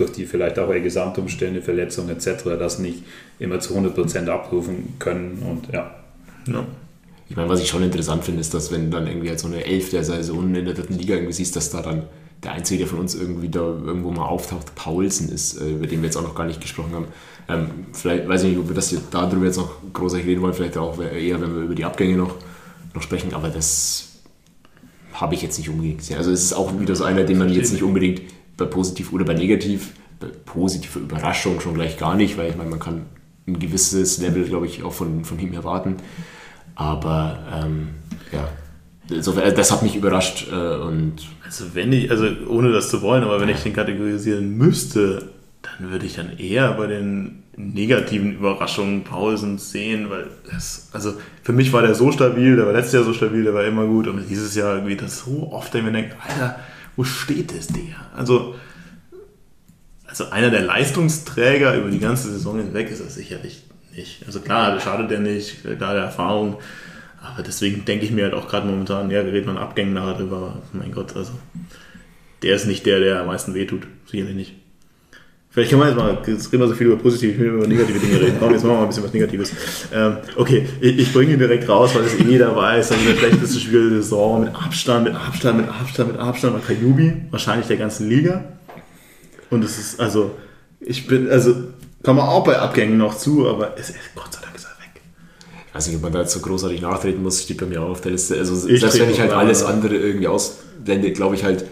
[0.00, 2.44] durch die vielleicht auch Gesamtumstände, Verletzungen etc.
[2.58, 3.02] das nicht
[3.38, 5.94] immer zu 100% abrufen können und ja.
[6.46, 6.66] ja.
[7.28, 9.64] Ich meine, was ich schon interessant finde, ist, dass wenn dann irgendwie halt so eine
[9.64, 12.04] Elf der Saison in der dritten Liga irgendwie siehst, dass da dann
[12.42, 16.00] der Einzige, der von uns irgendwie da irgendwo mal auftaucht, Paulsen ist, äh, über den
[16.00, 17.06] wir jetzt auch noch gar nicht gesprochen haben.
[17.48, 20.54] Ähm, vielleicht, weiß ich nicht, ob wir das hier darüber jetzt noch großartig reden wollen,
[20.54, 22.36] vielleicht auch eher, wenn wir über die Abgänge noch,
[22.94, 24.08] noch sprechen, aber das
[25.12, 26.16] habe ich jetzt nicht unbedingt gesehen.
[26.16, 28.22] Also es ist auch wieder so einer, den man jetzt nicht unbedingt
[28.60, 32.70] bei positiv oder bei negativ, bei positiver Überraschung schon gleich gar nicht, weil ich meine,
[32.70, 33.06] man kann
[33.48, 35.96] ein gewisses Level, glaube ich, auch von, von ihm erwarten.
[36.76, 37.88] Aber ähm,
[38.32, 38.48] ja,
[39.10, 41.16] insofern, das hat mich überrascht äh, und.
[41.44, 45.30] Also wenn ich, also ohne das zu wollen, aber wenn ich den kategorisieren müsste,
[45.62, 51.52] dann würde ich dann eher bei den negativen Überraschungen Pausen sehen, weil das, also für
[51.52, 54.06] mich war der so stabil, der war letztes Jahr so stabil, der war immer gut
[54.06, 56.60] und dieses Jahr irgendwie das so oft, wenn man denkt, Alter,
[56.96, 57.96] wo steht das der?
[58.16, 58.54] Also,
[60.06, 63.62] also einer der Leistungsträger über die ganze Saison hinweg ist er sicherlich
[63.94, 64.26] nicht.
[64.26, 66.58] Also klar, das schadet der nicht, klar der Erfahrung,
[67.22, 70.14] aber deswegen denke ich mir halt auch gerade momentan, ja, wir reden an Abgängen nachher
[70.14, 71.32] drüber, mein Gott, also
[72.42, 74.54] der ist nicht der, der am meisten wehtut, sicherlich nicht.
[75.52, 77.66] Vielleicht können wir jetzt mal, jetzt reden wir so viel über positive, ich will über
[77.66, 78.36] negative Dinge reden.
[78.38, 79.52] Komm, jetzt machen wir mal ein bisschen was Negatives.
[79.92, 82.92] Ähm, okay, ich, ich bringe ihn direkt raus, weil das eh jeder weiß.
[82.92, 86.60] Also der schlechteste Spiel der Saison mit Abstand, mit Abstand, mit Abstand, mit Abstand war
[86.60, 88.44] Kajubi, wahrscheinlich der ganzen Liga.
[89.50, 90.30] Und es ist, also,
[90.78, 91.52] ich bin, also,
[92.04, 95.02] kann man auch bei Abgängen noch zu, aber es, Gott sei Dank ist er weg.
[95.68, 97.90] Ich weiß nicht, ob man da jetzt so großartig nachtreten muss, steht bei mir auch
[97.90, 98.36] auf der Liste.
[98.38, 101.64] Also, ich selbst wenn ich halt alles andere irgendwie ausblende, glaube ich halt,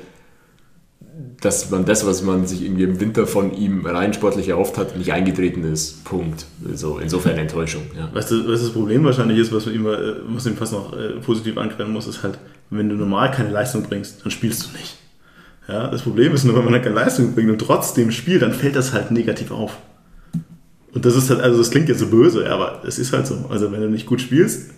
[1.41, 4.97] dass man das, was man sich irgendwie im Winter von ihm rein sportlich erhofft hat,
[4.97, 6.05] nicht eingetreten ist.
[6.05, 6.47] Punkt.
[6.69, 7.83] Also insofern Enttäuschung.
[7.97, 8.13] Ja.
[8.13, 10.93] Weißt du, was das Problem wahrscheinlich ist, was man ihm, äh, was ihm fast noch
[10.93, 12.39] äh, positiv ankreiden muss, ist halt,
[12.71, 14.97] wenn du normal keine Leistung bringst, dann spielst du nicht.
[15.69, 18.75] Ja, das Problem ist nur, wenn man keine Leistung bringt und trotzdem spielt, dann fällt
[18.75, 19.77] das halt negativ auf.
[20.93, 23.45] Und das ist halt, also das klingt jetzt so böse, aber es ist halt so.
[23.51, 24.71] Also wenn du nicht gut spielst,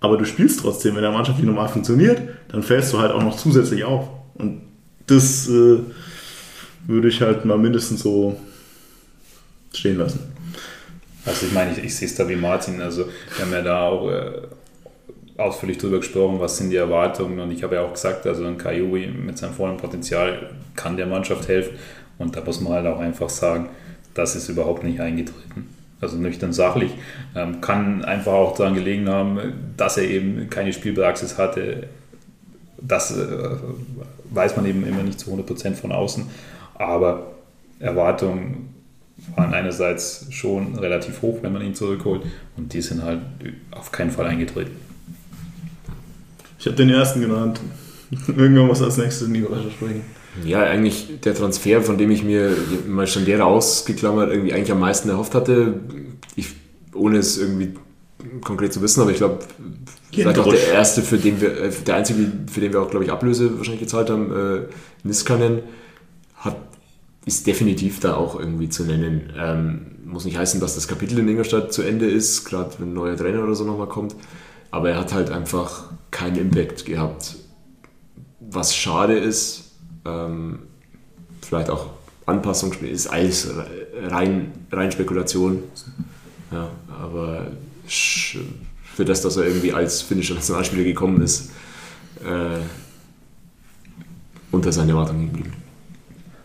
[0.00, 3.22] aber du spielst trotzdem, wenn der Mannschaft nicht normal funktioniert, dann fällst du halt auch
[3.22, 4.08] noch zusätzlich auf.
[4.34, 4.67] Und
[5.08, 5.78] das äh,
[6.86, 8.38] würde ich halt mal mindestens so
[9.72, 10.20] stehen lassen.
[11.24, 13.06] Also ich meine, ich, ich sehe es da wie Martin, also
[13.36, 14.42] wir haben ja da auch äh,
[15.36, 18.56] ausführlich darüber gesprochen, was sind die Erwartungen und ich habe ja auch gesagt, also ein
[18.56, 21.76] Kayuri mit seinem vollen Potenzial kann der Mannschaft helfen
[22.18, 23.68] und da muss man halt auch einfach sagen,
[24.14, 25.68] das ist überhaupt nicht eingetreten.
[26.00, 26.92] Also nüchtern sachlich.
[27.34, 29.38] Ähm, kann einfach auch daran gelegen haben,
[29.76, 31.88] dass er eben keine Spielpraxis hatte.
[32.80, 33.56] Das äh,
[34.30, 36.24] weiß man eben immer nicht zu 100% von außen.
[36.74, 37.34] Aber
[37.80, 38.74] Erwartungen
[39.36, 42.22] waren einerseits schon relativ hoch, wenn man ihn zurückholt.
[42.56, 43.20] Und die sind halt
[43.70, 44.72] auf keinen Fall eingetreten.
[46.58, 47.60] Ich habe den ersten genannt.
[48.28, 50.02] Irgendwann muss als nächstes in die Überraschung springen.
[50.44, 52.52] Ja, eigentlich der Transfer, von dem ich mir
[52.86, 55.80] mal schon der ausgeklammert irgendwie eigentlich am meisten erhofft hatte.
[56.36, 56.54] Ich,
[56.94, 57.74] ohne es irgendwie
[58.42, 59.38] konkret zu wissen, aber ich glaube,
[60.12, 63.04] vielleicht auch der erste, für den wir, äh, der einzige, für den wir auch, glaube
[63.04, 64.60] ich, Ablöse wahrscheinlich gezahlt haben, äh,
[65.02, 65.60] Niskanen,
[66.36, 66.56] hat,
[67.26, 69.32] ist definitiv da auch irgendwie zu nennen.
[69.36, 72.94] Ähm, muss nicht heißen, dass das Kapitel in Ingolstadt zu Ende ist, gerade wenn ein
[72.94, 74.14] neuer Trainer oder so nochmal kommt,
[74.70, 77.36] aber er hat halt einfach keinen Impact gehabt.
[78.40, 79.72] Was schade ist,
[80.06, 80.60] ähm,
[81.42, 81.86] vielleicht auch
[82.26, 83.50] Anpassung, ist alles
[84.06, 85.62] rein, rein Spekulation.
[86.50, 87.48] Ja, aber
[87.88, 91.50] für das, dass er irgendwie als finnischer Nationalspieler gekommen ist,
[92.24, 92.58] äh,
[94.50, 95.52] unter seine Erwartungen geblieben.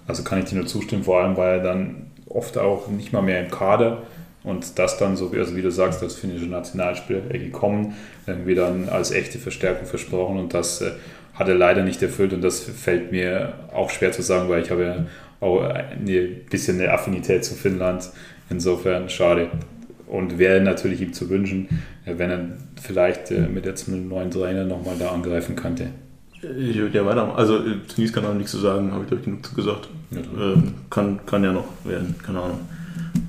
[0.08, 3.22] Also kann ich dir nur zustimmen, vor allem weil er dann oft auch nicht mal
[3.22, 4.04] mehr im Kader
[4.44, 7.96] und das dann so, also wie du sagst, als finnischer Nationalspieler gekommen,
[8.28, 10.92] irgendwie dann als echte Verstärkung versprochen und das äh,
[11.34, 14.70] hat er leider nicht erfüllt und das fällt mir auch schwer zu sagen, weil ich
[14.70, 15.06] habe ja
[15.40, 16.06] auch ein
[16.50, 18.10] bisschen eine Affinität zu Finnland.
[18.50, 19.50] Insofern schade
[20.14, 21.68] und wäre natürlich ihm zu wünschen,
[22.06, 22.40] äh, wenn er
[22.80, 25.88] vielleicht äh, mit jetzt einem neuen Trainer nochmal da angreifen könnte.
[26.60, 27.38] Ich würde ja weitermachen.
[27.38, 29.90] Also zunächst kann auch nichts zu sagen, habe ich glaube ich genug gesagt.
[30.12, 32.60] Ja, ähm, kann, kann ja noch werden, keine Ahnung.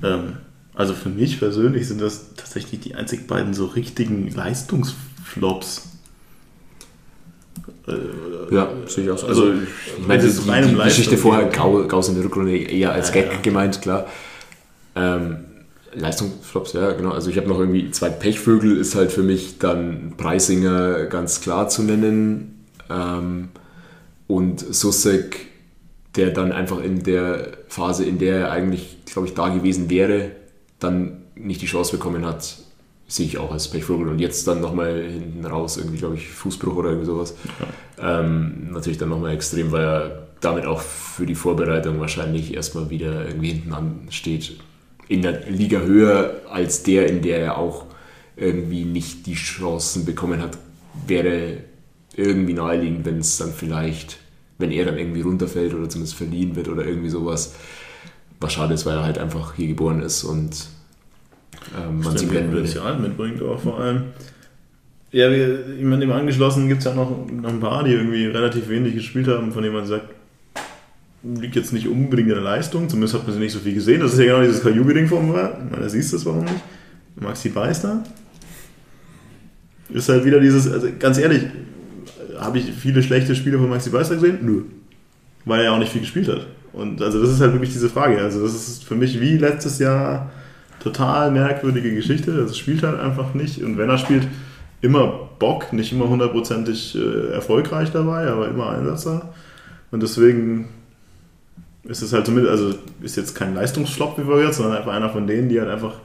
[0.03, 0.33] Ähm,
[0.75, 5.89] also für mich persönlich sind das tatsächlich die einzig beiden so richtigen Leistungsflops.
[7.87, 9.27] Äh, ja, sehe ich auch so.
[9.27, 13.39] Also, ich meine, die, die Geschichte vorher, Gauss in der Rückrunde eher als Gag ja.
[13.41, 14.05] gemeint, klar.
[14.95, 15.37] Ähm,
[15.97, 17.11] Leistungsflops, ja, genau.
[17.11, 21.69] Also ich habe noch irgendwie zwei Pechvögel, ist halt für mich dann Preisinger ganz klar
[21.69, 22.65] zu nennen.
[22.89, 23.49] Ähm,
[24.27, 25.47] und Susek,
[26.15, 30.31] der dann einfach in der Phase, in der er eigentlich, glaube ich, da gewesen wäre,
[30.79, 32.57] dann nicht die Chance bekommen hat,
[33.07, 34.07] sehe ich auch als Pechvogel.
[34.07, 37.35] Und jetzt dann nochmal hinten raus, irgendwie, glaube ich, Fußbruch oder irgendwie sowas.
[37.99, 38.21] Ja.
[38.21, 43.27] Ähm, natürlich dann nochmal extrem, weil er damit auch für die Vorbereitung wahrscheinlich erstmal wieder
[43.27, 44.57] irgendwie hinten ansteht
[45.07, 47.85] in der Liga höher als der, in der er auch
[48.35, 50.57] irgendwie nicht die Chancen bekommen hat,
[51.07, 51.57] wäre
[52.15, 54.17] irgendwie naheliegend, wenn es dann vielleicht,
[54.57, 57.55] wenn er dann irgendwie runterfällt oder zumindest verliehen wird oder irgendwie sowas.
[58.39, 60.67] Was schade ist, weil er halt einfach hier geboren ist und
[61.77, 62.67] ähm, man sich blenden würde.
[62.67, 64.03] Potenzial mitbringt auch vor allem.
[65.11, 68.25] Ja, wir, ich meine, dem angeschlossen gibt es ja noch, noch ein paar, die irgendwie
[68.25, 70.14] relativ wenig gespielt haben, von denen man sagt,
[71.33, 74.01] liegt jetzt nicht unbedingt in der Leistung, zumindest hat man sie nicht so viel gesehen.
[74.01, 75.57] Das ist ja genau dieses Kajubi-Ding von mir.
[75.79, 76.61] Da siehst du es, warum nicht.
[77.15, 78.03] Maxi Beister
[79.89, 81.43] ist halt wieder dieses, also ganz ehrlich,
[82.37, 84.39] habe ich viele schlechte Spiele von Maxi Beister gesehen?
[84.41, 84.63] Nö.
[85.45, 86.45] Weil er ja auch nicht viel gespielt hat.
[86.73, 88.19] Und also das ist halt wirklich diese Frage.
[88.19, 90.31] Also das ist für mich wie letztes Jahr
[90.79, 92.33] total merkwürdige Geschichte.
[92.33, 93.63] Also spielt halt einfach nicht.
[93.63, 94.27] Und wenn er spielt,
[94.81, 99.33] immer Bock, nicht immer hundertprozentig äh, erfolgreich dabei, aber immer Einsatzer.
[99.91, 100.67] Und deswegen
[101.87, 105.09] ist es halt zumindest, also ist jetzt kein Leistungsflop, wie wir jetzt, sondern einfach einer
[105.09, 105.95] von denen, die halt einfach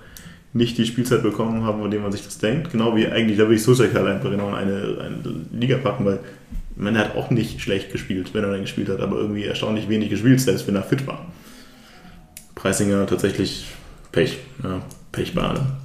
[0.52, 2.72] nicht die Spielzeit bekommen haben, von dem man sich das denkt.
[2.72, 5.18] Genau wie eigentlich, da würde ich Susek halt einfach genau in eine, eine
[5.52, 6.18] Liga packen, weil
[6.76, 10.10] man hat auch nicht schlecht gespielt, wenn er dann gespielt hat, aber irgendwie erstaunlich wenig
[10.10, 11.26] gespielt, selbst wenn er fit war.
[12.54, 13.66] Preisinger tatsächlich
[14.12, 14.82] Pech, ja,
[15.12, 15.78] Pechbahn.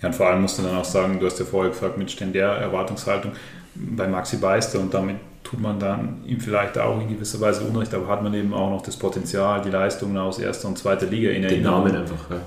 [0.00, 2.34] Ja, und vor allem musst du dann auch sagen, du hast ja vorher gefragt, mit
[2.34, 3.32] der Erwartungshaltung
[3.74, 5.16] bei Maxi Beister und damit
[5.54, 8.70] tut man dann ihm vielleicht auch in gewisser Weise Unrecht, aber hat man eben auch
[8.70, 11.84] noch das Potenzial, die Leistungen aus erster und zweiter Liga in Erinnerung.
[11.84, 12.40] Den Namen einfach, ja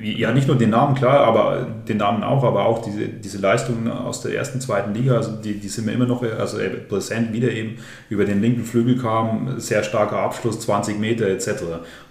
[0.00, 3.90] ja, nicht nur den Namen, klar, aber den Namen auch, aber auch diese, diese Leistungen
[3.90, 6.58] aus der ersten, zweiten Liga, also die, die sind mir immer noch also
[6.88, 7.76] präsent, wieder eben
[8.08, 11.64] über den linken Flügel kam, sehr starker Abschluss, 20 Meter etc.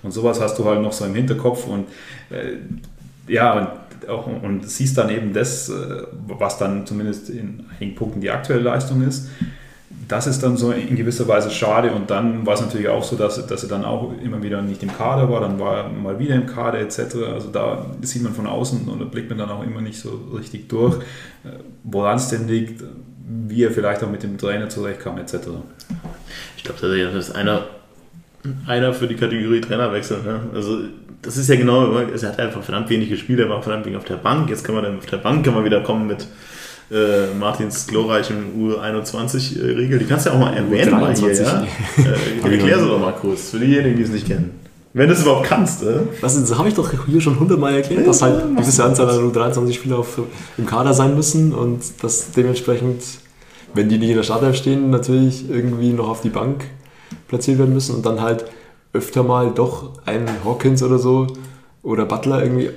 [0.04, 1.88] Und sowas hast du halt noch so im Hinterkopf und
[2.30, 2.58] äh,
[3.28, 8.22] ja, und, auch, und siehst dann eben das, äh, was dann zumindest in einigen Punkten
[8.22, 9.28] die aktuelle Leistung ist
[10.12, 11.92] das ist dann so in gewisser Weise schade.
[11.94, 14.84] Und dann war es natürlich auch so, dass, dass er dann auch immer wieder nicht
[14.84, 17.00] im Kader war, dann war er mal wieder im Kader etc.
[17.34, 20.20] Also da sieht man von außen und da blickt man dann auch immer nicht so
[20.36, 20.98] richtig durch,
[21.46, 22.84] äh, woran es denn liegt,
[23.26, 25.36] wie er vielleicht auch mit dem Trainer zurechtkam etc.
[26.58, 27.64] Ich glaube, das ist einer,
[28.68, 30.24] einer für die Kategorie Trainerwechsel.
[30.24, 30.42] Ne?
[30.54, 30.80] Also
[31.22, 34.06] das ist ja genau, er hat einfach verdammt wenig gespielt, er war verdammt wenig auf
[34.06, 34.50] der Bank.
[34.50, 36.28] Jetzt kann man dann auf der Bank kann man wieder kommen mit
[36.92, 40.00] äh, Martins glorreichen U21-Regel.
[40.00, 41.66] Die kannst du ja auch mal erwähnen mal hier, ja?
[41.98, 44.60] äh, erklär sie doch mal kurz, für diejenigen, die es nicht kennen.
[44.94, 46.00] Wenn du es überhaupt kannst, äh?
[46.20, 50.04] Das, das habe ich doch hier schon hundertmal erklärt, dass halt gewisse Anzahl an U23-Spieler
[50.58, 53.02] im Kader sein müssen und dass dementsprechend,
[53.74, 56.66] wenn die nicht in der Startelf stehen, natürlich irgendwie noch auf die Bank
[57.30, 58.44] platziert werden müssen und dann halt
[58.92, 61.28] öfter mal doch ein Hawkins oder so
[61.84, 62.70] oder Butler irgendwie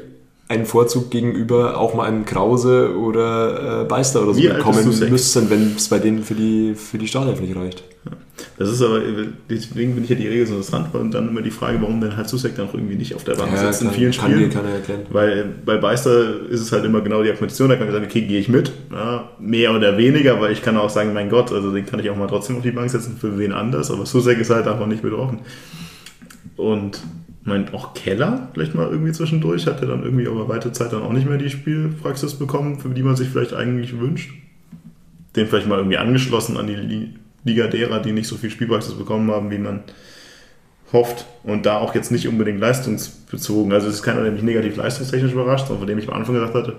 [0.48, 5.50] einen Vorzug gegenüber auch mal einem Krause oder äh, Beister oder so Wie bekommen müssen,
[5.50, 7.82] wenn es bei denen für die, für die Startelf nicht reicht.
[8.58, 9.00] Das ist aber,
[9.48, 12.16] deswegen bin ich ja die Regel so interessant und dann immer die Frage, warum denn
[12.16, 14.50] halt Susek dann auch irgendwie nicht auf der Bank ja, sitzt in vielen kann Spielen.
[14.50, 15.00] Kann erklären.
[15.10, 18.22] Weil bei Beister ist es halt immer genau die Argumentation, da kann man sagen, okay,
[18.22, 21.72] gehe ich mit, ja, mehr oder weniger, weil ich kann auch sagen, mein Gott, also
[21.72, 24.38] den kann ich auch mal trotzdem auf die Bank setzen, für wen anders, aber Susek
[24.38, 25.40] ist halt einfach nicht betroffen.
[26.56, 27.00] Und
[27.44, 31.02] meint auch Keller vielleicht mal irgendwie zwischendurch, hat er dann irgendwie über weite Zeit dann
[31.02, 34.32] auch nicht mehr die Spielpraxis bekommen, für die man sich vielleicht eigentlich wünscht.
[35.36, 37.14] Den vielleicht mal irgendwie angeschlossen an die
[37.44, 39.80] Liga derer, die nicht so viel Spielpraxis bekommen haben, wie man
[40.92, 41.26] hofft.
[41.42, 43.72] Und da auch jetzt nicht unbedingt leistungsbezogen.
[43.72, 46.34] Also es ist keiner, der mich negativ leistungstechnisch überrascht, sondern von dem ich am Anfang
[46.34, 46.76] gesagt hatte,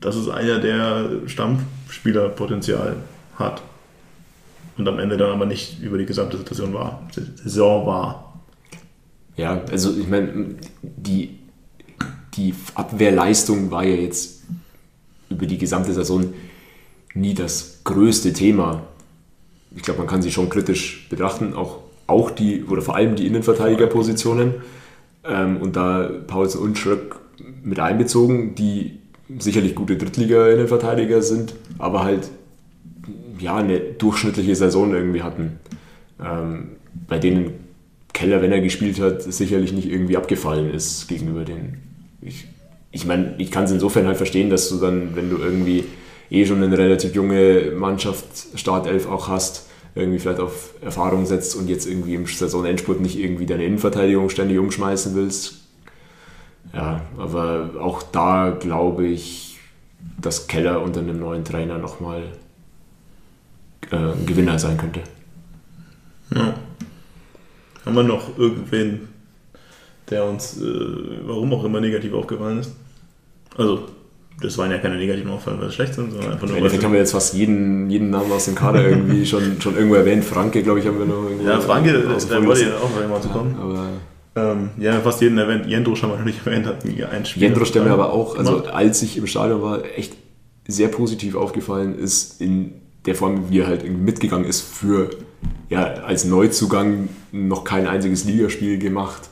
[0.00, 2.96] das ist einer, der Stammspielerpotenzial
[3.36, 3.62] hat.
[4.78, 7.02] Und am Ende dann aber nicht über die gesamte Situation war.
[7.36, 8.29] Saison war.
[9.40, 11.30] Ja, also ich meine, die,
[12.34, 14.42] die Abwehrleistung war ja jetzt
[15.30, 16.34] über die gesamte Saison
[17.14, 18.82] nie das größte Thema.
[19.74, 23.26] Ich glaube, man kann sie schon kritisch betrachten, auch, auch die, oder vor allem die
[23.26, 24.56] Innenverteidigerpositionen.
[25.24, 27.16] Ähm, und da Paulsen und Schröck
[27.64, 28.98] mit einbezogen, die
[29.38, 32.28] sicherlich gute Drittliga-Innenverteidiger sind, aber halt
[33.38, 35.60] ja, eine durchschnittliche Saison irgendwie hatten.
[36.22, 36.72] Ähm,
[37.08, 37.69] bei denen
[38.12, 41.78] Keller, wenn er gespielt hat, sicherlich nicht irgendwie abgefallen ist gegenüber den.
[42.20, 42.46] Ich,
[42.90, 45.84] ich meine, ich kann es insofern halt verstehen, dass du dann, wenn du irgendwie
[46.30, 48.24] eh schon eine relativ junge Mannschaft,
[48.54, 53.46] Startelf auch hast, irgendwie vielleicht auf Erfahrung setzt und jetzt irgendwie im Saisonendspurt nicht irgendwie
[53.46, 55.60] deine Innenverteidigung ständig umschmeißen willst.
[56.72, 59.58] Ja, aber auch da glaube ich,
[60.20, 62.22] dass Keller unter einem neuen Trainer nochmal
[63.90, 65.00] äh, Gewinner sein könnte.
[66.34, 66.54] Ja.
[67.90, 69.08] Haben wir noch irgendwen,
[70.10, 70.64] der uns, äh,
[71.26, 72.72] warum auch immer, negativ aufgefallen ist?
[73.56, 73.88] Also,
[74.40, 76.50] das waren ja keine negativen Auffallen, weil sie schlecht sind, sondern einfach nur.
[76.50, 79.74] Im Endeffekt haben wir jetzt fast jeden, jeden Namen aus dem Kader irgendwie schon, schon
[79.74, 80.24] irgendwo erwähnt.
[80.24, 81.48] Franke, glaube ich, haben wir noch irgendwo.
[81.48, 83.56] Ja, Franke, da wollte ich auch mal zu kommen.
[83.58, 85.66] Ja, aber ähm, ja, fast jeden erwähnt.
[85.66, 87.42] Jendrusch haben wir noch nicht erwähnt, hat ein Spiel.
[87.42, 90.12] Jendrusch, der mir aber auch, also als ich im Stadion war, echt
[90.68, 92.74] sehr positiv aufgefallen ist, in
[93.06, 95.10] der Form, wie er halt irgendwie mitgegangen ist für
[95.70, 99.30] ja, als Neuzugang noch kein einziges Ligaspiel gemacht,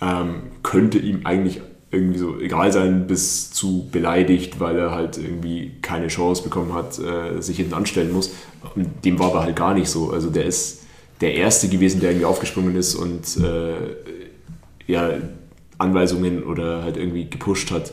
[0.00, 5.72] ähm, könnte ihm eigentlich irgendwie so egal sein bis zu beleidigt, weil er halt irgendwie
[5.80, 8.30] keine Chance bekommen hat, äh, sich hinten anstellen muss.
[8.74, 10.10] Und dem war aber halt gar nicht so.
[10.10, 10.82] Also der ist
[11.22, 13.72] der Erste gewesen, der irgendwie aufgesprungen ist und äh,
[14.86, 15.10] ja,
[15.78, 17.92] Anweisungen oder halt irgendwie gepusht hat.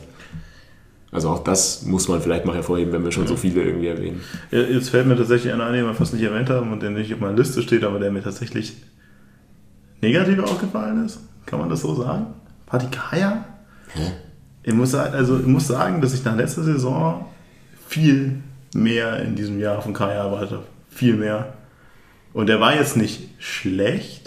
[1.12, 3.28] Also auch das muss man vielleicht mal hervorheben, wenn wir schon ja.
[3.28, 4.20] so viele irgendwie erwähnen.
[4.50, 7.12] Jetzt fällt mir tatsächlich einer ein, den wir fast nicht erwähnt haben und der nicht
[7.14, 8.76] auf meiner Liste steht, aber der mir tatsächlich
[10.00, 11.20] negativ aufgefallen ist.
[11.46, 12.26] Kann man das so sagen?
[12.66, 13.44] Patikaya?
[13.94, 14.12] Hä?
[14.64, 17.26] Ich muss, also, ich muss sagen, dass ich nach letzter Saison
[17.88, 18.40] viel
[18.74, 20.64] mehr in diesem Jahr von Kaya erwartet habe.
[20.90, 21.54] Viel mehr.
[22.32, 24.25] Und er war jetzt nicht schlecht,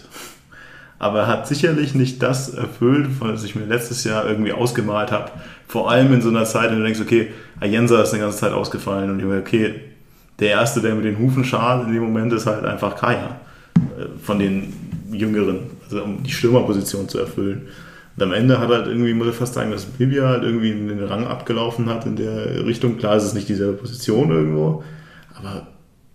[1.00, 5.32] aber er hat sicherlich nicht das erfüllt, was ich mir letztes Jahr irgendwie ausgemalt habe.
[5.68, 7.30] Vor allem in so einer Zeit, wenn du denkst, okay,
[7.62, 9.76] Ayensa ist eine ganze Zeit ausgefallen und ich meine, okay,
[10.40, 13.40] der Erste, der mit den Hufen schadet in dem Moment, ist halt einfach Kaya.
[13.76, 14.74] Äh, von den
[15.12, 17.68] Jüngeren, also um die Stürmerposition zu erfüllen.
[18.16, 21.04] Und am Ende hat halt irgendwie, muss ich fast sagen, dass Bibia halt irgendwie den
[21.04, 22.98] Rang abgelaufen hat in der Richtung.
[22.98, 24.84] Klar ist es nicht dieselbe Position irgendwo,
[25.36, 25.68] aber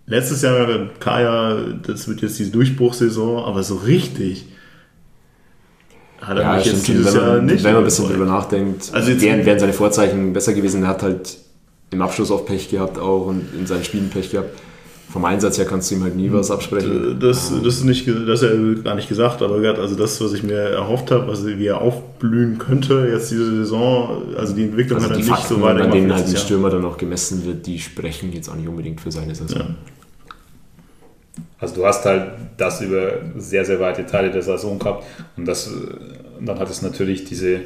[0.05, 0.67] letztes Jahr
[0.99, 4.45] Kaya, das wird jetzt diese Durchbruchssaison, aber so richtig
[6.25, 7.63] hat er ja, mich jetzt dieses wenn man, Jahr nicht.
[7.63, 10.83] Wenn man ein bisschen drüber nachdenkt, also wären, wären seine Vorzeichen besser gewesen.
[10.83, 11.37] Er hat halt
[11.91, 14.49] im Abschluss auch Pech gehabt auch und in seinen Spielen Pech gehabt.
[15.09, 17.17] Vom Einsatz her kannst du ihm halt nie was absprechen.
[17.21, 20.43] Das, das ist nicht, das ist ja gar nicht gesagt, aber also das, was ich
[20.43, 25.09] mir erhofft habe, also wie er aufblühen könnte jetzt diese Saison, also die Entwicklung also
[25.09, 27.65] hat er nicht Fakten, so weit An denen halt ein Stürmer dann auch gemessen wird,
[27.65, 29.59] die sprechen jetzt auch nicht unbedingt für seine Saison.
[29.59, 29.67] Ja.
[31.59, 35.05] Also du hast halt das über sehr, sehr weite Teile der Saison gehabt
[35.37, 35.71] und das,
[36.39, 37.61] dann hat es natürlich diese,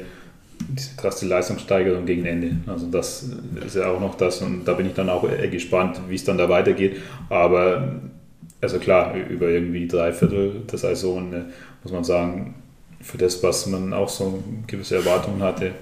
[0.60, 2.56] diese krasse Leistungssteigerung gegen Ende.
[2.66, 3.28] Also das
[3.64, 6.38] ist ja auch noch das und da bin ich dann auch gespannt, wie es dann
[6.38, 6.96] da weitergeht.
[7.28, 8.00] Aber
[8.60, 11.42] also klar, über irgendwie drei Viertel der Saison äh,
[11.82, 12.54] muss man sagen,
[13.00, 15.72] für das, was man auch so gewisse Erwartungen hatte,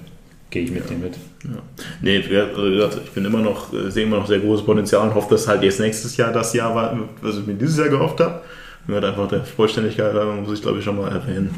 [0.51, 0.89] gehe ich mit ja.
[0.89, 1.15] dem mit.
[1.45, 1.63] Ja.
[2.01, 5.15] Nee, wie gesagt, ich bin immer noch, äh, sehe immer noch sehr großes Potenzial und
[5.15, 8.21] hoffe, dass halt jetzt nächstes Jahr das Jahr war, was ich mir dieses Jahr gehofft
[8.21, 8.41] habe.
[8.87, 11.55] Und halt einfach der Vollständigkeit muss ich glaube ich schon mal erwähnen.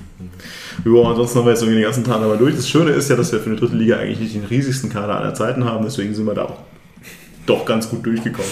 [0.85, 2.57] Ja, ansonsten haben wir jetzt irgendwie den ganzen Tag aber durch.
[2.57, 5.17] Das Schöne ist ja, dass wir für eine dritte Liga eigentlich nicht den riesigsten Kader
[5.17, 6.57] aller Zeiten haben, deswegen sind wir da auch
[7.47, 8.51] doch ganz gut durchgekommen.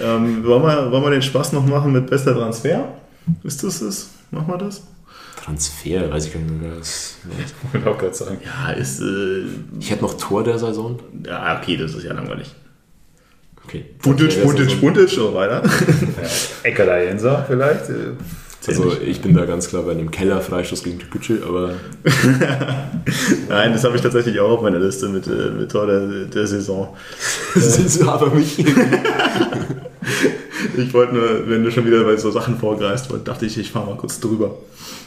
[0.00, 2.88] Ähm, wollen, wir, wollen wir den Spaß noch machen mit bester Transfer?
[3.42, 4.10] Ist das es?
[4.30, 4.82] Machen wir das?
[5.44, 7.18] Transfer, weiß ich gar nicht mehr, das
[7.74, 8.38] Ich auch gerade sagen.
[8.44, 9.00] Ja, ist.
[9.00, 9.44] Äh,
[9.78, 10.98] ich hätte noch Tor der Saison.
[11.26, 12.54] Ja, okay, das ist ja langweilig.
[13.64, 13.84] Okay.
[13.98, 15.62] Puntic, Puntic, Puntic und weiter.
[15.62, 16.28] Ja,
[16.62, 17.90] Eckler Jenser vielleicht.
[17.90, 18.16] Äh,
[18.66, 21.74] also ich bin da ganz klar bei einem Keller-Freistoß gegen Tükücü, aber...
[23.50, 26.46] Nein, das habe ich tatsächlich auch auf meiner Liste mit, äh, mit Tor der, der
[26.46, 26.96] Saison.
[27.54, 28.64] Das ist aber mich.
[30.76, 33.86] Ich wollte nur, wenn du schon wieder bei so Sachen vorgreifst, dachte ich, ich fahre
[33.86, 34.56] mal kurz drüber.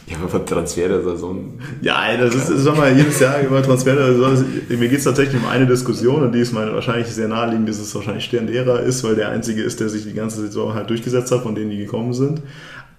[0.07, 1.60] Ja, aber Transfer der Saison.
[1.81, 4.45] Ja, das ist, das sag mal, jedes Jahr über Transfer der Saison.
[4.69, 7.80] Mir geht es tatsächlich um eine Diskussion und die ist meine wahrscheinlich sehr naheliegend, dass
[7.80, 10.89] es wahrscheinlich Stern derer ist, weil der einzige ist, der sich die ganze Saison halt
[10.89, 12.41] durchgesetzt hat, von denen die gekommen sind.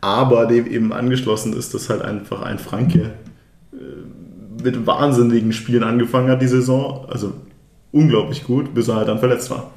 [0.03, 3.13] Aber dem eben angeschlossen ist, dass halt einfach ein Franke
[3.73, 7.07] äh, mit wahnsinnigen Spielen angefangen hat die Saison.
[7.09, 7.33] Also
[7.91, 9.71] unglaublich gut, bis er halt dann verletzt war.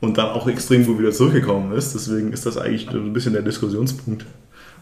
[0.00, 1.94] Und dann auch extrem gut wieder zurückgekommen ist.
[1.94, 4.24] Deswegen ist das eigentlich so ein bisschen der Diskussionspunkt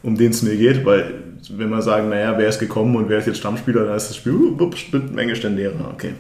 [0.03, 1.15] um den es mir geht, weil
[1.51, 4.17] wenn wir sagen, naja, wer ist gekommen und wer ist jetzt Stammspieler, dann ist das
[4.17, 4.33] Spiel,
[4.93, 6.13] mit Menge Ständerer, okay.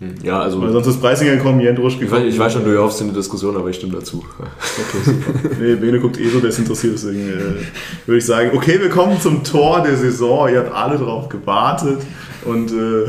[0.00, 0.60] Hm, ja, also.
[0.60, 2.26] Weil sonst ist Preisinger gekommen, Jendrusch gekommen.
[2.26, 4.24] Ich weiß, schon, du hoffst in der Diskussion, aber ich stimme dazu.
[4.38, 5.50] Okay, super.
[5.60, 8.88] nee, Bene guckt eh so, der ist interessiert, deswegen äh, würde ich sagen, okay, wir
[8.88, 10.48] kommen zum Tor der Saison.
[10.48, 12.00] Ihr habt alle drauf gewartet
[12.44, 13.06] und äh,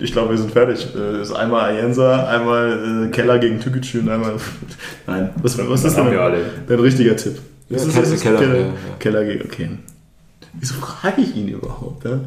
[0.00, 0.88] ich glaube, wir sind fertig.
[0.92, 4.34] Das äh, ist einmal Ayensa, einmal äh, Keller gegen Tükücü und einmal.
[5.06, 6.06] Nein, was, was ist denn
[6.68, 7.38] dein richtiger Tipp?
[7.68, 8.72] Ja, das ist, Keller, ist Keller, Keller, ja, ja.
[8.98, 9.68] Keller geht, okay.
[10.54, 12.04] Wieso frage ich ihn überhaupt?
[12.04, 12.18] Ja?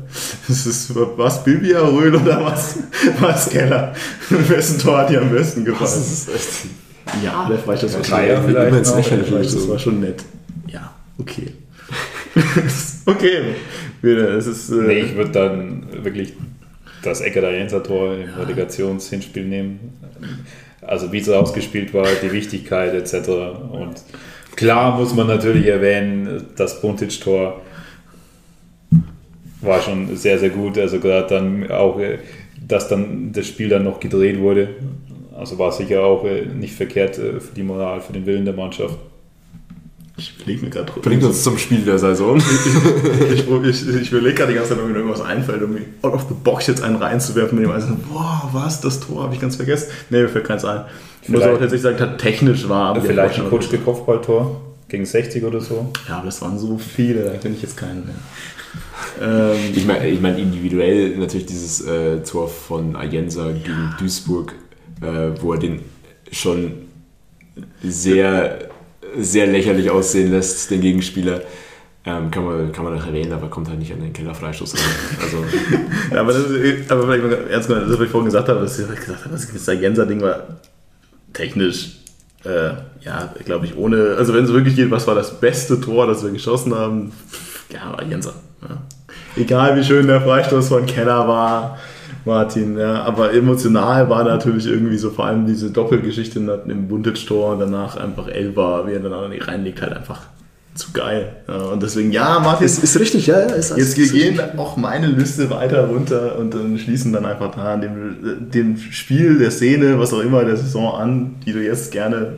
[0.48, 2.78] Das ist, was Bilbia Röhl oder was,
[3.20, 3.94] was Keller?
[4.30, 5.92] Wessen Tor hat dir am besten gefallen?
[5.92, 7.24] Das ist echt.
[7.24, 9.46] Ja, der Freistoß das war schon nett.
[9.46, 10.24] Das war schon nett.
[10.68, 11.54] Ja, okay.
[13.06, 13.56] okay.
[14.02, 16.34] Das ist, äh nee, ich würde dann wirklich
[17.04, 19.94] das Ecke der Jenser-Tor im Relegationshinspiel nehmen.
[20.82, 23.30] Also wie es ausgespielt war, die Wichtigkeit etc.
[23.72, 24.04] Und
[24.56, 27.62] Klar muss man natürlich erwähnen, das Buntic-Tor
[29.62, 30.78] war schon sehr, sehr gut.
[30.78, 32.20] Also gerade dann auch, äh,
[32.68, 34.70] dass dann das Spiel dann noch gedreht wurde.
[35.36, 38.54] Also war sicher auch äh, nicht verkehrt äh, für die Moral, für den Willen der
[38.54, 38.98] Mannschaft.
[40.24, 42.38] Ich überlege mir gerade Bringt uns zum Spiel der Saison.
[43.34, 46.14] ich, ich, ich, ich überlege gerade die ganze Zeit, ob mir irgendwas einfällt, um out
[46.14, 49.42] of the box jetzt einen reinzuwerfen, mit dem einen boah, was, das Tor habe ich
[49.42, 49.92] ganz vergessen.
[50.10, 50.86] Nee, mir fällt keins ein.
[51.22, 52.92] Ich muss aber tatsächlich sagen, dass technisch war.
[52.92, 54.62] Aber vielleicht ein Kutschke Kopfballtor.
[54.88, 55.92] gegen 60 oder so.
[56.08, 58.16] Ja, aber das waren so viele, da finde ich jetzt keinen mehr.
[59.22, 63.52] Ähm, ich meine ich mein individuell natürlich dieses äh, Tor von Ayensa ja.
[63.52, 64.56] gegen Duisburg,
[65.02, 65.82] äh, wo er den
[66.32, 66.74] schon
[67.84, 68.70] sehr,
[69.18, 71.42] sehr lächerlich aussehen lässt, den Gegenspieler.
[72.06, 74.82] Ähm, kann, man, kann man noch erwähnen, aber kommt halt nicht an den Kellerfreistoß ran.
[75.22, 75.38] Also.
[76.12, 78.60] ja, aber, das ist, aber vielleicht mal ernst gemeint, das, was ich vorhin gesagt habe,
[78.60, 80.60] dass ich gesagt habe, das Ayensa-Ding war
[81.32, 82.04] technisch
[82.46, 86.08] äh, ja, glaube ich, ohne, also wenn es wirklich geht, was war das beste Tor,
[86.08, 87.12] das wir geschossen haben?
[87.72, 88.34] Ja, war Jenser.
[88.62, 88.82] Ja.
[89.36, 91.80] Egal wie schön der Freistoß von Keller war,
[92.26, 97.60] Martin, ja, aber emotional war natürlich irgendwie so vor allem diese Doppelgeschichte im Buntage-Tor und
[97.60, 100.22] danach einfach Elba, wie er dann reinlegt, halt einfach
[100.74, 101.36] zu geil.
[101.48, 102.66] Ja, und deswegen, ja, Martin.
[102.66, 103.40] Ist, ist richtig, ja.
[103.40, 104.60] Ist, jetzt ist gehen richtig.
[104.60, 109.38] auch meine Liste weiter runter und dann schließen dann einfach da an dem, dem Spiel,
[109.38, 112.38] der Szene, was auch immer, der Saison an, die du jetzt gerne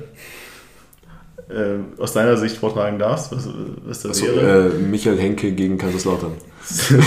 [1.49, 3.47] äh, aus deiner Sicht vortragen darfst, was,
[3.85, 4.69] was das also, wäre.
[4.69, 6.31] Äh, Michael Henke gegen Kaiserslautern.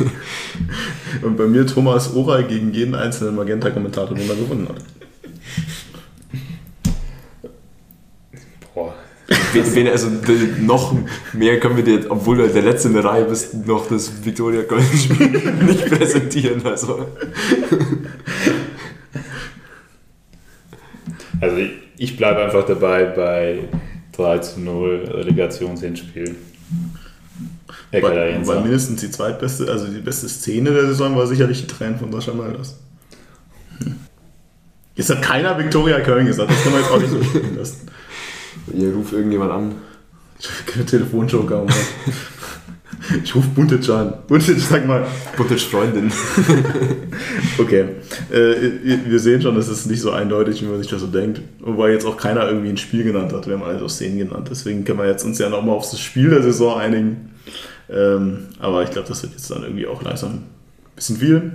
[1.22, 4.82] und bei mir Thomas Oral gegen jeden einzelnen Magenta-Kommentator, den er gewonnen hat.
[9.52, 10.08] Wen, also
[10.60, 10.94] noch
[11.32, 14.62] mehr können wir dir, obwohl du der Letzte in der Reihe bist, noch das Victoria
[14.62, 15.28] Spiel
[15.66, 16.64] nicht präsentieren.
[16.64, 17.06] Also.
[21.40, 23.58] Also ich, ich bleibe einfach dabei bei
[24.12, 26.36] 3 zu 0 Relegationshinspiel.
[27.92, 31.98] Weil, weil mindestens die zweitbeste, also die beste Szene der Saison war sicherlich die Tränen
[31.98, 32.78] von Sascha Mölders.
[33.82, 33.96] Hm.
[34.94, 37.88] Jetzt hat keiner Victoria Köln gesagt, das kann man jetzt auch nicht so spielen lassen.
[38.74, 39.74] Ihr ruft irgendjemand an.
[40.86, 41.66] Telefonjoker.
[43.24, 44.14] Ich rufe Buntic an.
[44.28, 45.06] Buntic, sag mal.
[45.36, 46.12] Buntic Freundin.
[47.58, 47.86] okay.
[48.30, 51.40] Äh, wir sehen schon, es ist nicht so eindeutig, wie man sich das so denkt.
[51.60, 53.46] Wobei jetzt auch keiner irgendwie ein Spiel genannt hat.
[53.46, 54.48] Wir haben auf Szenen genannt.
[54.50, 57.29] Deswegen können wir jetzt uns ja nochmal auf das Spiel der Saison einigen.
[57.88, 60.46] Ähm, aber ich glaube, das wird jetzt dann irgendwie auch langsam ein
[60.94, 61.52] bisschen viel.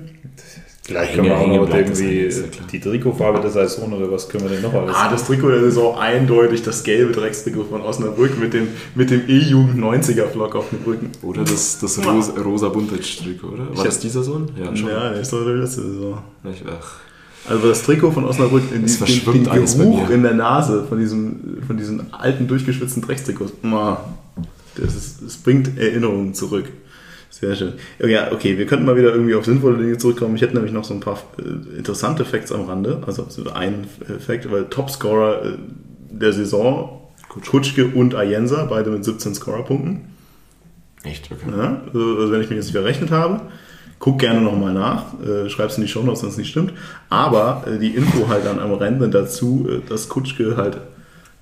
[0.85, 2.31] Vielleicht können wir auch noch irgendwie
[2.71, 4.95] die Trikotfarbe der Saison oder was können wir denn noch alles?
[4.95, 9.27] Ah, das Trikot der Saison eindeutig das gelbe Dreckstrikot von Osnabrück mit dem, mit dem
[9.27, 11.09] E-Jugend 90er Flock auf dem Rücken.
[11.23, 13.69] Oder das, das rosa, rosa Buntage-Trikot, oder?
[13.69, 14.47] War ich das dieser Saison?
[14.63, 14.89] Ja, schon.
[14.89, 16.17] Ja, das ist doch die letzte Saison.
[16.53, 16.99] Ich, ach.
[17.49, 21.63] Also das Trikot von Osnabrück, in die, den, den Geruch in der Nase von diesem,
[21.65, 23.51] von diesem alten, durchgeschwitzten Dreckstrikot,
[24.77, 26.65] das, ist, das bringt Erinnerungen zurück.
[27.39, 27.73] Sehr schön.
[27.99, 30.37] Ja, okay, wir könnten mal wieder irgendwie auf sinnvolle Dinge zurückkommen.
[30.37, 33.03] Ich hätte nämlich noch so ein paar äh, interessante Facts am Rande.
[33.05, 33.85] Also ein
[34.25, 35.57] Fact, weil Topscorer äh,
[36.09, 40.01] der Saison, Kutschke und Ayensa, beide mit 17 Scorerpunkten.
[41.03, 41.29] Echt?
[41.29, 41.51] Okay.
[41.51, 43.41] Ja, also wenn ich mich jetzt verrechnet habe.
[43.99, 46.73] Guck gerne nochmal nach, äh, schreib's in die Show Notes, wenn es nicht stimmt.
[47.09, 50.77] Aber äh, die Info halt dann am Rande dazu, äh, dass Kutschke halt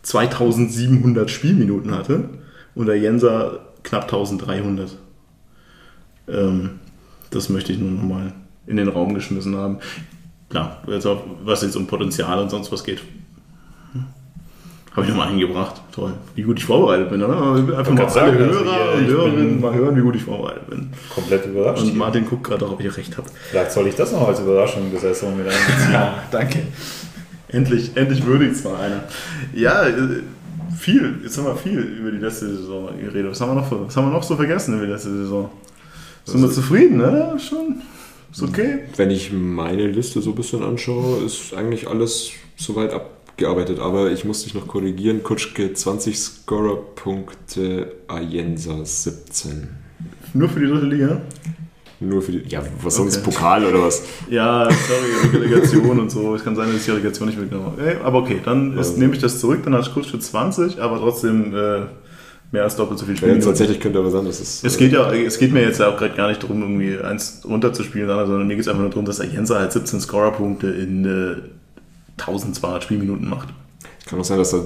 [0.03, 2.29] 2700 Spielminuten hatte
[2.75, 4.97] und der Jenser knapp 1300.
[6.27, 6.79] Ähm,
[7.29, 8.33] das möchte ich nur nochmal
[8.67, 9.79] in den Raum geschmissen haben.
[10.49, 13.01] Klar, also was jetzt um Potenzial und sonst was geht,
[13.91, 14.05] hm,
[14.91, 15.81] habe ich nochmal eingebracht.
[15.91, 17.23] Toll, wie gut ich vorbereitet bin.
[17.23, 17.55] Oder?
[17.77, 20.91] Einfach mal alle sagen, Hörer also und Hörerinnen mal hören, wie gut ich vorbereitet bin.
[21.13, 21.83] Komplett überrascht.
[21.83, 23.27] Und Martin guckt gerade auch, ob ich recht habe.
[23.49, 25.91] Vielleicht soll ich das noch als Überraschung der Saison mit einbeziehen.
[25.91, 26.67] ja, danke.
[27.47, 29.03] Endlich, endlich würdigt es mal einer.
[29.53, 30.21] Ja, äh,
[30.77, 33.31] viel, jetzt haben wir viel über die letzte Saison geredet.
[33.31, 35.49] Was haben wir noch, was haben wir noch so vergessen über die letzte Saison?
[36.25, 37.37] Sind wir zufrieden, ne?
[37.37, 37.81] Schon.
[38.31, 38.79] Ist okay.
[38.95, 43.79] Wenn ich meine Liste so ein bisschen anschaue, ist eigentlich alles soweit abgearbeitet.
[43.79, 45.21] Aber ich muss dich noch korrigieren.
[45.21, 49.67] Kutschke 20 Scorer-Punkte, Ayensa 17.
[50.33, 51.21] Nur für die dritte Liga?
[52.07, 52.43] Nur für die.
[52.49, 53.17] Ja, was sonst?
[53.17, 53.25] Okay.
[53.25, 54.03] Pokal oder was?
[54.29, 56.35] Ja, sorry, Relegation und so.
[56.35, 58.01] Es kann sein, dass ich die Relegation nicht mitgenommen habe.
[58.03, 58.99] Aber okay, dann ist, also.
[58.99, 59.61] nehme ich das zurück.
[59.63, 61.55] Dann hat Kutschke 20, aber trotzdem.
[61.55, 61.81] Äh,
[62.53, 63.39] mehr als doppelt so viel spielen.
[63.39, 64.63] Ja, tatsächlich könnte aber sein, dass es.
[64.63, 68.07] Es geht ja, es geht mir jetzt auch gerade gar nicht darum, irgendwie eins runterzuspielen,
[68.07, 72.83] sondern mir geht es einfach nur darum, dass Ayensa halt 17 Scorerpunkte in äh, 1200
[72.83, 73.49] Spielminuten macht.
[74.05, 74.59] Kann auch sein, dass da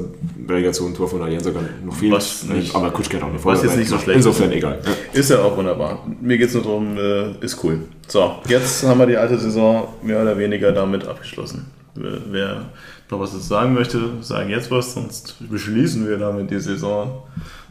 [0.50, 2.12] Relegation Tor von Allianz sogar noch fehlt.
[2.12, 4.80] Was nicht, aber Kutschke hat auch eine Was jetzt nicht so schlecht Insofern egal.
[4.84, 5.20] Ja.
[5.20, 6.08] Ist ja auch wunderbar.
[6.20, 7.82] Mir geht es nur darum, äh, ist cool.
[8.08, 11.68] So, jetzt haben wir die alte Saison mehr oder weniger damit abgeschlossen.
[11.94, 12.66] Wer
[13.10, 17.24] noch was dazu sagen möchte, sagen jetzt was, sonst beschließen wir damit die Saison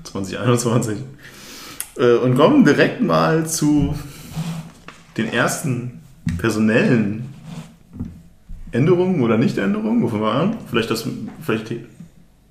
[0.05, 0.99] 2021.
[1.99, 3.95] Äh, und kommen direkt mal zu
[5.17, 6.01] den ersten
[6.39, 7.26] personellen
[8.73, 10.03] Änderungen oder Nicht-Änderungen.
[10.03, 10.57] Wovon wir an?
[10.69, 11.07] Vielleicht, das,
[11.43, 11.73] vielleicht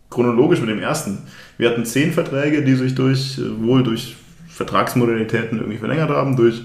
[0.09, 1.19] chronologisch mit dem ersten.
[1.57, 4.15] Wir hatten zehn Verträge, die sich durch, wohl durch
[4.47, 6.63] Vertragsmodalitäten irgendwie verlängert haben, durch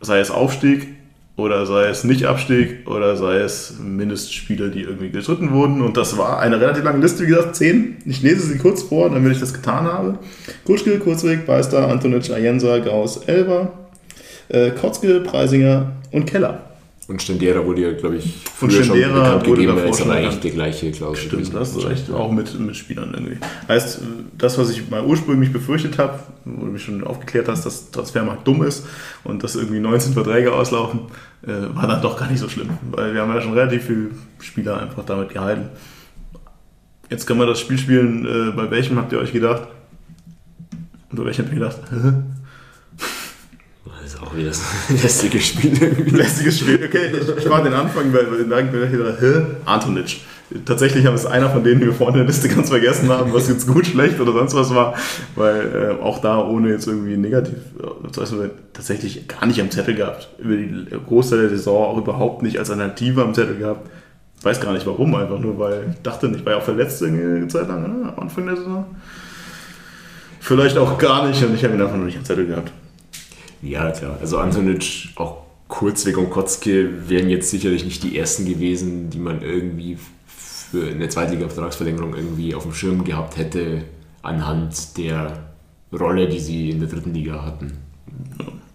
[0.00, 0.86] sei es Aufstieg,
[1.36, 5.82] oder sei es Nicht-Abstieg oder sei es Mindestspiele, die irgendwie gestritten wurden.
[5.82, 7.98] Und das war eine relativ lange Liste, wie gesagt, zehn.
[8.06, 10.18] Ich lese sie kurz vor, damit ich das getan habe.
[10.64, 13.72] Kutschke, Kurzweg, Beister, Antonic, Ayensa, Gauss, Elber,
[14.48, 16.60] äh, Kotzke, Preisinger und Keller.
[17.08, 20.50] Und Stendera wurde ja, glaube ich, Von Stendera wurde gegeben, davor ist aber echt die
[20.50, 21.26] gleiche Klausel.
[21.26, 21.54] Stimmt, gewesen.
[21.54, 22.10] das ist recht.
[22.10, 23.38] Auch mit, mit Spielern irgendwie.
[23.68, 24.00] Heißt,
[24.36, 28.46] das, was ich mal ursprünglich befürchtet habe, wo du mich schon aufgeklärt hast, dass Transfermarkt
[28.46, 28.86] dumm ist
[29.22, 31.00] und dass irgendwie 19 Verträge auslaufen,
[31.46, 32.70] äh, war dann doch gar nicht so schlimm.
[32.90, 34.10] Weil wir haben ja schon relativ viele
[34.40, 35.68] Spieler einfach damit gehalten.
[37.08, 38.26] Jetzt können wir das Spiel spielen.
[38.26, 39.68] Äh, bei welchem habt ihr euch gedacht?
[41.10, 41.78] Und bei welchem habt ihr gedacht?
[43.86, 46.10] Das ist auch wieder so ein lästiges Spiel irgendwie.
[46.10, 46.80] Lästiges Spiel.
[46.84, 49.46] Okay, ich, ich mache den Anfang, weil, ich gedacht, hä?
[49.64, 50.20] Antonic.
[50.64, 53.32] Tatsächlich haben es einer von denen, die wir vorhin in der Liste ganz vergessen haben,
[53.32, 54.94] was jetzt gut, schlecht oder sonst was war,
[55.34, 59.96] weil äh, auch da ohne jetzt irgendwie negativ, äh, wir tatsächlich gar nicht am Zettel
[59.96, 60.28] gehabt.
[60.38, 63.90] Über die Großteil der Saison auch überhaupt nicht als Alternative am Zettel gehabt.
[64.42, 67.48] Weiß gar nicht warum, einfach nur, weil ich dachte nicht, war ja auch verletzt eine
[67.48, 68.12] Zeit lang, ne?
[68.16, 68.84] am Anfang der Saison.
[70.38, 72.70] Vielleicht auch gar nicht und ich habe ihn einfach nur nicht am Zettel gehabt.
[73.62, 74.18] Ja, klar.
[74.20, 79.42] Also Antonic, auch Kurzweg und Kotzke wären jetzt sicherlich nicht die ersten gewesen, die man
[79.42, 83.84] irgendwie für eine Zweitliga-Vertragsverlängerung irgendwie auf dem Schirm gehabt hätte,
[84.22, 85.46] anhand der
[85.92, 87.72] Rolle, die sie in der dritten Liga hatten.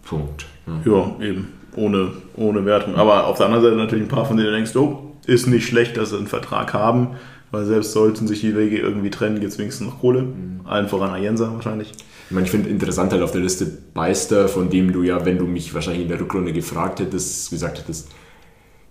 [0.02, 0.46] Punkt.
[0.66, 0.92] Ja.
[0.92, 1.48] Ja, eben.
[1.76, 2.96] Ohne, ohne Wertung.
[2.96, 5.66] Aber auf der anderen Seite natürlich ein paar, von denen du denkst, oh, ist nicht
[5.66, 7.16] schlecht, dass sie einen Vertrag haben,
[7.52, 10.26] weil selbst sollten sich die Wege irgendwie trennen, gibt es wenigstens noch Kohle.
[10.64, 11.92] Allen voran Ayensa wahrscheinlich.
[11.92, 15.36] Ich meine, ich finde interessant halt auf der Liste Beister, von dem du ja, wenn
[15.36, 18.08] du mich wahrscheinlich in der Rückrunde gefragt hättest, gesagt hättest,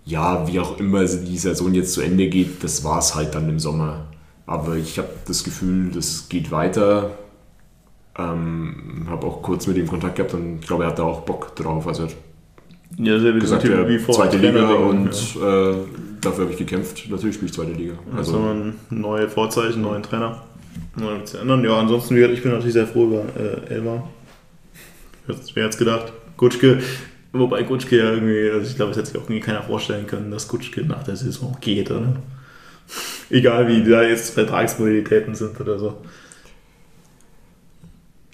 [0.06, 3.50] ja, wie auch immer die Saison jetzt zu Ende geht, das war es halt dann
[3.50, 4.06] im Sommer.
[4.46, 7.12] Aber ich habe das Gefühl, das geht weiter.
[8.18, 11.22] Ähm, habe auch kurz mit ihm Kontakt gehabt und ich glaube, er hat da auch
[11.22, 11.88] Bock drauf.
[11.88, 12.08] Also
[12.98, 15.72] Ja, sehr gesagt, wie, ja, wie vor zweite Liga und ja.
[15.72, 15.76] äh,
[16.22, 17.10] dafür habe ich gekämpft.
[17.10, 17.94] Natürlich spiele ich zweite Liga.
[18.16, 20.44] Also Also, neue Vorzeichen, neuen Trainer.
[21.40, 21.64] Ändern.
[21.64, 24.10] Ja, ansonsten, ich bin natürlich sehr froh über äh, Elmar.
[25.28, 26.12] Wer hätte es gedacht?
[26.38, 26.82] Kutschke,
[27.32, 30.32] wobei Kutschke ja irgendwie, also ich glaube, es hätte sich auch irgendwie keiner vorstellen können,
[30.32, 32.16] dass Kutschke nach der Saison geht, oder?
[33.30, 35.98] Egal wie da jetzt Vertragsmodalitäten sind oder so.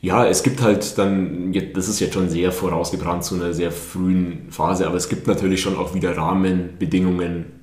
[0.02, 4.48] Ja, es gibt halt dann, das ist jetzt schon sehr vorausgebrannt zu einer sehr frühen
[4.52, 7.57] Phase, aber es gibt natürlich schon auch wieder Rahmenbedingungen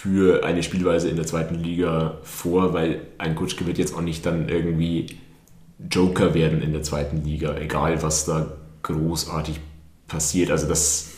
[0.00, 4.24] für eine Spielweise in der zweiten Liga vor, weil ein Kutschke wird jetzt auch nicht
[4.24, 5.18] dann irgendwie
[5.90, 8.50] Joker werden in der zweiten Liga, egal was da
[8.82, 9.60] großartig
[10.08, 10.50] passiert.
[10.50, 11.08] Also das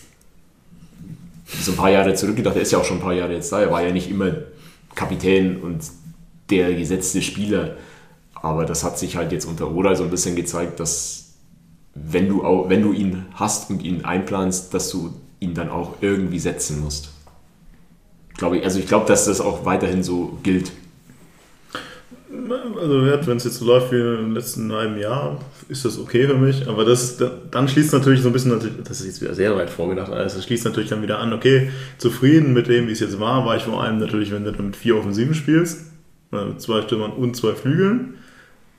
[1.46, 3.60] so ein paar Jahre zurückgedacht, er ist ja auch schon ein paar Jahre jetzt da,
[3.60, 4.32] er war ja nicht immer
[4.96, 5.84] Kapitän und
[6.50, 7.76] der gesetzte Spieler.
[8.34, 11.34] Aber das hat sich halt jetzt unter Oral so ein bisschen gezeigt, dass
[11.94, 15.98] wenn du, auch, wenn du ihn hast und ihn einplanst, dass du ihn dann auch
[16.00, 17.12] irgendwie setzen musst.
[18.42, 20.72] Glaube ich, also ich glaube, dass das auch weiterhin so gilt.
[22.28, 26.36] Also wenn es jetzt so läuft wie im letzten halben Jahr, ist das okay für
[26.36, 26.66] mich.
[26.66, 28.50] Aber das, dann schließt natürlich so ein bisschen,
[28.82, 31.70] das ist jetzt wieder sehr weit vorgedacht alles, das schließt natürlich dann wieder an, okay,
[31.98, 34.66] zufrieden mit dem, wie es jetzt war, war ich vor allem natürlich, wenn du dann
[34.66, 35.92] mit vier Offensiven spielst,
[36.32, 38.14] äh, mit zwei Stürmern und zwei Flügeln.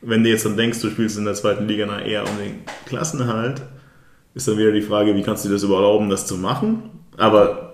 [0.02, 2.66] Wenn du jetzt dann denkst, du spielst in der zweiten Liga na eher um den
[2.86, 3.62] Klassenhalt,
[4.36, 6.90] ist dann wieder die Frage, wie kannst du dir das überhaupt erlauben, das zu machen?
[7.16, 7.74] Aber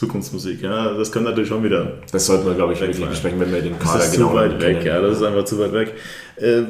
[0.00, 3.52] Zukunftsmusik, ja, das kann natürlich schon wieder Das sollten wir, glaube ich, wirklich besprechen, wenn
[3.52, 5.74] wir den das Kader ist zu genau weit weg, ja, das ist einfach zu weit
[5.74, 5.92] weg.
[6.36, 6.62] Äh,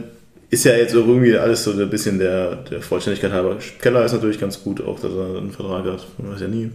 [0.51, 3.57] ist ja jetzt irgendwie alles so ein bisschen der, der Vollständigkeit halber.
[3.81, 6.73] Keller ist natürlich ganz gut, auch dass er einen Vertrag hat, man weiß ja nie.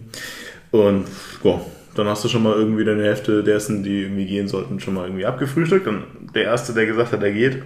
[0.70, 1.04] Und
[1.44, 1.60] ja,
[1.94, 5.04] dann hast du schon mal irgendwie deine Hälfte dessen, die irgendwie gehen sollten, schon mal
[5.04, 5.86] irgendwie abgefrühstückt.
[5.86, 6.04] Und
[6.34, 7.62] der Erste, der gesagt hat, der geht,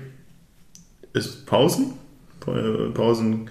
[1.12, 1.92] ist Pausen.
[2.44, 3.50] Äh, Pausen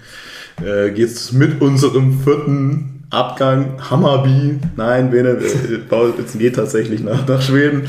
[0.62, 4.60] äh, geht's mit unserem vierten Abgang Hammerby.
[4.76, 7.82] Nein, Bene, äh, Pausen geht tatsächlich nach, nach Schweden.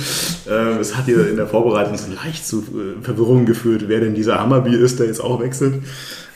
[0.49, 4.15] Ähm, es hat hier in der Vorbereitung so leicht zu äh, Verwirrung geführt, wer denn
[4.15, 5.75] dieser Hammerby ist, der jetzt auch wechselt.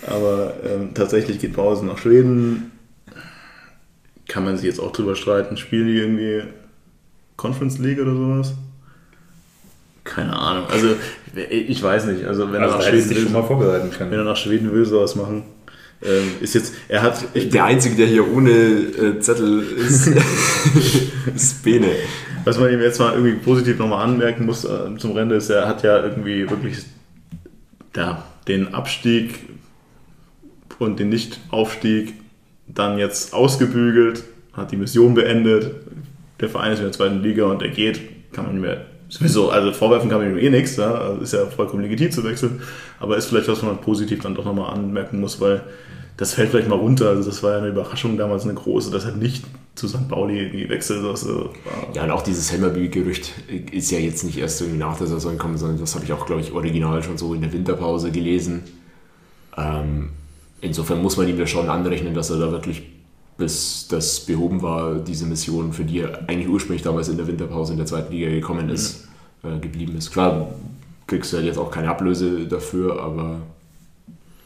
[0.06, 2.72] Aber ähm, tatsächlich geht Pausen nach Schweden.
[4.28, 6.44] Kann man sich jetzt auch drüber streiten, spielen die irgendwie
[7.38, 8.54] Conference League oder sowas?
[10.04, 10.66] Keine Ahnung.
[10.70, 10.90] Also,
[11.50, 12.26] ich weiß nicht.
[12.26, 14.10] Also, wenn er Also nach hättest du Schweden dich schon will, mal vorbereiten wenn er
[14.10, 14.26] können.
[14.26, 15.44] nach Schweden will, sowas machen.
[16.04, 20.08] Ähm, ist jetzt, er hat, ich, Der Einzige, der hier ohne äh, Zettel ist,
[21.36, 21.88] ist Bene.
[22.44, 25.68] was man ihm jetzt mal irgendwie positiv nochmal anmerken muss äh, zum Rennen ist, er
[25.68, 26.78] hat ja irgendwie wirklich
[27.96, 29.40] ja, den Abstieg
[30.80, 32.14] und den Nicht-Aufstieg
[32.68, 34.24] dann jetzt ausgebügelt,
[34.54, 35.76] hat die Mission beendet.
[36.40, 38.02] Der Verein ist in der zweiten Liga und er geht,
[38.34, 41.34] kann man nicht mehr sowieso, also vorwerfen kann man ihm eh nichts, ja, also ist
[41.34, 42.62] ja vollkommen legitim zu wechseln,
[43.00, 45.62] aber ist vielleicht was, was man positiv dann doch nochmal anmerken muss, weil
[46.18, 47.10] das fällt vielleicht mal runter.
[47.10, 49.44] Also das war ja eine Überraschung damals eine große, dass er nicht
[49.76, 50.08] zu St.
[50.08, 51.04] Pauli irgendwie wechselt.
[51.04, 51.28] Das,
[51.94, 53.34] ja, und auch dieses Helmerby-Gerücht
[53.72, 56.26] ist ja jetzt nicht erst irgendwie nach der Saison gekommen, sondern das habe ich auch,
[56.26, 58.64] glaube ich, original schon so in der Winterpause gelesen.
[59.58, 60.10] Ähm,
[60.62, 62.84] insofern muss man ihm ja schon anrechnen, dass er da wirklich
[63.38, 67.74] bis das behoben war, diese Mission, für die er eigentlich ursprünglich damals in der Winterpause
[67.74, 69.08] in der zweiten Liga gekommen ist,
[69.44, 69.56] mhm.
[69.56, 70.12] äh, geblieben ist.
[70.12, 70.54] Klar,
[71.08, 73.42] kriegst du halt jetzt auch keine Ablöse dafür, aber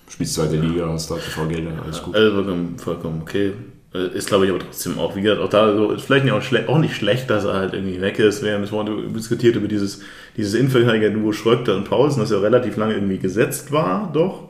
[0.08, 0.64] spielst zweite ja.
[0.64, 2.16] Liga, hast da TV-Gelder, alles gut.
[2.16, 3.54] Also vollkommen, vollkommen okay.
[3.94, 6.68] Äh, ist, glaube ich, aber trotzdem auch, wie gesagt, auch da so, ist vielleicht auch,
[6.68, 8.44] auch, nicht schlecht, dass er halt irgendwie weg ist.
[8.44, 10.02] Wir haben es vorhin diskutiert über dieses,
[10.36, 14.50] dieses Innenverteidiger-Duo Schröckter und Pausen, das ja relativ lange irgendwie gesetzt war, doch.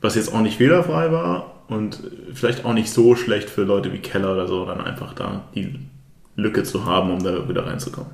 [0.00, 2.00] Was jetzt auch nicht fehlerfrei war und
[2.34, 5.78] vielleicht auch nicht so schlecht für Leute wie Keller oder so, dann einfach da die
[6.36, 8.10] Lücke zu haben, um da wieder reinzukommen.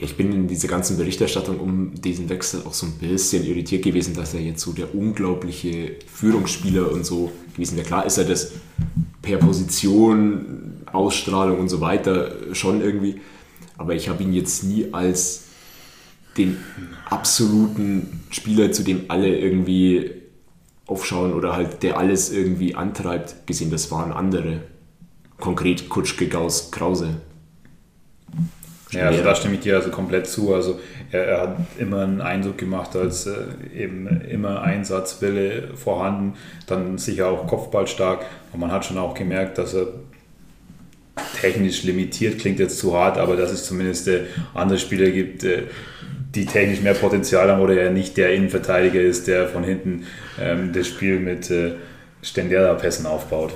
[0.00, 4.14] Ich bin in dieser ganzen Berichterstattung um diesen Wechsel auch so ein bisschen irritiert gewesen,
[4.14, 7.86] dass er jetzt so der unglaubliche Führungsspieler und so gewesen wäre.
[7.86, 8.52] Klar ist er das
[9.22, 13.20] per Position, Ausstrahlung und so weiter schon irgendwie,
[13.76, 15.46] aber ich habe ihn jetzt nie als
[16.36, 16.56] den
[17.10, 20.10] absoluten Spieler, zu dem alle irgendwie
[20.88, 23.70] aufschauen oder halt der alles irgendwie antreibt, gesehen.
[23.70, 24.62] Das waren andere.
[25.38, 27.20] Konkret Kutschke, Gauss, Krause.
[28.90, 30.54] Ja, also da stimme ich dir also komplett zu.
[30.54, 30.80] Also
[31.12, 33.34] er, er hat immer einen Eindruck gemacht, als äh,
[33.76, 36.34] eben immer Einsatzwille vorhanden,
[36.66, 38.24] dann sicher auch kopfballstark.
[38.52, 39.88] Und man hat schon auch gemerkt, dass er
[41.40, 44.24] technisch limitiert, klingt jetzt zu hart, aber dass es zumindest äh,
[44.54, 45.64] andere Spieler gibt, äh,
[46.34, 50.04] die technisch mehr Potenzial haben oder er nicht der Innenverteidiger ist, der von hinten
[50.40, 51.72] ähm, das Spiel mit äh,
[52.22, 53.54] Stendera-Pässen aufbaut.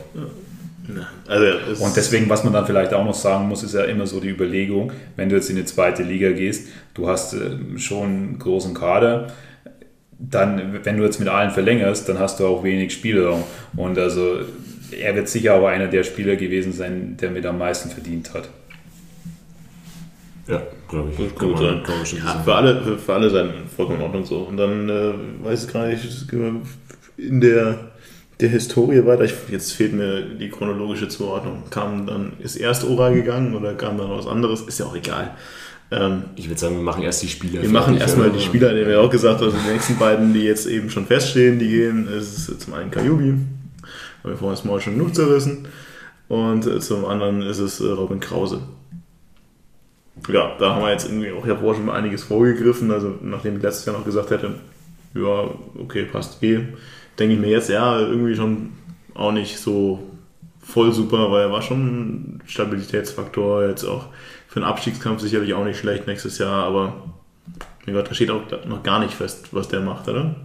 [1.28, 4.20] Also und deswegen, was man dann vielleicht auch noch sagen muss, ist ja immer so
[4.20, 8.38] die Überlegung, wenn du jetzt in die zweite Liga gehst, du hast äh, schon einen
[8.38, 9.28] großen Kader,
[10.18, 13.42] dann, wenn du jetzt mit allen verlängerst, dann hast du auch wenig Spielraum.
[13.76, 14.40] Und also
[14.92, 18.48] er wird sicher auch einer der Spieler gewesen sein, der mit am meisten verdient hat.
[20.52, 21.16] Ja, glaube ich.
[21.16, 21.82] Das kann gut sein.
[22.24, 24.38] Ja, für alle, für, für alle sein vollkommen in Ordnung so.
[24.38, 25.12] Und dann äh,
[25.42, 26.26] weiß ich gar nicht,
[27.16, 27.92] in der
[28.40, 29.24] der Historie weiter.
[29.24, 31.62] Ich, jetzt fehlt mir die chronologische Zuordnung.
[31.70, 34.62] Kam dann, ist erst Ora gegangen oder kam dann was anderes?
[34.62, 35.36] Ist ja auch egal.
[35.92, 37.62] Ähm, ich würde sagen, wir machen erst die Spieler.
[37.62, 40.42] Wir machen erstmal die Spieler, die wir auch gesagt haben, also die nächsten beiden, die
[40.42, 43.44] jetzt eben schon feststehen, die gehen, ist zum einen Kajubi, haben
[44.24, 45.68] wir vorhin das Maul schon genug zerrissen,
[46.28, 48.62] und äh, zum anderen ist es äh, Robin Krause.
[50.28, 53.56] Ja, da haben wir jetzt irgendwie auch ja vorher schon mal einiges vorgegriffen, also nachdem
[53.56, 54.54] ich letztes Jahr noch gesagt hätte,
[55.14, 56.66] ja, okay, passt eh
[57.18, 58.72] denke ich mir jetzt, ja, irgendwie schon
[59.14, 60.10] auch nicht so
[60.60, 64.06] voll super, weil er war schon ein Stabilitätsfaktor, jetzt auch
[64.48, 66.94] für den Abstiegskampf sicherlich auch nicht schlecht nächstes Jahr, aber
[67.84, 70.36] mir Gott, da steht auch noch gar nicht fest, was der macht, oder?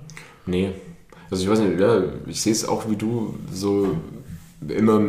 [0.45, 0.72] Nee.
[1.30, 3.98] Also ich weiß nicht, ja, ich sehe es auch wie du so
[4.68, 5.02] immer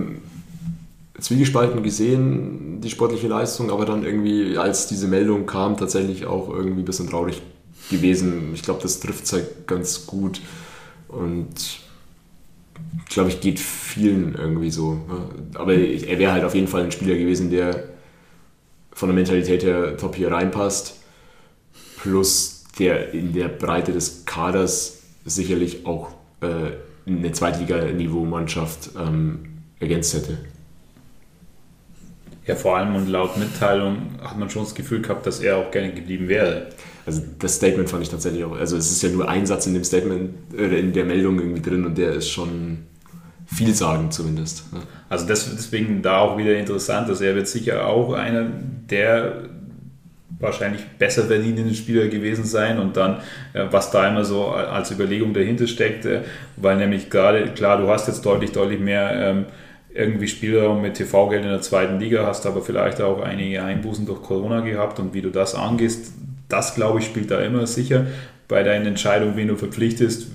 [1.20, 6.82] zwiegespalten gesehen, die sportliche Leistung, aber dann irgendwie, als diese Meldung kam, tatsächlich auch irgendwie
[6.82, 7.42] ein bisschen traurig
[7.90, 8.52] gewesen.
[8.54, 10.40] Ich glaube, das trifft es halt ganz gut.
[11.08, 11.80] Und
[13.08, 14.94] glaube ich, geht vielen irgendwie so.
[14.94, 15.28] Ne?
[15.54, 17.84] Aber er wäre halt auf jeden Fall ein Spieler gewesen, der
[18.92, 20.96] von der Mentalität her top hier reinpasst.
[21.98, 26.72] Plus der in der Breite des Kaders sicherlich auch äh,
[27.06, 29.40] eine Zweitliganiveau-Mannschaft ähm,
[29.80, 30.38] ergänzt hätte.
[32.48, 35.70] Ja, vor allem und laut Mitteilung hat man schon das Gefühl gehabt, dass er auch
[35.70, 36.68] gerne geblieben wäre.
[37.04, 39.74] Also das Statement fand ich tatsächlich auch, also es ist ja nur ein Satz in
[39.74, 42.78] dem Statement, äh, in der Meldung irgendwie drin und der ist schon
[43.46, 44.72] vielsagend zumindest.
[44.72, 44.80] Ne?
[45.10, 48.46] Also das, deswegen da auch wieder interessant, dass er wird sicher auch einer
[48.90, 49.42] der
[50.40, 53.18] wahrscheinlich besser verdienenden Spieler gewesen sein und dann,
[53.52, 56.22] äh, was da immer so als Überlegung dahinter steckt, äh,
[56.56, 59.44] weil nämlich gerade, klar, du hast jetzt deutlich, deutlich mehr ähm,
[59.98, 64.22] irgendwie Spielraum mit TV-Geld in der zweiten Liga, hast aber vielleicht auch einige Einbußen durch
[64.22, 66.12] Corona gehabt und wie du das angehst,
[66.48, 68.06] das glaube ich spielt da immer sicher
[68.46, 70.28] bei deinen Entscheidungen, wen du verpflichtest,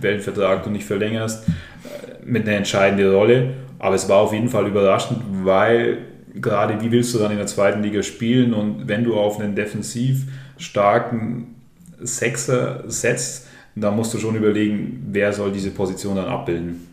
[0.00, 3.50] welchen Vertrag du nicht verlängerst, äh, mit einer entscheidenden Rolle.
[3.78, 5.98] Aber es war auf jeden Fall überraschend, weil
[6.34, 9.54] gerade wie willst du dann in der zweiten Liga spielen und wenn du auf einen
[9.54, 10.24] defensiv
[10.56, 11.54] starken
[12.00, 16.86] Sechser setzt, dann musst du schon überlegen, wer soll diese Position dann abbilden.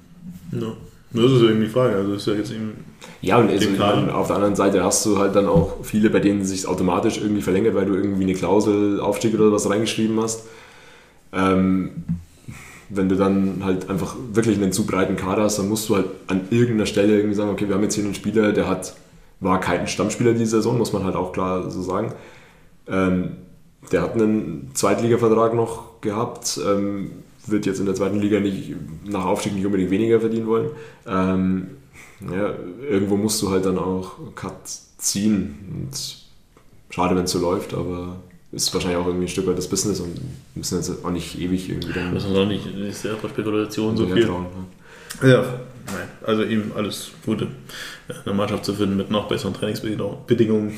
[0.52, 0.76] No.
[1.14, 1.96] Das ist irgendwie die Frage.
[1.96, 2.86] Also ist ja jetzt eben.
[3.22, 3.68] Ja, und also
[4.14, 7.42] auf der anderen Seite hast du halt dann auch viele, bei denen sich automatisch irgendwie
[7.42, 10.48] verlängert, weil du irgendwie eine Klausel, Aufstieg oder was reingeschrieben hast.
[11.34, 12.04] Ähm,
[12.90, 16.08] wenn du dann halt einfach wirklich einen zu breiten Kader hast, dann musst du halt
[16.28, 18.96] an irgendeiner Stelle irgendwie sagen, okay, wir haben jetzt hier einen Spieler, der hat,
[19.40, 22.14] war kein Stammspieler diese Saison, muss man halt auch klar so sagen.
[22.88, 23.38] Ähm,
[23.92, 27.12] der hat einen Zweitligavertrag noch gehabt, ähm,
[27.48, 30.70] wird jetzt in der zweiten Liga nicht nach Aufstieg nicht unbedingt weniger verdienen wollen.
[31.08, 31.68] Ähm,
[32.30, 32.54] ja,
[32.88, 35.58] irgendwo musst du halt dann auch Cut ziehen.
[35.74, 36.18] Und
[36.90, 38.18] schade, wenn es so läuft, aber
[38.52, 40.20] ist wahrscheinlich auch irgendwie ein Stück weit das Business und
[40.56, 42.14] müssen jetzt auch nicht ewig irgendwie dann.
[42.14, 44.26] Müssen wir auch nicht, ist ja Spekulation so viel.
[44.26, 44.48] Trauen,
[45.22, 45.28] ja.
[45.30, 47.48] ja, nein, also ihm alles Gute.
[48.26, 50.74] Eine Mannschaft zu finden mit noch besseren Trainingsbedingungen.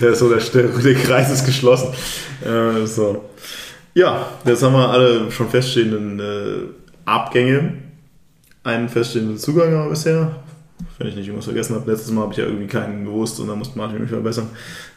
[0.00, 1.92] der ist so der, der Kreis ist geschlossen.
[2.44, 3.24] Äh, so.
[3.94, 6.66] Ja, jetzt haben wir alle schon feststehenden äh,
[7.04, 7.74] Abgänge.
[8.62, 10.36] Einen feststehenden Zugang haben wir bisher
[10.98, 11.90] wenn ich nicht irgendwas vergessen habe.
[11.90, 14.48] Letztes Mal habe ich ja irgendwie keinen gewusst und dann musste Martin mich verbessern.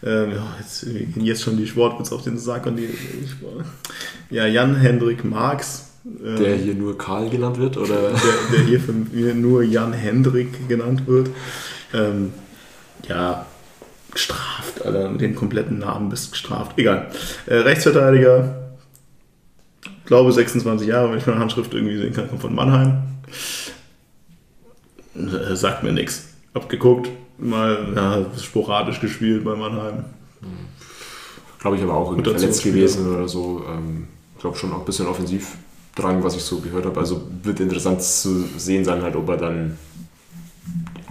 [0.04, 2.86] Ähm, ja, jetzt gehen jetzt schon die Sportwitz auf den Sack und die.
[2.86, 3.36] Ich,
[4.30, 5.86] ja, Jan-Hendrik Marx.
[6.06, 8.12] Ähm, der hier nur Karl genannt wird, oder?
[8.12, 8.12] Der,
[8.54, 11.30] der hier von mir nur Jan Hendrik genannt wird.
[11.94, 12.32] Ähm,
[13.10, 13.46] ja,
[14.12, 15.10] gestraft, Alter.
[15.10, 16.78] Mit dem kompletten Namen bist gestraft.
[16.78, 17.12] Egal.
[17.46, 18.57] Äh, Rechtsverteidiger.
[20.08, 23.04] Glaube 26 Jahre, wenn ich meine Handschrift irgendwie sehen kann, kommt von Mannheim.
[25.16, 26.30] Äh, sagt mir nichts.
[26.56, 30.06] Hab geguckt, mal ja, sporadisch gespielt bei Mannheim.
[31.60, 33.66] Glaube ich aber auch irgendwie verletzt gewesen oder so.
[33.68, 36.98] Ähm, ich glaube schon auch ein bisschen Offensivdrang, was ich so gehört habe.
[36.98, 39.78] Also wird interessant zu sehen sein, halt, ob er dann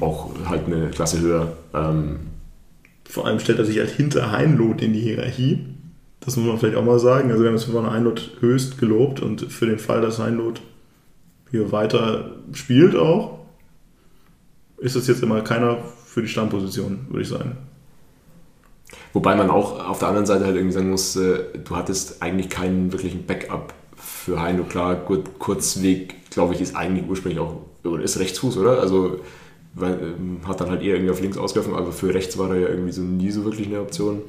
[0.00, 1.52] auch halt eine Klasse höher.
[1.74, 2.20] Ähm,
[3.04, 5.75] Vor allem stellt er sich halt hinter Heinloth in die Hierarchie.
[6.26, 7.30] Das muss man vielleicht auch mal sagen.
[7.30, 10.60] Also wir haben es von Heinloth höchst gelobt und für den Fall, dass Heinloth
[11.52, 13.38] hier weiter spielt auch,
[14.78, 17.56] ist es jetzt immer keiner für die Stammposition, würde ich sagen.
[19.12, 22.50] Wobei man auch auf der anderen Seite halt irgendwie sagen muss, äh, du hattest eigentlich
[22.50, 24.64] keinen wirklichen Backup für Heino.
[24.64, 27.62] Klar, gut, Kurzweg, glaube ich, ist eigentlich ursprünglich auch,
[28.02, 28.80] ist Rechtsfuß, oder?
[28.80, 29.20] Also
[29.74, 32.60] weil, ähm, hat dann halt eher irgendwie auf links ausgeworfen, aber für rechts war er
[32.60, 34.22] ja irgendwie so nie so wirklich eine Option.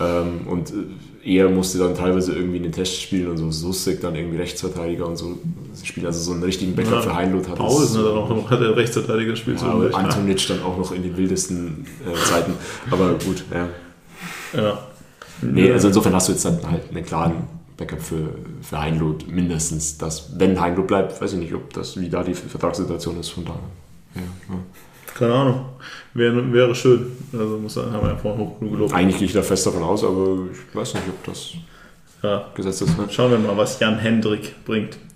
[0.00, 4.00] Ähm, und äh, er musste dann teilweise irgendwie in den Test spielen und so Sussek
[4.00, 5.38] dann irgendwie Rechtsverteidiger und so
[5.82, 6.06] spielen.
[6.06, 8.76] Also so einen richtigen Backup ja, für Heinloth hat Paulsen hat auch noch hat der
[8.76, 9.60] Rechtsverteidiger gespielt.
[9.60, 12.54] Ja, so Antonic dann auch noch in den wildesten äh, Zeiten.
[12.90, 13.68] Aber gut, ja.
[14.58, 14.78] Ja.
[15.42, 17.44] Nee, also insofern hast du jetzt dann halt einen klaren
[17.76, 19.98] Backup für, für Heinloth mindestens.
[19.98, 23.44] Dass, wenn Heinloth bleibt, weiß ich nicht, ob das, wie da die Vertragssituation ist von
[23.44, 23.58] da.
[24.14, 24.58] Ja, ja.
[25.18, 25.66] Keine Ahnung.
[26.14, 27.12] Wäre, wäre schön.
[27.32, 28.94] Also muss, haben wir ja vorhin hoch genug gelobt.
[28.94, 31.54] Eigentlich gehe ich da fest davon aus, aber ich weiß nicht, ob das
[32.22, 32.46] ja.
[32.54, 32.96] gesetzt ist.
[32.96, 33.06] Ne?
[33.10, 34.96] Schauen wir mal, was Jan Hendrik bringt.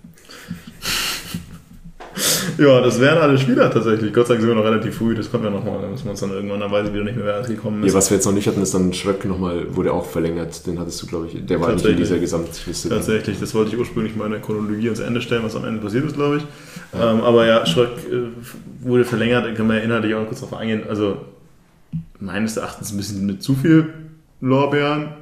[2.58, 4.12] ja, das wären alle Spieler tatsächlich.
[4.12, 5.80] Gott sei Dank sind wir noch relativ früh, das kommt ja nochmal.
[5.80, 7.84] Da müssen wir uns dann irgendwann, dann weiß ich wieder nicht mehr, wer alles gekommen
[7.84, 7.92] ist.
[7.92, 10.66] Ja, was wir jetzt noch nicht hatten, ist dann Schröck nochmal, wurde auch verlängert.
[10.66, 12.88] Den hattest du, glaube ich, der war nicht in dieser Gesamtliste.
[12.88, 15.80] Tatsächlich, das wollte ich ursprünglich mal in der Chronologie ans Ende stellen, was am Ende
[15.80, 16.42] passiert ist, glaube ich.
[16.92, 17.12] Ja.
[17.12, 18.28] Ähm, aber ja, Schröck äh,
[18.80, 20.82] wurde verlängert, da können wir inhaltlich auch noch kurz drauf eingehen.
[20.88, 21.24] Also
[22.18, 23.92] meines Erachtens ein bisschen mit zu viel
[24.40, 25.14] Lorbeeren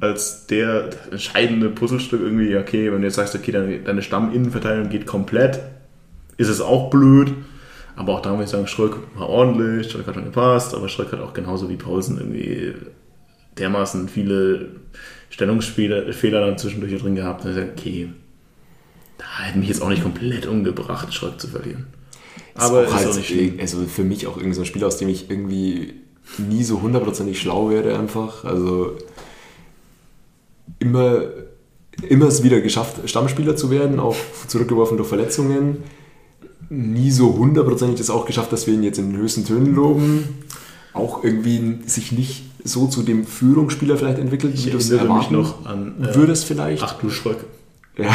[0.00, 5.06] als der entscheidende Puzzlestück irgendwie, okay, wenn du jetzt sagst, okay, deine, deine Stamminnenverteidigung geht
[5.06, 5.60] komplett,
[6.36, 7.32] ist es auch blöd.
[7.96, 11.12] Aber auch da muss ich sagen, Schröck war ordentlich, Schröck hat schon gepasst, aber Schröck
[11.12, 12.74] hat auch genauso wie Pausen irgendwie
[13.58, 14.68] dermaßen viele
[15.30, 16.02] Stellungsfehler
[16.46, 17.44] dann zwischendurch drin gehabt.
[17.44, 18.10] Und ich sage, okay,
[19.18, 21.86] da hätte mich jetzt auch nicht komplett umgebracht, Schröck zu verlieren.
[22.54, 23.58] Ist aber auch ist halt, auch nicht schlimm.
[23.60, 25.94] Also für mich auch irgendwie so ein Spiel, aus dem ich irgendwie
[26.38, 28.44] nie so hundertprozentig schlau werde einfach.
[28.44, 28.96] Also
[30.78, 31.22] immer,
[32.08, 34.16] immer es wieder geschafft, Stammspieler zu werden, auch
[34.48, 35.84] zurückgeworfen durch Verletzungen
[36.68, 40.46] nie so hundertprozentig das auch geschafft, dass wir ihn jetzt in den höchsten Tönen loben.
[40.92, 45.18] Auch irgendwie sich nicht so zu dem Führungsspieler vielleicht entwickelt, ich wie du es erwarten
[45.18, 46.82] mich noch an, äh, würdest vielleicht.
[46.82, 47.44] Ach du Schröck.
[47.98, 48.08] Ja.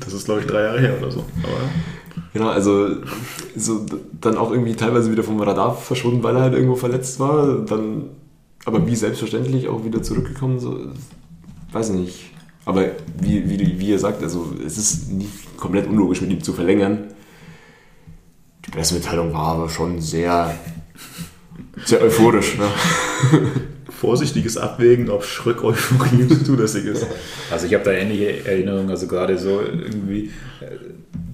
[0.00, 1.24] das ist, glaube ich, drei Jahre her oder so.
[1.42, 1.70] Aber
[2.32, 2.96] Genau, also
[3.56, 3.84] so
[4.20, 7.64] dann auch irgendwie teilweise wieder vom Radar verschwunden, weil er halt irgendwo verletzt war.
[7.64, 8.10] Dann,
[8.64, 10.78] aber wie selbstverständlich auch wieder zurückgekommen, so
[11.72, 12.30] weiß ich nicht.
[12.64, 12.84] Aber
[13.20, 17.08] wie, wie, wie ihr sagt, also es ist nicht komplett unlogisch, mit ihm zu verlängern.
[18.66, 20.54] Die Pressemitteilung war aber schon sehr,
[21.84, 22.58] sehr euphorisch.
[22.58, 22.68] Ne?
[24.00, 27.06] Vorsichtiges Abwägen, ob Schröck Euphorie zulässig ist.
[27.50, 30.30] Also ich habe da ähnliche Erinnerungen, also gerade so irgendwie,
[30.62, 30.76] äh,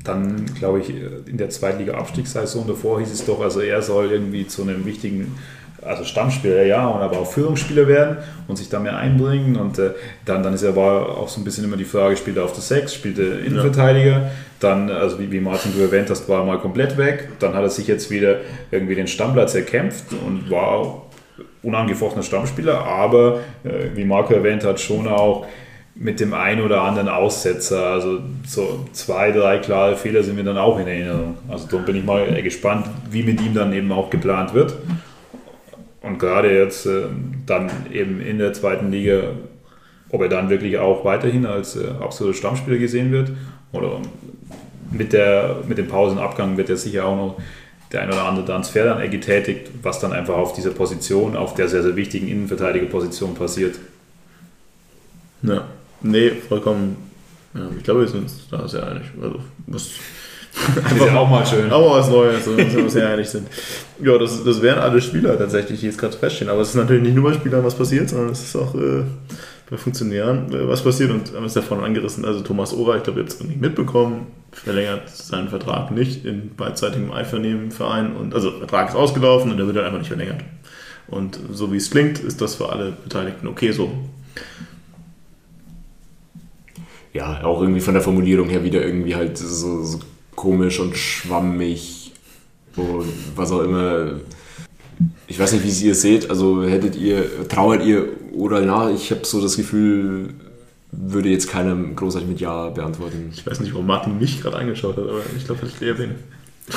[0.02, 0.90] dann glaube ich
[1.28, 5.36] in der Zweitliga-Abstiegssaison davor hieß es doch, also er soll irgendwie zu einem wichtigen
[5.80, 8.16] also Stammspieler, ja, und aber auch Führungsspieler werden
[8.48, 9.54] und sich da mehr einbringen.
[9.54, 9.92] Und äh,
[10.24, 12.62] dann, dann ist aber auch so ein bisschen immer die Frage, spielt er auf der
[12.62, 14.10] Sechs, spielt er Innenverteidiger?
[14.10, 14.30] Ja.
[14.58, 17.28] Dann, also wie, wie Martin du erwähnt hast, war er mal komplett weg.
[17.38, 18.40] Dann hat er sich jetzt wieder
[18.72, 21.06] irgendwie den Stammplatz erkämpft und war
[21.66, 25.46] unangefochtener Stammspieler, aber äh, wie Marco erwähnt hat, schon auch
[25.94, 27.86] mit dem einen oder anderen Aussetzer.
[27.86, 31.38] Also so zwei, drei klare Fehler sind mir dann auch in Erinnerung.
[31.48, 34.74] Also da bin ich mal gespannt, wie mit ihm dann eben auch geplant wird
[36.06, 37.02] und gerade jetzt äh,
[37.46, 39.32] dann eben in der zweiten Liga,
[40.10, 43.32] ob er dann wirklich auch weiterhin als äh, absoluter Stammspieler gesehen wird
[43.72, 44.00] oder
[44.90, 47.36] mit, der, mit dem Pausenabgang wird er sicher auch noch
[47.92, 51.68] der ein oder andere Transfer dann getätigt, was dann einfach auf dieser Position, auf der
[51.68, 53.76] sehr, sehr wichtigen Innenverteidigerposition passiert.
[55.42, 55.66] Ja,
[56.02, 56.96] nee, vollkommen.
[57.54, 59.04] Ja, ich glaube, wir sind uns da sehr einig.
[59.20, 59.92] Also, muss
[60.76, 61.70] Einfach ja auch mal schön.
[61.70, 63.46] Aber was Neues, wo wir uns sehr einig sind.
[64.02, 66.50] Ja, das, das wären alle Spieler tatsächlich, die jetzt gerade feststehen.
[66.50, 69.02] Aber es ist natürlich nicht nur bei Spielern was passiert, sondern es ist auch äh,
[69.68, 71.10] bei Funktionären äh, was passiert.
[71.10, 72.24] Und haben es ja vorhin angerissen.
[72.24, 76.54] Also Thomas Ora, ich glaube, ihr habt es nicht mitbekommen, verlängert seinen Vertrag nicht in
[76.56, 78.16] beidseitigem Einvernehmen Verein.
[78.16, 80.42] Und, also Vertrag ist ausgelaufen und der wird halt einfach nicht verlängert.
[81.08, 83.90] Und so wie es klingt, ist das für alle Beteiligten okay so.
[87.12, 90.00] Ja, auch irgendwie von der Formulierung her wieder irgendwie halt so, so
[90.34, 92.12] komisch und schwammig
[92.76, 94.20] und was auch immer.
[95.26, 96.30] Ich weiß nicht, wie es ihr seht.
[96.30, 98.90] Also hättet ihr, trauert ihr oder nach?
[98.90, 100.30] Ich habe so das Gefühl,
[100.92, 103.30] würde jetzt keiner großartig mit Ja beantworten.
[103.32, 105.94] Ich weiß nicht, warum Martin mich gerade angeschaut hat, aber ich glaube, das ist eher
[105.94, 106.14] bin.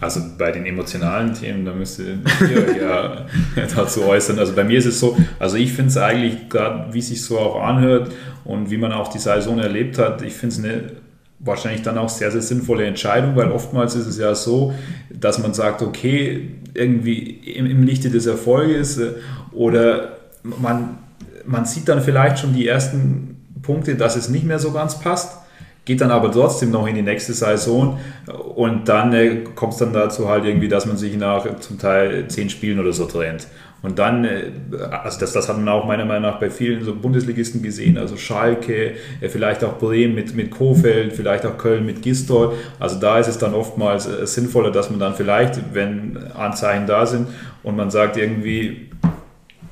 [0.00, 2.18] Also bei den emotionalen Themen, da müsst ihr
[2.80, 3.26] ja
[3.74, 4.38] dazu äußern.
[4.38, 7.20] Also bei mir ist es so, also ich finde es eigentlich, gerade wie es sich
[7.20, 8.12] so auch anhört
[8.44, 10.92] und wie man auch die Saison erlebt hat, ich finde es eine
[11.40, 14.74] wahrscheinlich dann auch sehr, sehr sinnvolle Entscheidung, weil oftmals ist es ja so,
[15.10, 17.18] dass man sagt, okay, irgendwie
[17.54, 19.12] im, im Lichte des Erfolges äh,
[19.52, 20.98] oder man,
[21.46, 25.38] man sieht dann vielleicht schon die ersten Punkte, dass es nicht mehr so ganz passt,
[25.84, 27.98] geht dann aber trotzdem noch in die nächste Saison
[28.54, 32.28] und dann äh, kommt es dann dazu halt irgendwie, dass man sich nach zum Teil
[32.28, 33.46] zehn Spielen oder so trennt.
[33.82, 34.50] Und dann, äh,
[34.90, 38.16] also das, das hat man auch meiner Meinung nach bei vielen so Bundesligisten gesehen, also
[38.16, 42.54] Schalke, äh, vielleicht auch Bremen mit, mit Kofeld, vielleicht auch Köln mit Gistol.
[42.80, 47.06] Also da ist es dann oftmals äh, sinnvoller, dass man dann vielleicht, wenn Anzeichen da
[47.06, 47.28] sind
[47.62, 48.90] und man sagt irgendwie,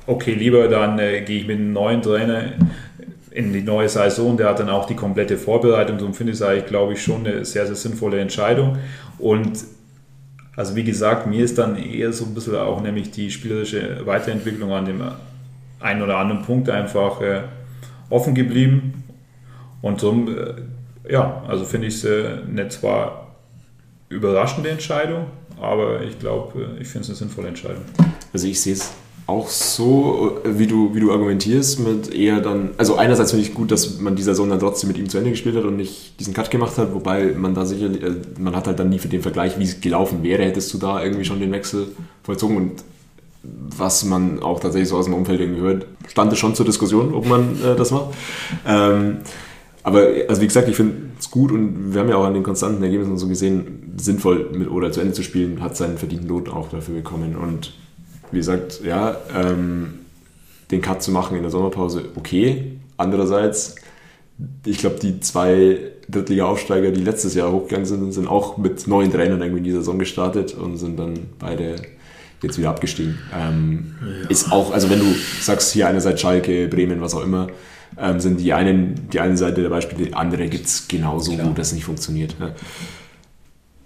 [0.05, 2.53] okay, lieber dann äh, gehe ich mit einem neuen Trainer
[3.31, 5.99] in die neue Saison, der hat dann auch die komplette Vorbereitung.
[5.99, 8.77] So finde ich es eigentlich, glaube ich, schon eine sehr, sehr sinnvolle Entscheidung.
[9.19, 9.59] Und
[10.57, 14.73] also wie gesagt, mir ist dann eher so ein bisschen auch nämlich die spielerische Weiterentwicklung
[14.73, 15.03] an dem
[15.79, 17.43] einen oder anderen Punkt einfach äh,
[18.09, 19.03] offen geblieben.
[19.83, 23.35] Und darum, äh, ja, also finde ich es äh, zwar
[24.09, 25.27] überraschende Entscheidung,
[25.61, 27.83] aber ich glaube, äh, ich finde es eine sinnvolle Entscheidung.
[28.33, 28.93] Also ich sehe es
[29.27, 33.71] auch so, wie du, wie du argumentierst, mit eher dann, also einerseits finde ich gut,
[33.71, 36.33] dass man die Saison dann trotzdem mit ihm zu Ende gespielt hat und nicht diesen
[36.33, 39.21] Cut gemacht hat, wobei man da sicherlich, äh, man hat halt dann nie für den
[39.21, 41.87] Vergleich, wie es gelaufen wäre, hättest du da irgendwie schon den Wechsel
[42.23, 42.71] vollzogen und
[43.43, 47.13] was man auch tatsächlich so aus dem Umfeld irgendwie hört, stand es schon zur Diskussion,
[47.13, 48.13] ob man äh, das macht.
[48.65, 49.17] Ähm,
[49.83, 52.43] aber also wie gesagt, ich finde es gut und wir haben ja auch an den
[52.43, 56.47] konstanten Ergebnissen so gesehen, sinnvoll mit oder zu Ende zu spielen, hat seinen verdienten Lohn
[56.47, 57.73] auch dafür bekommen und
[58.31, 59.99] wie gesagt, ja, ähm,
[60.71, 62.73] den Cut zu machen in der Sommerpause, okay.
[62.97, 63.75] Andererseits,
[64.65, 65.79] ich glaube, die zwei
[66.09, 69.99] Drittliga-Aufsteiger, die letztes Jahr hochgegangen sind, sind auch mit neuen Trainern irgendwie in die Saison
[69.99, 71.75] gestartet und sind dann beide
[72.41, 73.17] jetzt wieder abgestiegen.
[73.33, 74.29] Ähm, ja.
[74.29, 77.47] Ist auch, also wenn du sagst, hier einerseits Schalke, Bremen, was auch immer,
[77.99, 81.49] ähm, sind die einen, die eine Seite der Beispiele, die andere gibt es genauso, Klar.
[81.49, 82.35] wo das nicht funktioniert.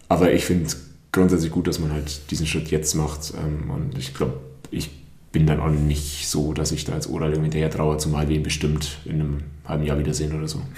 [0.10, 0.70] Aber ich finde
[1.12, 3.34] grundsätzlich gut, dass man halt diesen Schritt jetzt macht.
[3.36, 4.40] Ähm, und ich glaube,
[4.72, 4.90] ich
[5.32, 8.36] bin dann auch nicht so, dass ich da als Oral irgendwie hinterher traue, zumal wir
[8.36, 10.62] ihn bestimmt in einem halben Jahr wiedersehen oder so.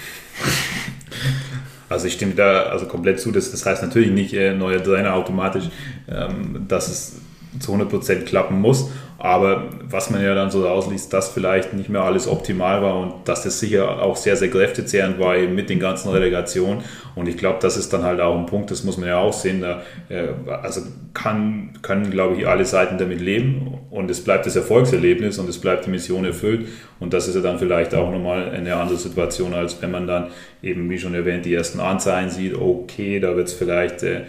[1.89, 3.31] Also ich stimme da also komplett zu.
[3.31, 5.65] Das, das heißt natürlich nicht äh, neuer Trainer automatisch,
[6.07, 7.18] ähm, dass es
[7.60, 8.89] zu 100% klappen muss.
[9.18, 13.14] Aber was man ja dann so rausliest, dass vielleicht nicht mehr alles optimal war und
[13.26, 16.84] dass das sicher auch sehr, sehr kräftezehrend war eben mit den ganzen Relegationen.
[17.15, 19.34] Und ich glaube, das ist dann halt auch ein Punkt, das muss man ja auch
[19.34, 19.61] sehen.
[19.61, 20.30] Da, äh,
[20.61, 20.81] also
[21.14, 25.60] kann, können, glaube ich, alle Seiten damit leben und es bleibt das Erfolgserlebnis und es
[25.60, 26.68] bleibt die Mission erfüllt.
[26.99, 30.27] Und das ist ja dann vielleicht auch nochmal eine andere Situation, als wenn man dann
[30.61, 34.22] eben, wie schon erwähnt, die ersten Anzeichen sieht, okay, da wird es vielleicht, äh,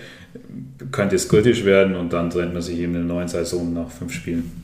[0.93, 3.91] könnte es kritisch werden und dann trennt man sich eben in der neuen Saison nach
[3.91, 4.64] fünf Spielen.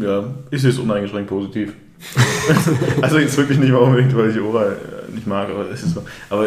[0.00, 1.72] Ja, ich sehe es uneingeschränkt positiv.
[3.00, 5.94] also jetzt wirklich nicht mal unbedingt, weil ich Ora äh, nicht mag, aber es ist
[5.94, 6.04] so.
[6.30, 6.46] Aber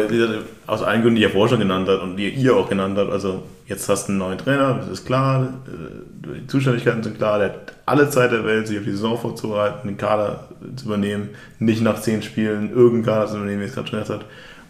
[0.66, 3.10] aus allen Gründen, die er vorher schon genannt hat und die ihr auch genannt habt,
[3.10, 7.38] also jetzt hast du einen neuen Trainer, das ist klar, äh, die Zuständigkeiten sind klar,
[7.38, 11.30] der hat alle Zeit der Welt, sich auf die Saison vorzubereiten, den Kader zu übernehmen,
[11.58, 14.24] nicht nach zehn Spielen irgendeinen Kader zu übernehmen, wie es gerade schon hat.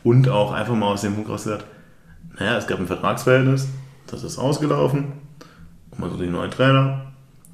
[0.05, 1.65] Und auch einfach mal aus dem Punkt raus gesagt,
[2.39, 3.69] naja, es gab ein Vertragsverhältnis,
[4.07, 5.13] das ist ausgelaufen,
[5.91, 7.06] und man sucht den neuen Trainer,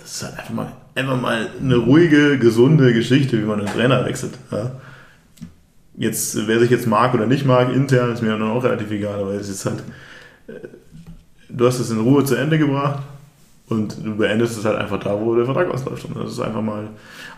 [0.03, 4.05] das ist halt einfach mal einfach mal eine ruhige, gesunde Geschichte, wie man einen Trainer
[4.05, 4.35] wechselt.
[4.51, 4.73] Ja.
[5.97, 9.21] Jetzt, wer sich jetzt mag oder nicht mag, intern ist mir dann auch relativ egal,
[9.21, 9.83] aber es ist halt,
[10.49, 10.53] äh,
[11.49, 13.03] du hast es in Ruhe zu Ende gebracht
[13.73, 16.05] Und du beendest es halt einfach da, wo der Vertrag ausläuft.
[16.05, 16.89] Und das ist einfach mal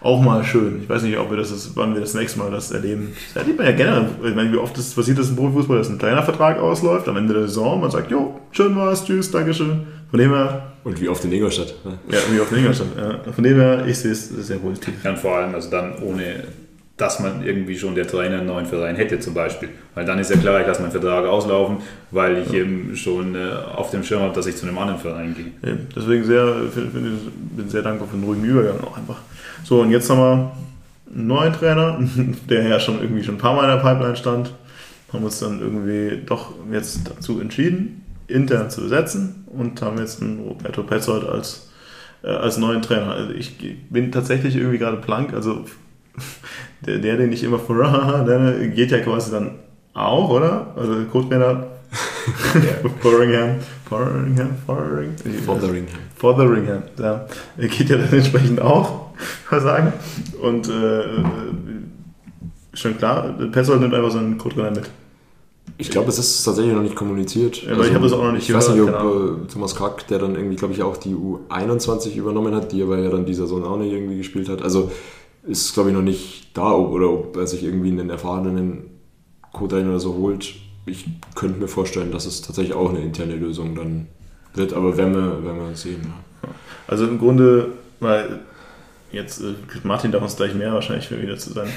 [0.01, 0.81] auch mal schön.
[0.83, 3.15] Ich weiß nicht, ob wir das ist, wann wir das nächste Mal das erleben.
[3.33, 4.07] Das erlebt man ja generell.
[4.25, 7.17] Ich meine, wie oft das passiert das im Profifußball, dass ein kleiner Vertrag ausläuft am
[7.17, 7.81] Ende der Saison.
[7.81, 9.87] Man sagt, jo, schön war's, tschüss, Dankeschön.
[10.11, 10.73] Von dem her.
[10.85, 11.75] Und wie oft in Ingolstadt.
[11.85, 11.99] Ne?
[12.11, 12.89] Ja, wie oft in Ingolstadt.
[12.97, 13.33] Ja.
[13.33, 14.95] Von dem her, ich sehe es sehr positiv.
[15.03, 16.45] Ja, und vor allem, also dann ohne
[16.97, 19.69] dass man irgendwie schon der Trainer einen neuen Verein hätte zum Beispiel.
[19.95, 21.79] Weil dann ist ja klar, ich lasse meinen Vertrag auslaufen,
[22.13, 22.61] weil ich ja.
[22.61, 25.51] eben schon äh, auf dem Schirm habe, dass ich zu einem anderen Verein gehe.
[25.69, 29.19] Ja, deswegen sehr, bin sehr dankbar für den ruhigen Übergang auch einfach.
[29.65, 30.53] So, und jetzt haben wir
[31.13, 31.99] einen neuen Trainer,
[32.49, 34.53] der ja schon irgendwie schon ein paar Mal in der Pipeline stand.
[35.13, 40.41] Haben uns dann irgendwie doch jetzt dazu entschieden, intern zu besetzen und haben jetzt einen
[40.41, 41.71] Roberto Petzold als,
[42.23, 43.13] äh, als neuen Trainer.
[43.13, 43.59] Also ich
[43.91, 45.65] bin tatsächlich irgendwie gerade blank, also
[46.81, 47.59] der, der den ich immer
[48.27, 49.53] der geht ja quasi dann
[49.95, 50.75] auch, oder?
[50.77, 51.67] Also Co-Trainer
[53.01, 53.57] Fotheringham,
[53.89, 55.87] Fotheringham, Fotheringham, Fotheringham,
[56.17, 57.27] Fotheringham, ja,
[57.57, 59.11] geht ja dann entsprechend auch,
[59.51, 59.93] mal sagen.
[60.41, 61.25] Und äh, äh
[62.73, 64.91] schon klar, Petzold nimmt einfach so einen Co-Trainer mit.
[65.79, 67.63] Ich glaube, es ist tatsächlich noch nicht kommuniziert.
[67.63, 68.65] Ja, aber also, ich habe das auch noch nicht ich gehört.
[68.65, 72.17] Ich weiß nicht, ob äh, Thomas Kack, der dann irgendwie, glaube ich, auch die U21
[72.17, 74.63] übernommen hat, die aber ja dann dieser Saison auch nicht irgendwie gespielt hat.
[74.63, 74.91] Also
[75.47, 78.85] ist, glaube ich, noch nicht da, oder ob er sich irgendwie einen erfahrenen
[79.53, 80.55] Co-Trainer oder so holt.
[80.87, 84.07] Ich könnte mir vorstellen, dass es tatsächlich auch eine interne Lösung dann
[84.55, 86.03] wird, aber werden wir, werden wir sehen.
[86.43, 86.49] Ja.
[86.87, 87.69] Also im Grunde,
[88.01, 88.41] weil
[89.13, 91.71] jetzt äh, Martin darf uns gleich mehr wahrscheinlich wieder zu seinen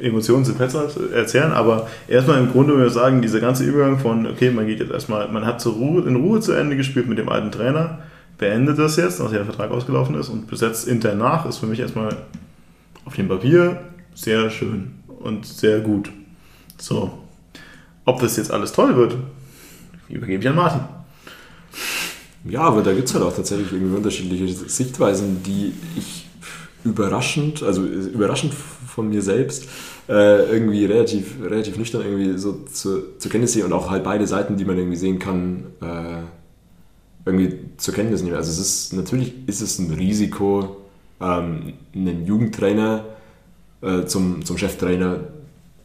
[0.00, 4.26] Emotionen zu Petzert erzählen, aber erstmal im Grunde würde ich sagen, dieser ganze Übergang von,
[4.26, 7.18] okay, man geht jetzt erstmal, man hat zur Ruhe, in Ruhe zu Ende gespielt mit
[7.18, 8.00] dem alten Trainer,
[8.38, 11.80] beendet das jetzt, nachdem der Vertrag ausgelaufen ist und besetzt intern nach, ist für mich
[11.80, 12.16] erstmal
[13.04, 13.84] auf dem Papier
[14.14, 16.10] sehr schön und sehr gut.
[16.78, 17.18] So,
[18.04, 19.16] ob das jetzt alles toll wird,
[20.08, 20.80] übergebe ich an Martin.
[22.44, 26.26] Ja, aber da gibt es halt auch tatsächlich irgendwie unterschiedliche Sichtweisen, die ich
[26.84, 29.68] überraschend, also überraschend von mir selbst,
[30.08, 34.26] äh, irgendwie relativ, relativ nüchtern irgendwie so zu, zur Kenntnis sehe und auch halt beide
[34.26, 36.22] Seiten, die man irgendwie sehen kann, äh,
[37.24, 38.34] irgendwie zur Kenntnis nehmen.
[38.34, 40.81] Also es ist, natürlich ist es ein Risiko,
[41.22, 43.04] ähm, einen Jugendtrainer
[43.80, 45.20] äh, zum, zum Cheftrainer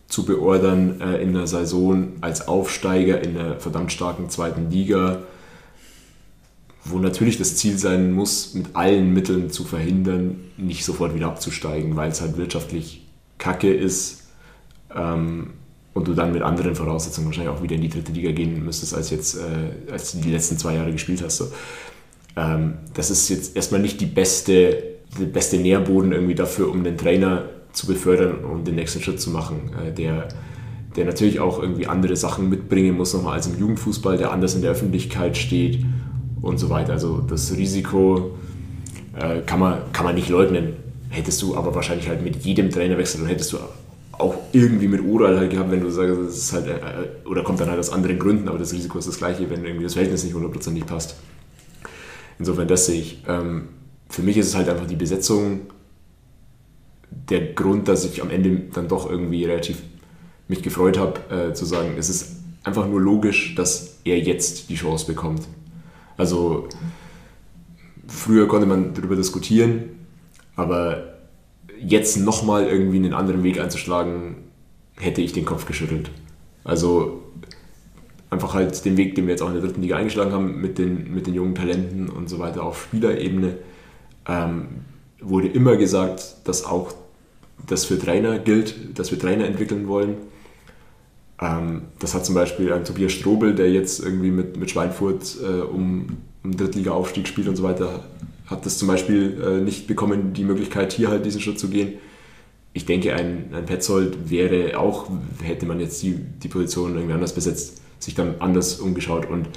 [0.07, 5.19] zu beordern äh, in der Saison als Aufsteiger in einer verdammt starken zweiten Liga,
[6.85, 11.95] wo natürlich das Ziel sein muss, mit allen Mitteln zu verhindern, nicht sofort wieder abzusteigen,
[11.95, 13.05] weil es halt wirtschaftlich
[13.37, 14.27] kacke ist
[14.95, 15.51] ähm,
[15.93, 18.95] und du dann mit anderen Voraussetzungen wahrscheinlich auch wieder in die dritte Liga gehen müsstest,
[18.95, 21.37] als jetzt äh, als du die letzten zwei Jahre gespielt hast.
[21.37, 21.51] So.
[22.37, 26.97] Ähm, das ist jetzt erstmal nicht die beste der beste Nährboden irgendwie dafür, um den
[26.97, 30.27] Trainer zu befördern und den nächsten Schritt zu machen, äh, der,
[30.95, 34.61] der natürlich auch irgendwie andere Sachen mitbringen muss nochmal als im Jugendfußball, der anders in
[34.61, 35.79] der Öffentlichkeit steht
[36.41, 36.93] und so weiter.
[36.93, 38.31] Also das Risiko
[39.15, 40.73] äh, kann, man, kann man nicht leugnen.
[41.09, 43.57] Hättest du aber wahrscheinlich halt mit jedem Trainerwechsel und hättest du
[44.11, 47.59] auch irgendwie mit Oral halt gehabt, wenn du sagst, das ist halt, äh, oder kommt
[47.59, 50.23] dann halt aus anderen Gründen, aber das Risiko ist das gleiche, wenn irgendwie das Verhältnis
[50.23, 51.15] nicht hundertprozentig passt.
[52.39, 53.23] Insofern, das sehe ich.
[53.27, 53.69] Ähm,
[54.09, 55.61] für mich ist es halt einfach die Besetzung
[57.09, 59.81] der Grund, dass ich am Ende dann doch irgendwie relativ
[60.47, 64.75] mich gefreut habe, äh, zu sagen, es ist einfach nur logisch, dass er jetzt die
[64.75, 65.47] Chance bekommt.
[66.15, 66.67] Also
[68.07, 69.89] früher konnte man darüber diskutieren,
[70.55, 71.17] aber
[71.79, 74.35] jetzt nochmal irgendwie einen anderen Weg einzuschlagen,
[74.95, 76.09] hätte ich den Kopf geschüttelt.
[76.63, 77.23] Also
[78.29, 80.77] einfach halt den Weg, den wir jetzt auch in der dritten Liga eingeschlagen haben, mit
[80.77, 83.57] den, mit den jungen Talenten und so weiter auf Spielerebene
[84.27, 84.67] ähm,
[85.21, 86.93] wurde immer gesagt, dass auch
[87.65, 90.17] das für Trainer gilt, dass wir Trainer entwickeln wollen.
[91.41, 95.61] Ähm, das hat zum Beispiel ein Tobias Strobel, der jetzt irgendwie mit, mit Schweinfurt äh,
[95.61, 98.03] um, um Drittliga-Aufstieg spielt und so weiter,
[98.45, 101.93] hat das zum Beispiel äh, nicht bekommen, die Möglichkeit, hier halt diesen Schritt zu gehen.
[102.73, 105.09] Ich denke, ein, ein Petzold wäre auch,
[105.41, 109.49] hätte man jetzt die, die Position irgendwie anders besetzt, sich dann anders umgeschaut und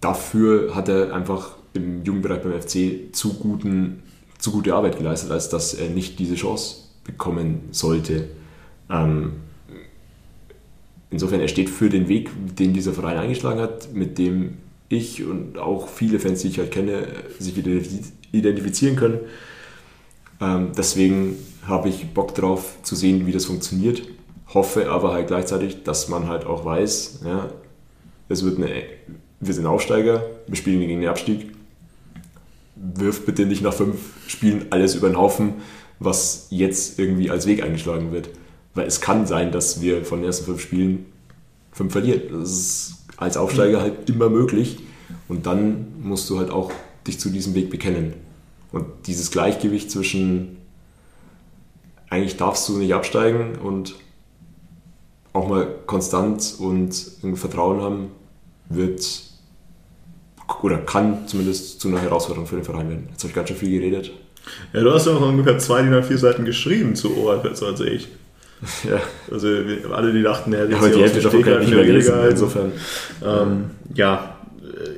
[0.00, 4.02] dafür hat er einfach im Jugendbereich beim FC zu, guten,
[4.38, 8.28] zu gute Arbeit geleistet, als dass er nicht diese Chance bekommen sollte.
[8.90, 9.32] Ähm,
[11.10, 14.58] insofern, er steht für den Weg, den dieser Verein eingeschlagen hat, mit dem
[14.88, 17.06] ich und auch viele Fans, die ich halt kenne,
[17.38, 17.56] sich
[18.32, 19.20] identifizieren können.
[20.40, 21.36] Ähm, deswegen
[21.66, 24.02] habe ich Bock drauf zu sehen, wie das funktioniert.
[24.52, 27.48] Hoffe aber halt gleichzeitig, dass man halt auch weiß, ja,
[28.28, 28.82] es wird eine,
[29.40, 31.51] wir sind Aufsteiger, wir spielen gegen den Abstieg
[32.82, 35.54] wirf bitte nicht nach fünf Spielen alles über den Haufen,
[36.00, 38.30] was jetzt irgendwie als Weg eingeschlagen wird.
[38.74, 41.06] Weil es kann sein, dass wir von den ersten fünf Spielen
[41.70, 42.22] fünf verlieren.
[42.32, 44.78] Das ist als Aufsteiger halt immer möglich.
[45.28, 46.72] Und dann musst du halt auch
[47.06, 48.14] dich zu diesem Weg bekennen.
[48.72, 50.56] Und dieses Gleichgewicht zwischen
[52.08, 53.94] eigentlich darfst du nicht absteigen und
[55.32, 56.92] auch mal konstant und
[57.36, 58.08] Vertrauen haben,
[58.68, 59.31] wird
[60.62, 63.08] oder kann zumindest zu einer Herausforderung für den Verein werden.
[63.10, 64.12] Jetzt habe ich ganz schön viel geredet.
[64.72, 68.08] Ja, du hast ja auch ungefähr zwei DIN A4 Seiten geschrieben zu Oberplätze, also ich.
[68.88, 69.00] Ja.
[69.28, 69.48] Also
[69.92, 72.72] alle, die dachten, er ja, aber die Hälfte davon kann ich nicht mehr gelesen, insofern.
[73.24, 74.88] Ähm, ja, äh,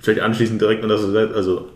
[0.00, 1.68] vielleicht anschließend direkt an das, also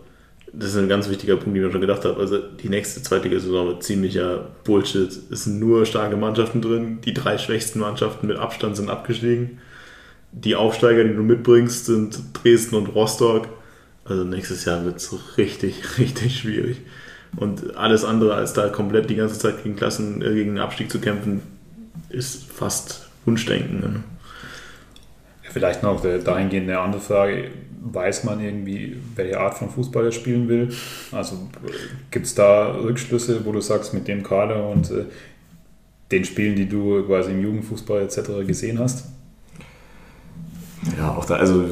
[0.53, 2.19] das ist ein ganz wichtiger Punkt, den ich mir schon gedacht habe.
[2.19, 5.11] Also die nächste Zweitliga-Saison wird ziemlicher Bullshit.
[5.31, 6.99] Es sind nur starke Mannschaften drin.
[7.05, 9.59] Die drei schwächsten Mannschaften mit Abstand sind abgestiegen.
[10.31, 13.47] Die Aufsteiger, die du mitbringst, sind Dresden und Rostock.
[14.05, 16.81] Also nächstes Jahr wird es richtig, richtig schwierig.
[17.37, 20.99] Und alles andere als da komplett die ganze Zeit gegen Klassen, äh, gegen Abstieg zu
[20.99, 21.41] kämpfen,
[22.09, 23.79] ist fast Wunschdenken.
[23.79, 24.03] Ne?
[25.43, 27.51] Vielleicht noch dahingehend eine andere Frage.
[27.83, 30.69] Weiß man irgendwie, welche Art von Fußball er spielen will?
[31.11, 31.49] Also
[32.11, 35.05] gibt es da Rückschlüsse, wo du sagst, mit dem Kader und äh,
[36.11, 38.45] den Spielen, die du quasi im Jugendfußball etc.
[38.45, 39.05] gesehen hast?
[40.97, 41.65] Ja, auch da, also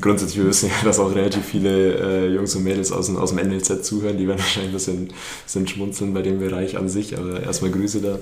[0.00, 3.48] grundsätzlich, wir wissen ja, dass auch relativ viele äh, Jungs und Mädels aus, aus dem
[3.48, 4.18] NLZ zuhören.
[4.18, 5.08] Die werden wahrscheinlich ein bisschen,
[5.44, 8.18] bisschen schmunzeln bei dem Bereich an sich, aber erstmal Grüße da.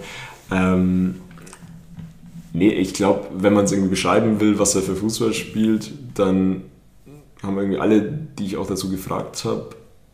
[0.50, 1.16] Ähm,
[2.52, 6.62] nee, ich glaube, wenn man es irgendwie beschreiben will, was er für Fußball spielt, dann
[7.42, 9.70] haben irgendwie alle, die ich auch dazu gefragt habe,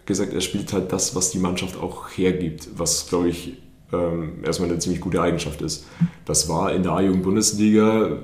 [0.06, 3.54] gesagt, er spielt halt das, was die Mannschaft auch hergibt, was, glaube ich,
[3.92, 5.86] ähm, erstmal eine ziemlich gute Eigenschaft ist.
[6.26, 8.18] Das war in der A-Jugend-Bundesliga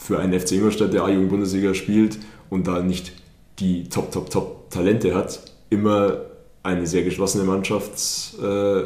[0.00, 2.18] für einen FC Ingolstadt, der A-Jugend-Bundesliga spielt
[2.48, 3.12] und da nicht
[3.58, 6.22] die Top, Top, Top Talente hat, immer
[6.62, 8.82] eine sehr geschlossene Mannschaft, äh,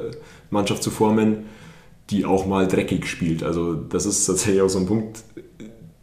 [0.50, 1.44] Mannschaft zu formen,
[2.10, 3.44] die auch mal dreckig spielt.
[3.44, 5.22] Also das ist tatsächlich auch so ein Punkt,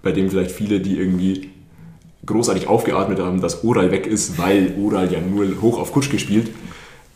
[0.01, 1.49] bei dem vielleicht viele, die irgendwie
[2.25, 6.49] großartig aufgeatmet haben, dass Oral weg ist, weil Oral ja nur hoch auf Kutsch gespielt,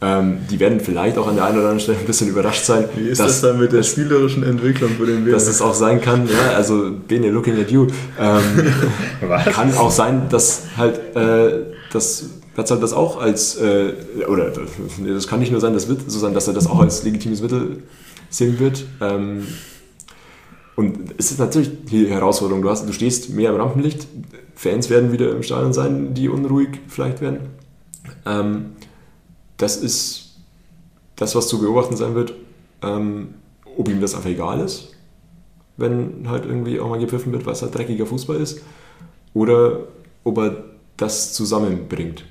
[0.02, 2.86] ähm, die werden vielleicht auch an der einen oder anderen Stelle ein bisschen überrascht sein.
[2.96, 5.32] Wie ist dass, das dann mit der spielerischen Entwicklung für den Bene?
[5.32, 7.88] Dass es auch sein kann, ja, also Bene looking at you.
[8.20, 8.44] Ähm,
[9.52, 13.94] kann auch sein, dass halt äh, das Platz halt das auch als, äh,
[14.28, 14.52] oder
[15.06, 17.42] das kann nicht nur sein, das wird so sein, dass er das auch als legitimes
[17.42, 17.84] Mittel
[18.30, 18.86] sehen wird.
[19.02, 19.46] Ähm,
[20.76, 22.62] und es ist natürlich die Herausforderung.
[22.62, 24.08] Du, hast, du stehst mehr im Rampenlicht,
[24.56, 27.40] Fans werden wieder im Stadion sein, die unruhig vielleicht werden.
[28.26, 28.74] Ähm,
[29.58, 30.36] das ist
[31.16, 32.34] das, was zu beobachten sein wird.
[32.82, 33.36] Ähm,
[33.78, 34.94] ob ihm das einfach egal ist,
[35.78, 38.62] wenn halt irgendwie auch mal gepfiffen wird, weil es halt dreckiger Fußball ist,
[39.34, 39.80] oder
[40.24, 40.64] ob er
[40.98, 42.24] das zusammenbringt.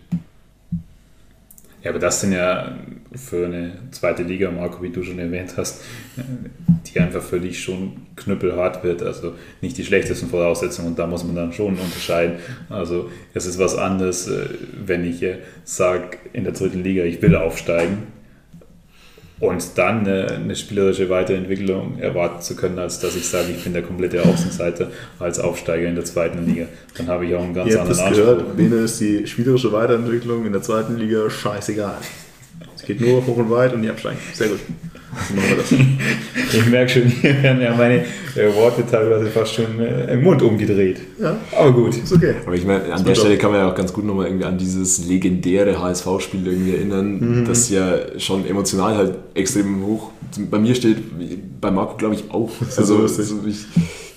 [1.85, 2.79] Ja, aber das sind ja
[3.15, 5.83] für eine zweite Liga, Marco, wie du schon erwähnt hast,
[6.87, 9.03] die einfach für dich schon knüppelhart wird.
[9.03, 12.37] Also nicht die schlechtesten Voraussetzungen und da muss man dann schon unterscheiden.
[12.71, 14.47] Also es ist was anderes, äh,
[14.85, 15.23] wenn ich
[15.65, 18.14] sage in der dritten Liga, ich will aufsteigen
[19.41, 23.73] und dann eine, eine, spielerische Weiterentwicklung erwarten zu können, als dass ich sage, ich bin
[23.73, 26.67] der komplette Außenseiter als Aufsteiger in der zweiten Liga.
[26.97, 28.27] Dann habe ich auch einen ganz Ihr anderen habt Anspruch.
[28.27, 31.99] Gehört, Bene ist die spielerische Weiterentwicklung in der zweiten Liga scheißegal.
[32.85, 34.19] Es geht nur hoch und weit und die absteigen.
[34.35, 34.59] Sehr gut.
[36.53, 38.05] ich merke schon, hier werden ja meine
[38.35, 40.99] äh, Worte teilweise fast schon äh, im Mund umgedreht.
[41.19, 41.37] Ja.
[41.57, 42.35] Aber gut, ist okay.
[42.45, 44.59] Aber ich meine, an der Stelle kann man ja auch ganz gut nochmal irgendwie an
[44.59, 47.45] dieses legendäre HSV-Spiel irgendwie erinnern, mhm.
[47.47, 50.11] das ja schon emotional halt extrem hoch
[50.51, 50.99] bei mir steht,
[51.61, 52.51] bei Marco glaube ich auch.
[52.77, 53.67] Also, also ich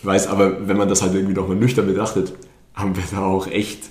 [0.03, 2.33] weiß, aber wenn man das halt irgendwie nochmal nüchtern betrachtet,
[2.73, 3.89] haben wir da auch echt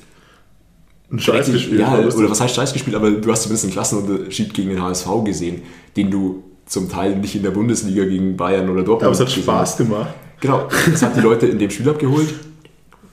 [1.10, 1.80] ein Scheiß gespielt.
[1.80, 5.06] Ja, oder was heißt Scheiß gespielt, aber du hast zumindest einen Klassenunterschied gegen den HSV
[5.24, 5.62] gesehen,
[5.96, 9.04] den du zum Teil nicht in der Bundesliga gegen Bayern oder Dortmund.
[9.04, 10.12] Aber es hat Spaß gemacht.
[10.40, 12.34] Genau, das hat die Leute in dem Spiel abgeholt.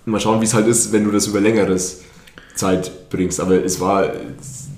[0.05, 2.01] Mal schauen, wie es halt ist, wenn du das über längeres
[2.55, 3.39] Zeit bringst.
[3.39, 4.11] Aber es war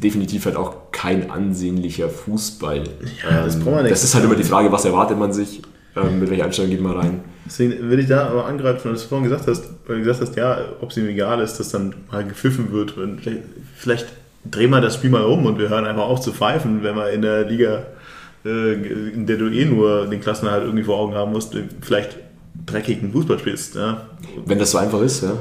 [0.04, 2.84] definitiv halt auch kein ansehnlicher Fußball.
[3.24, 5.62] Ja, das, ähm, das ist halt immer die Frage, was erwartet man sich,
[5.96, 7.22] ähm, mit welcher Einstellung geht man rein.
[7.46, 10.36] Deswegen will ich da aber angreifen, was du vorhin gesagt hast, weil du gesagt hast,
[10.36, 12.92] ja, ob es ihm egal ist, dass dann mal gepfiffen wird.
[12.92, 13.44] Vielleicht,
[13.76, 14.08] vielleicht
[14.50, 17.12] drehen wir das Spiel mal um und wir hören einfach auf zu pfeifen, wenn wir
[17.12, 17.86] in der Liga
[18.46, 22.18] äh, in der du eh nur den Klassenerhalt irgendwie vor Augen haben musst, vielleicht
[22.66, 23.76] dreckigen Fußball spielst.
[23.76, 24.08] Ja.
[24.46, 25.34] Wenn das so einfach ist, ja.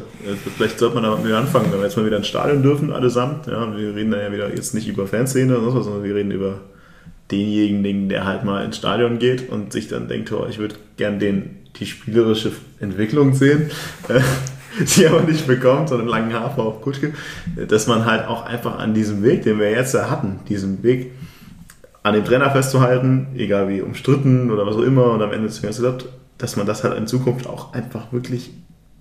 [0.57, 3.47] Vielleicht sollte man damit anfangen, wenn wir jetzt mal wieder ins Stadion dürfen, allesamt.
[3.47, 6.31] Ja, wir reden dann ja wieder jetzt nicht über Fanszene oder was, sondern wir reden
[6.31, 6.61] über
[7.31, 11.19] denjenigen, der halt mal ins Stadion geht und sich dann denkt, oh, ich würde gern
[11.19, 13.71] den, die spielerische Entwicklung sehen,
[14.97, 17.15] die aber nicht bekommt, sondern langen Hafer auf Kutschke,
[17.69, 21.13] dass man halt auch einfach an diesem Weg, den wir jetzt hatten, diesem Weg,
[22.03, 25.63] an dem Trainer festzuhalten, egal wie umstritten oder was auch immer, und am Ende des
[25.63, 25.85] Ganzen
[26.37, 28.51] dass man das halt in Zukunft auch einfach wirklich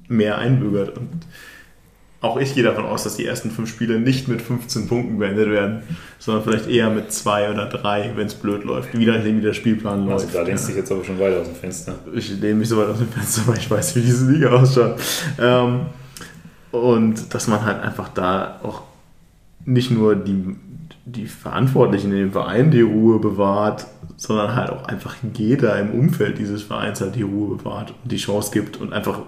[0.07, 0.97] mehr einbürgert.
[0.97, 1.09] Und
[2.23, 5.49] auch ich gehe davon aus, dass die ersten fünf Spiele nicht mit 15 Punkten beendet
[5.49, 5.83] werden,
[6.19, 9.53] sondern vielleicht eher mit zwei oder drei, wenn es blöd läuft, wie nachdem wie der
[9.53, 10.33] Spielplan also läuft.
[10.33, 11.95] Da lehnst du dich jetzt aber schon weiter aus dem Fenster.
[12.15, 14.95] Ich lehne mich so weit aus dem Fenster, weil ich weiß, wie diese Liga ausschaut.
[15.37, 15.87] Ähm,
[16.71, 18.83] und dass man halt einfach da auch
[19.65, 20.55] nicht nur die,
[21.03, 23.85] die Verantwortlichen in dem Verein die Ruhe bewahrt,
[24.15, 28.17] sondern halt auch einfach jeder im Umfeld dieses Vereins halt die Ruhe bewahrt und die
[28.17, 29.23] Chance gibt und einfach,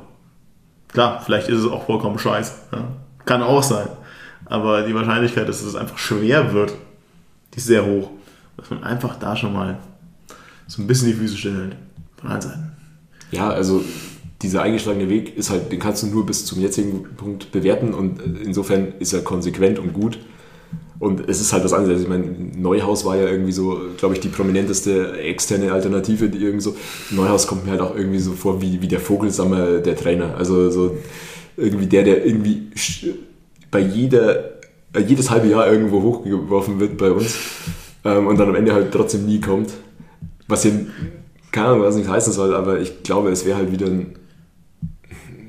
[0.92, 2.54] klar, vielleicht ist es auch vollkommen scheiße.
[2.72, 2.88] Ja.
[3.26, 3.88] Kann auch sein.
[4.46, 6.74] Aber die Wahrscheinlichkeit, dass es einfach schwer wird,
[7.54, 8.12] die ist sehr hoch.
[8.58, 9.78] Dass man einfach da schon mal
[10.68, 11.76] so ein bisschen die Füße stillhält.
[12.18, 12.72] Von allen Seiten.
[13.32, 13.84] Ja, also
[14.42, 18.22] dieser eingeschlagene Weg ist halt, den kannst du nur bis zum jetzigen Punkt bewerten und
[18.22, 20.20] insofern ist er konsequent und gut.
[21.00, 22.02] Und es ist halt was anderes.
[22.02, 22.26] Ich meine,
[22.58, 26.76] Neuhaus war ja irgendwie so, glaube ich, die prominenteste externe Alternative, die irgendwie so.
[27.12, 30.36] Neuhaus kommt mir halt auch irgendwie so vor wie, wie der Vogelsammer der Trainer.
[30.38, 30.98] Also so
[31.58, 32.70] irgendwie der, der irgendwie
[33.72, 34.52] bei jeder,
[35.06, 37.38] jedes halbe Jahr irgendwo hochgeworfen wird bei uns
[38.06, 39.72] ähm, und dann am Ende halt trotzdem nie kommt.
[40.48, 40.88] Was hier,
[41.52, 44.16] keine Ahnung, was nicht heißen soll, aber ich glaube, es wäre halt wieder ein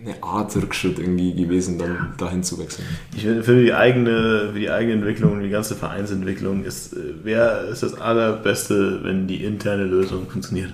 [0.06, 2.86] eine Art Rückschritt irgendwie gewesen, dann dahin zu wechseln.
[3.14, 7.82] Ich finde, für die eigene, für die eigene Entwicklung, die ganze Vereinsentwicklung ist, wäre ist
[7.82, 10.72] das allerbeste, wenn die interne Lösung funktioniert.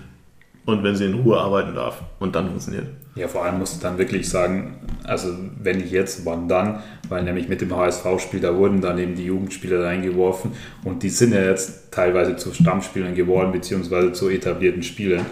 [0.65, 2.87] Und wenn sie in Ruhe arbeiten darf und dann funktioniert.
[3.15, 5.29] Ja, vor allem musst du dann wirklich sagen, also
[5.61, 6.83] wenn nicht jetzt, wann dann?
[7.09, 10.53] Weil nämlich mit dem HSV-Spiel, da wurden dann eben die Jugendspieler reingeworfen
[10.85, 15.27] und die sind ja jetzt teilweise zu Stammspielern geworden, beziehungsweise zu etablierten Spielern.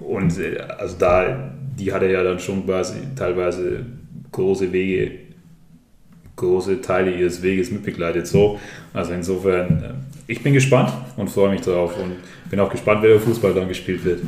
[0.00, 0.38] Und
[0.78, 3.84] also da die hat er ja dann schon quasi teilweise
[4.32, 5.12] große Wege,
[6.36, 8.26] große Teile ihres Weges mitbegleitet.
[8.26, 8.58] So,
[8.92, 12.16] also insofern, ich bin gespannt und freue mich darauf und
[12.50, 14.20] bin auch gespannt, wer der Fußball dann gespielt wird.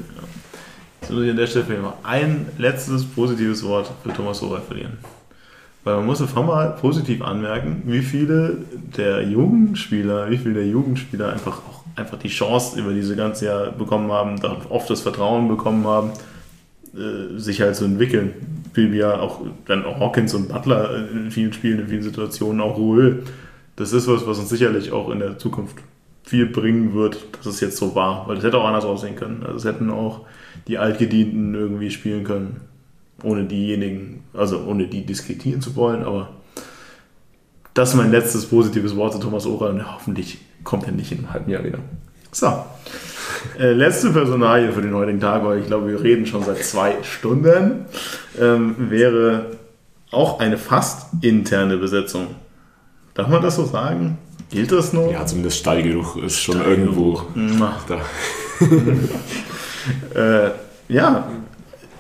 [1.01, 4.99] Jetzt muss ich an der Stelle noch ein letztes positives Wort für Thomas Rohrer verlieren.
[5.85, 8.59] Weil man muss einfach mal positiv anmerken, wie viele
[8.97, 13.73] der Jugendspieler, wie viele der Jugendspieler einfach auch einfach die Chance über diese ganze Jahr
[13.73, 16.13] bekommen haben, oft das Vertrauen bekommen haben,
[16.95, 18.35] äh, sich halt so entwickeln.
[18.75, 22.77] Wie ja auch dann auch Hawkins und Butler in vielen Spielen, in vielen Situationen, auch
[22.77, 23.23] Ruhe.
[23.77, 25.77] Das ist was, was uns sicherlich auch in der Zukunft
[26.23, 28.29] viel bringen wird, dass es jetzt so war.
[28.29, 29.43] Weil es hätte auch anders aussehen können.
[29.45, 30.27] Also es hätten auch
[30.69, 32.61] die Altgedienten irgendwie spielen können,
[33.23, 36.36] ohne diejenigen, also ohne die diskreditieren zu wollen, aber
[37.77, 41.19] das ist mein letztes positives Wort zu Thomas Ora und hoffentlich kommt er nicht in
[41.19, 41.79] einem halben Jahr wieder.
[42.33, 42.47] So.
[43.59, 46.95] Äh, letzte Personalie für den heutigen Tag, weil ich glaube, wir reden schon seit zwei
[47.03, 47.85] Stunden,
[48.41, 49.57] ähm, wäre
[50.11, 52.29] auch eine fast interne Besetzung.
[53.13, 54.17] Darf man das so sagen?
[54.51, 55.13] Gilt das noch?
[55.13, 57.25] Ja, zumindest Stallgeruch ist schon Stallgeruch.
[57.37, 58.01] irgendwo da.
[60.47, 60.51] äh,
[60.89, 61.29] ja,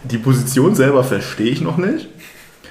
[0.05, 2.09] die Position selber verstehe ich noch nicht,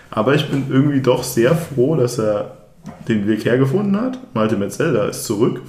[0.09, 2.64] aber ich bin irgendwie doch sehr froh, dass er
[3.07, 4.19] den Weg hergefunden hat.
[4.33, 5.61] Malte Metzelder ist zurück,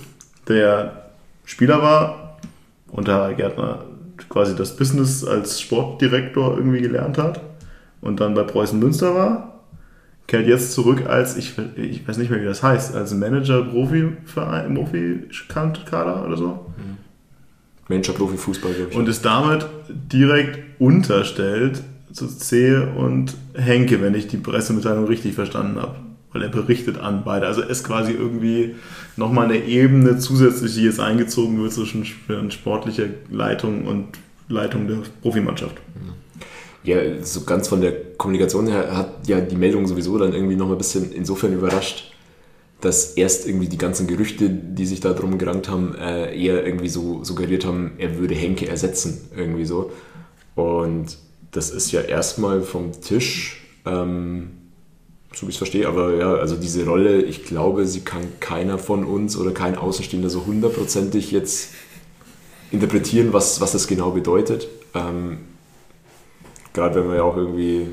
[0.49, 1.11] der
[1.45, 2.39] Spieler war,
[2.91, 3.85] unter Gärtner
[4.29, 7.41] quasi das Business als Sportdirektor irgendwie gelernt hat
[8.01, 9.61] und dann bei Preußen Münster war,
[10.27, 14.67] kehrt jetzt zurück als, ich, ich weiß nicht mehr, wie das heißt, als Manager Profi-Kader
[16.27, 16.47] oder so.
[16.77, 16.97] Mhm.
[17.89, 18.97] Manager Profi-Fußball, glaube ich.
[18.97, 21.83] Und ist damit direkt unterstellt
[22.13, 27.23] zu C und Henke, wenn ich die Pressemitteilung richtig verstanden habe weil er berichtet an
[27.25, 27.47] beide.
[27.47, 28.75] Also ist quasi irgendwie
[29.17, 32.05] nochmal eine Ebene zusätzlich, die jetzt eingezogen wird zwischen
[32.51, 34.09] sportlicher Leitung und
[34.49, 35.77] Leitung der Profimannschaft.
[36.85, 40.77] Ja, so ganz von der Kommunikation her hat ja die Meldung sowieso dann irgendwie nochmal
[40.77, 42.13] ein bisschen insofern überrascht,
[42.81, 46.89] dass erst irgendwie die ganzen Gerüchte, die sich da drum gerankt haben, äh, eher irgendwie
[46.89, 49.91] so suggeriert haben, er würde Henke ersetzen, irgendwie so.
[50.55, 51.19] Und
[51.51, 53.63] das ist ja erstmal vom Tisch.
[53.85, 54.51] Ähm,
[55.37, 58.79] so wie ich es verstehe, aber ja, also diese Rolle, ich glaube, sie kann keiner
[58.79, 61.75] von uns oder kein Außenstehender so hundertprozentig jetzt
[62.71, 64.67] interpretieren, was, was das genau bedeutet.
[64.95, 65.41] Ähm,
[66.73, 67.87] Gerade wenn man ja auch irgendwie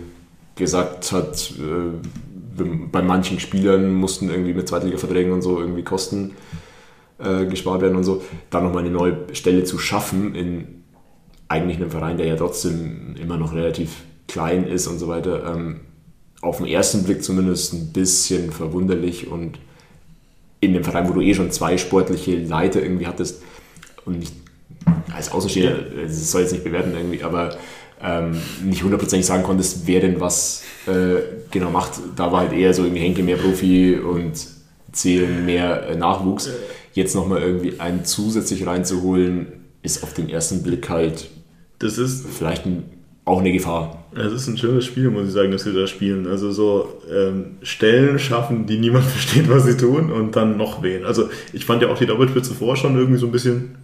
[0.56, 6.36] gesagt hat, äh, bei manchen Spielern mussten irgendwie mit Zweitliga-Verträgen und so irgendwie Kosten
[7.20, 10.84] äh, gespart werden und so, da nochmal eine neue Stelle zu schaffen in
[11.49, 15.53] eigentlich einem Verein, der ja trotzdem immer noch relativ klein ist und so weiter.
[15.53, 15.82] Ähm,
[16.44, 19.57] auf den ersten Blick zumindest ein bisschen verwunderlich und
[20.60, 23.41] in dem Verein, wo du eh schon zwei sportliche Leiter irgendwie hattest
[24.06, 24.34] und nicht
[25.14, 27.57] als Außenstehender, das soll jetzt nicht bewerten irgendwie, aber
[28.02, 31.22] ähm, nicht hundertprozentig sagen konntest, wer denn was äh,
[31.52, 31.94] genau macht.
[32.15, 34.34] Da war halt eher so irgendwie Henke mehr Profi und
[34.91, 36.49] Zählen mehr äh, Nachwuchs.
[36.94, 39.48] Jetzt nochmal irgendwie einen zusätzlich reinzuholen,
[39.82, 41.30] ist auf den ersten Blick halt
[41.84, 42.84] das ist vielleicht ein
[43.26, 44.06] auch eine Gefahr.
[44.16, 46.28] Es ist ein schönes Spiel, muss ich sagen, dass wir da spielen.
[46.28, 51.06] Also so ähm, Stellen schaffen, die niemand versteht, was sie tun und dann noch wen.
[51.06, 53.76] Also ich fand ja auch die Doppelspitze vor schon irgendwie so ein bisschen,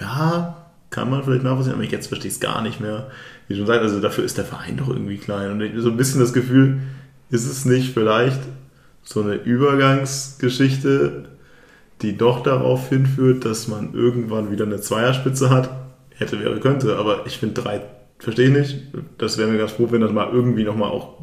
[0.00, 0.56] ja,
[0.90, 3.10] kann man vielleicht nachvollziehen, aber jetzt verstehe ich es gar nicht mehr.
[3.48, 5.50] Wie schon gesagt, also dafür ist der Verein doch irgendwie klein.
[5.50, 6.78] Und ich habe so ein bisschen das Gefühl,
[7.30, 8.40] ist es nicht vielleicht
[9.02, 11.24] so eine Übergangsgeschichte,
[12.02, 15.70] die doch darauf hinführt, dass man irgendwann wieder eine Zweierspitze hat?
[16.14, 17.80] Hätte, wäre, könnte, aber ich finde drei
[18.18, 18.76] verstehe ich nicht.
[19.18, 21.18] Das wäre mir ganz froh, wenn das mal irgendwie nochmal auch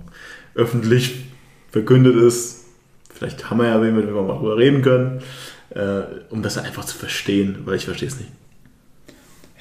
[0.55, 1.25] öffentlich
[1.71, 2.65] verkündet ist.
[3.13, 5.21] Vielleicht haben wir ja wen, mit dem wir mal darüber reden können,
[5.69, 8.31] äh, um das einfach zu verstehen, weil ich verstehe es nicht.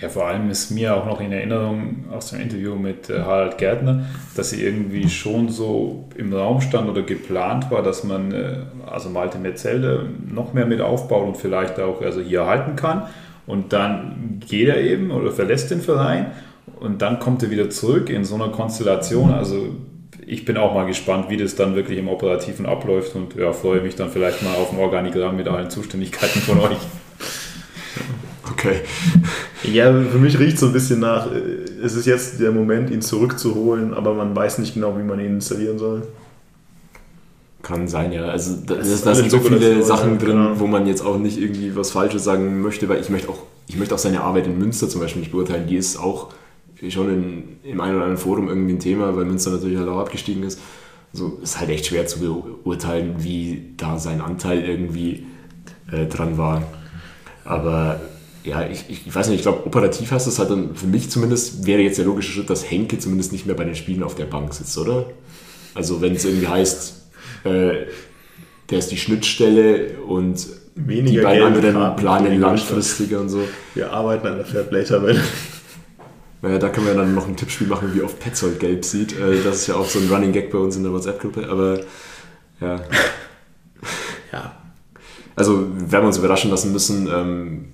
[0.00, 3.58] Ja, vor allem ist mir auch noch in Erinnerung aus dem Interview mit äh, Harald
[3.58, 4.06] Gärtner,
[4.36, 8.56] dass sie irgendwie schon so im Raum stand oder geplant war, dass man äh,
[8.86, 13.04] also Malte Metzelde noch mehr mit aufbaut und vielleicht auch also hier halten kann.
[13.46, 16.32] Und dann geht er eben oder verlässt den Verein
[16.80, 19.30] und dann kommt er wieder zurück in so einer Konstellation.
[19.32, 19.68] Also
[20.26, 23.80] ich bin auch mal gespannt, wie das dann wirklich im Operativen abläuft und ja, freue
[23.80, 26.78] mich dann vielleicht mal auf ein Organigramm mit allen Zuständigkeiten von euch.
[28.50, 28.80] Okay.
[29.72, 31.38] Ja, für mich riecht es so ein bisschen nach, äh,
[31.82, 35.36] es ist jetzt der Moment, ihn zurückzuholen, aber man weiß nicht genau, wie man ihn
[35.36, 36.02] installieren soll.
[37.62, 38.26] Kann sein, ja.
[38.26, 40.60] Also da, das, da sind so viele Sachen drin, genau.
[40.60, 43.76] wo man jetzt auch nicht irgendwie was Falsches sagen möchte, weil ich möchte auch, ich
[43.76, 45.66] möchte auch seine Arbeit in Münster zum Beispiel nicht beurteilen.
[45.66, 46.28] Die ist auch
[46.90, 50.00] schon in, im einen oder anderen Forum irgendwie ein Thema, weil Münster natürlich halt auch
[50.00, 50.60] abgestiegen ist.
[51.12, 55.26] Also ist halt echt schwer zu beurteilen, wie da sein Anteil irgendwie
[55.92, 56.62] äh, dran war.
[57.44, 58.00] Aber
[58.42, 61.66] ja, ich, ich weiß nicht, ich glaube, operativ heißt das halt dann, für mich zumindest,
[61.66, 64.26] wäre jetzt der logische Schritt, dass Henke zumindest nicht mehr bei den Spielen auf der
[64.26, 65.06] Bank sitzt, oder?
[65.74, 67.10] Also wenn es irgendwie heißt,
[67.44, 67.86] äh,
[68.70, 70.46] der ist die Schnittstelle und
[70.76, 73.40] Weniger die beiden anderen planen langfristiger und so.
[73.74, 75.20] Wir arbeiten an der Fairplay-Tabelle.
[76.44, 79.18] Naja, da können wir dann noch ein Tippspiel machen, wie oft Petzold gelb sieht.
[79.18, 81.80] Äh, das ist ja auch so ein Running Gag bei uns in der WhatsApp-Gruppe, aber
[82.60, 82.76] ja.
[84.32, 84.54] ja.
[85.34, 87.08] Also werden wir uns überraschen lassen müssen.
[87.10, 87.64] Ähm,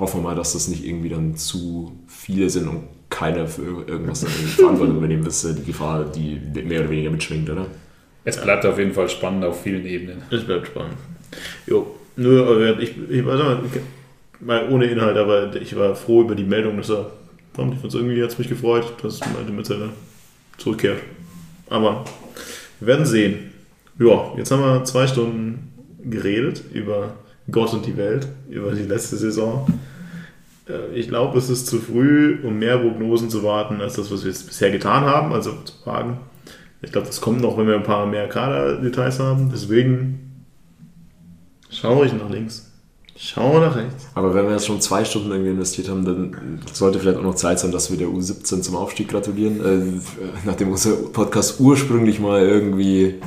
[0.00, 4.24] hoffen wir mal, dass das nicht irgendwie dann zu viele sind und keiner für irgendwas
[4.24, 7.68] Verantwortung übernehmen ist, die Gefahr, die mehr oder weniger mitschwingt, oder?
[8.24, 10.22] Es bleibt auf jeden Fall spannend auf vielen Ebenen.
[10.28, 10.96] Es bleibt spannend.
[11.68, 13.84] Jo, nur, ich, ich weiß nicht,
[14.40, 17.12] mal ohne Inhalt, aber ich war froh über die Meldung, dass er
[17.56, 19.90] und ich finde irgendwie, hat es mich gefreut, dass Malte Metzeler
[20.58, 21.00] zurückkehrt.
[21.68, 22.04] Aber
[22.80, 23.52] wir werden sehen.
[23.98, 25.72] Ja, jetzt haben wir zwei Stunden
[26.02, 27.14] geredet über
[27.50, 29.66] Gott und die Welt, über die letzte Saison.
[30.68, 34.24] Äh, ich glaube, es ist zu früh, um mehr Prognosen zu warten, als das, was
[34.24, 36.18] wir jetzt bisher getan haben, also zu fragen.
[36.80, 39.50] Ich glaube, das kommt noch, wenn wir ein paar mehr Kaderdetails haben.
[39.52, 40.44] Deswegen
[41.70, 42.71] schaue ich nach links.
[43.24, 44.08] Schauen wir nach rechts.
[44.16, 47.36] Aber wenn wir jetzt schon zwei Stunden irgendwie investiert haben, dann sollte vielleicht auch noch
[47.36, 49.60] Zeit sein, dass wir der U17 zum Aufstieg gratulieren.
[49.64, 50.00] Äh,
[50.44, 53.20] nachdem unser Podcast ursprünglich mal irgendwie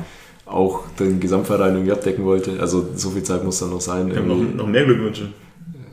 [0.44, 2.60] auch den Gesamtverein irgendwie abdecken wollte.
[2.60, 4.10] Also so viel Zeit muss dann noch sein.
[4.10, 5.28] Wir haben noch, noch mehr Glückwünsche.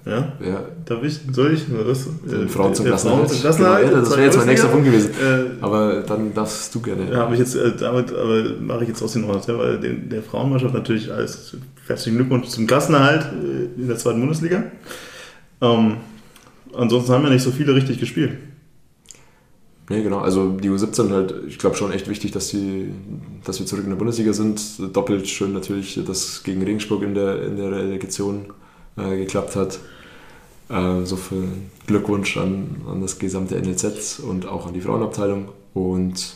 [0.05, 0.33] Ja?
[0.45, 0.65] ja.
[0.83, 1.21] Darf ich?
[1.31, 1.63] Soll ich?
[1.69, 2.05] Was?
[2.29, 3.29] Den Frauen zum Klassenerhalt.
[3.29, 5.11] Genau, ja, das wäre jetzt mein nächster Punkt gewesen.
[5.11, 7.09] Äh, aber dann darfst du gerne.
[7.09, 10.09] Ja, habe ich jetzt, äh, damit aber mache ich jetzt aus den Ordnung, weil den,
[10.09, 11.55] der Frauenmannschaft natürlich als
[11.87, 14.63] herzlichen Glückwunsch zum Klassenerhalt äh, in der zweiten Bundesliga.
[15.61, 15.97] Ähm,
[16.73, 18.37] ansonsten haben ja nicht so viele richtig gespielt.
[19.89, 20.19] Nee, genau.
[20.19, 22.89] Also die U17 halt, ich glaube schon echt wichtig, dass, die,
[23.43, 24.61] dass wir zurück in der Bundesliga sind.
[24.95, 28.45] Doppelt schön natürlich, dass gegen Regensburg in der, in der Relegation
[28.97, 29.79] äh, geklappt hat.
[30.69, 31.49] Äh, so viel
[31.85, 35.49] Glückwunsch an, an das gesamte NLZ und auch an die Frauenabteilung.
[35.73, 36.35] Und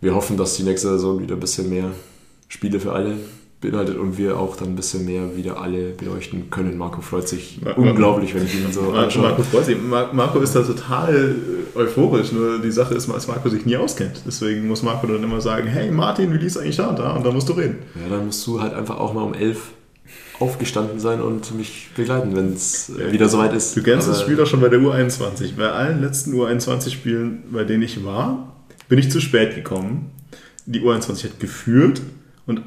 [0.00, 1.90] wir hoffen, dass die nächste Saison wieder ein bisschen mehr
[2.48, 3.16] Spiele für alle
[3.60, 6.78] beinhaltet und wir auch dann ein bisschen mehr wieder alle beleuchten können.
[6.78, 9.22] Marco freut sich Mar unglaublich, wenn ich ihn so anschaue.
[9.22, 9.76] Marco freut sich.
[9.80, 11.34] Mar Marco ist da total
[11.74, 14.22] euphorisch, nur die Sache ist, dass Marco sich nie auskennt.
[14.26, 16.88] Deswegen muss Marco dann immer sagen, hey Martin, wie lief es eigentlich da?
[16.88, 17.78] Und da musst du reden.
[17.96, 19.72] Ja, dann musst du halt einfach auch mal um elf
[20.40, 23.76] aufgestanden sein und mich begleiten, wenn es ja, wieder soweit ist.
[23.76, 25.56] Du kennst das Spiel doch schon bei der U21.
[25.56, 28.54] Bei allen letzten U21-Spielen, bei denen ich war,
[28.88, 30.12] bin ich zu spät gekommen.
[30.66, 32.02] Die U21 hat geführt
[32.46, 32.62] und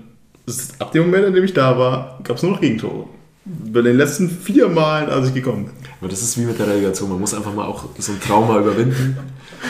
[0.80, 3.06] ab dem Moment, in dem ich da war, gab es nur noch Gegentore.
[3.44, 5.74] Bei den letzten vier Malen, als ich gekommen bin.
[6.00, 7.10] Aber das ist wie mit der Relegation.
[7.10, 9.18] Man muss einfach mal auch so ein Trauma überwinden.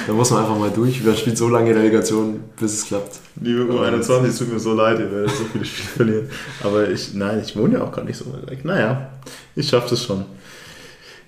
[0.08, 1.04] Da muss man einfach mal durch.
[1.04, 3.20] Man spielt so lange Relegation, bis es klappt.
[3.40, 6.30] Liebe U21, es tut mir so leid, ihr werdet so viele Spiele verlieren.
[6.64, 8.66] Aber ich, nein, ich wohne ja auch gar nicht so weit weg.
[8.66, 9.10] Naja,
[9.56, 10.26] ich schaffe das schon.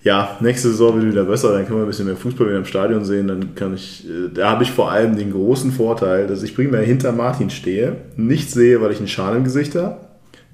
[0.03, 2.65] Ja, nächste Saison wird wieder besser, dann können wir ein bisschen mehr Fußball wieder im
[2.65, 3.29] Stadion sehen.
[3.29, 6.81] Dann kann ich, äh, da habe ich vor allem den großen Vorteil, dass ich primär
[6.81, 9.97] hinter Martin stehe, nicht sehe, weil ich einen Schal im Gesicht habe.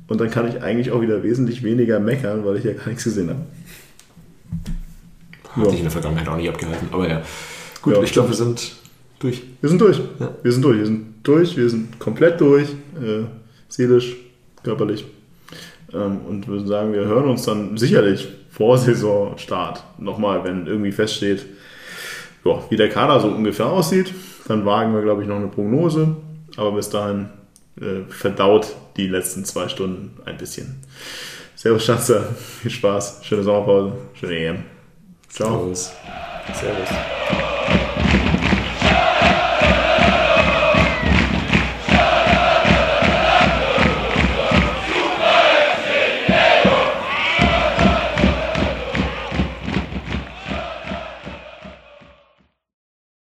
[0.07, 3.03] Und dann kann ich eigentlich auch wieder wesentlich weniger meckern, weil ich ja gar nichts
[3.03, 3.39] gesehen habe.
[5.49, 5.73] Hatte ja.
[5.73, 7.21] ich in der Vergangenheit auch nicht abgehalten, aber ja.
[7.81, 8.03] Gut, ja.
[8.03, 8.73] ich glaube, wir sind
[9.19, 9.43] durch.
[9.61, 9.99] Wir sind durch.
[10.19, 10.31] Ja.
[10.43, 10.77] Wir sind durch.
[10.77, 11.57] Wir sind durch.
[11.57, 12.69] Wir sind komplett durch.
[13.01, 13.25] Äh,
[13.67, 14.15] seelisch,
[14.63, 15.05] körperlich.
[15.91, 21.45] Ähm, und würden sagen, wir hören uns dann sicherlich vor Saisonstart nochmal, wenn irgendwie feststeht,
[22.43, 24.13] ja, wie der Kader so ungefähr aussieht.
[24.47, 26.15] Dann wagen wir, glaube ich, noch eine Prognose.
[26.57, 27.29] Aber bis dahin
[27.79, 30.81] äh, verdaut die letzten zwei Stunden ein bisschen.
[31.55, 32.27] Servus, Schatze.
[32.61, 33.21] Viel Spaß.
[33.23, 33.93] Schöne Sommerpause.
[34.13, 34.63] Schöne EM.
[35.29, 35.57] Ciao.
[35.73, 35.91] Servus.
[36.53, 36.89] Servus.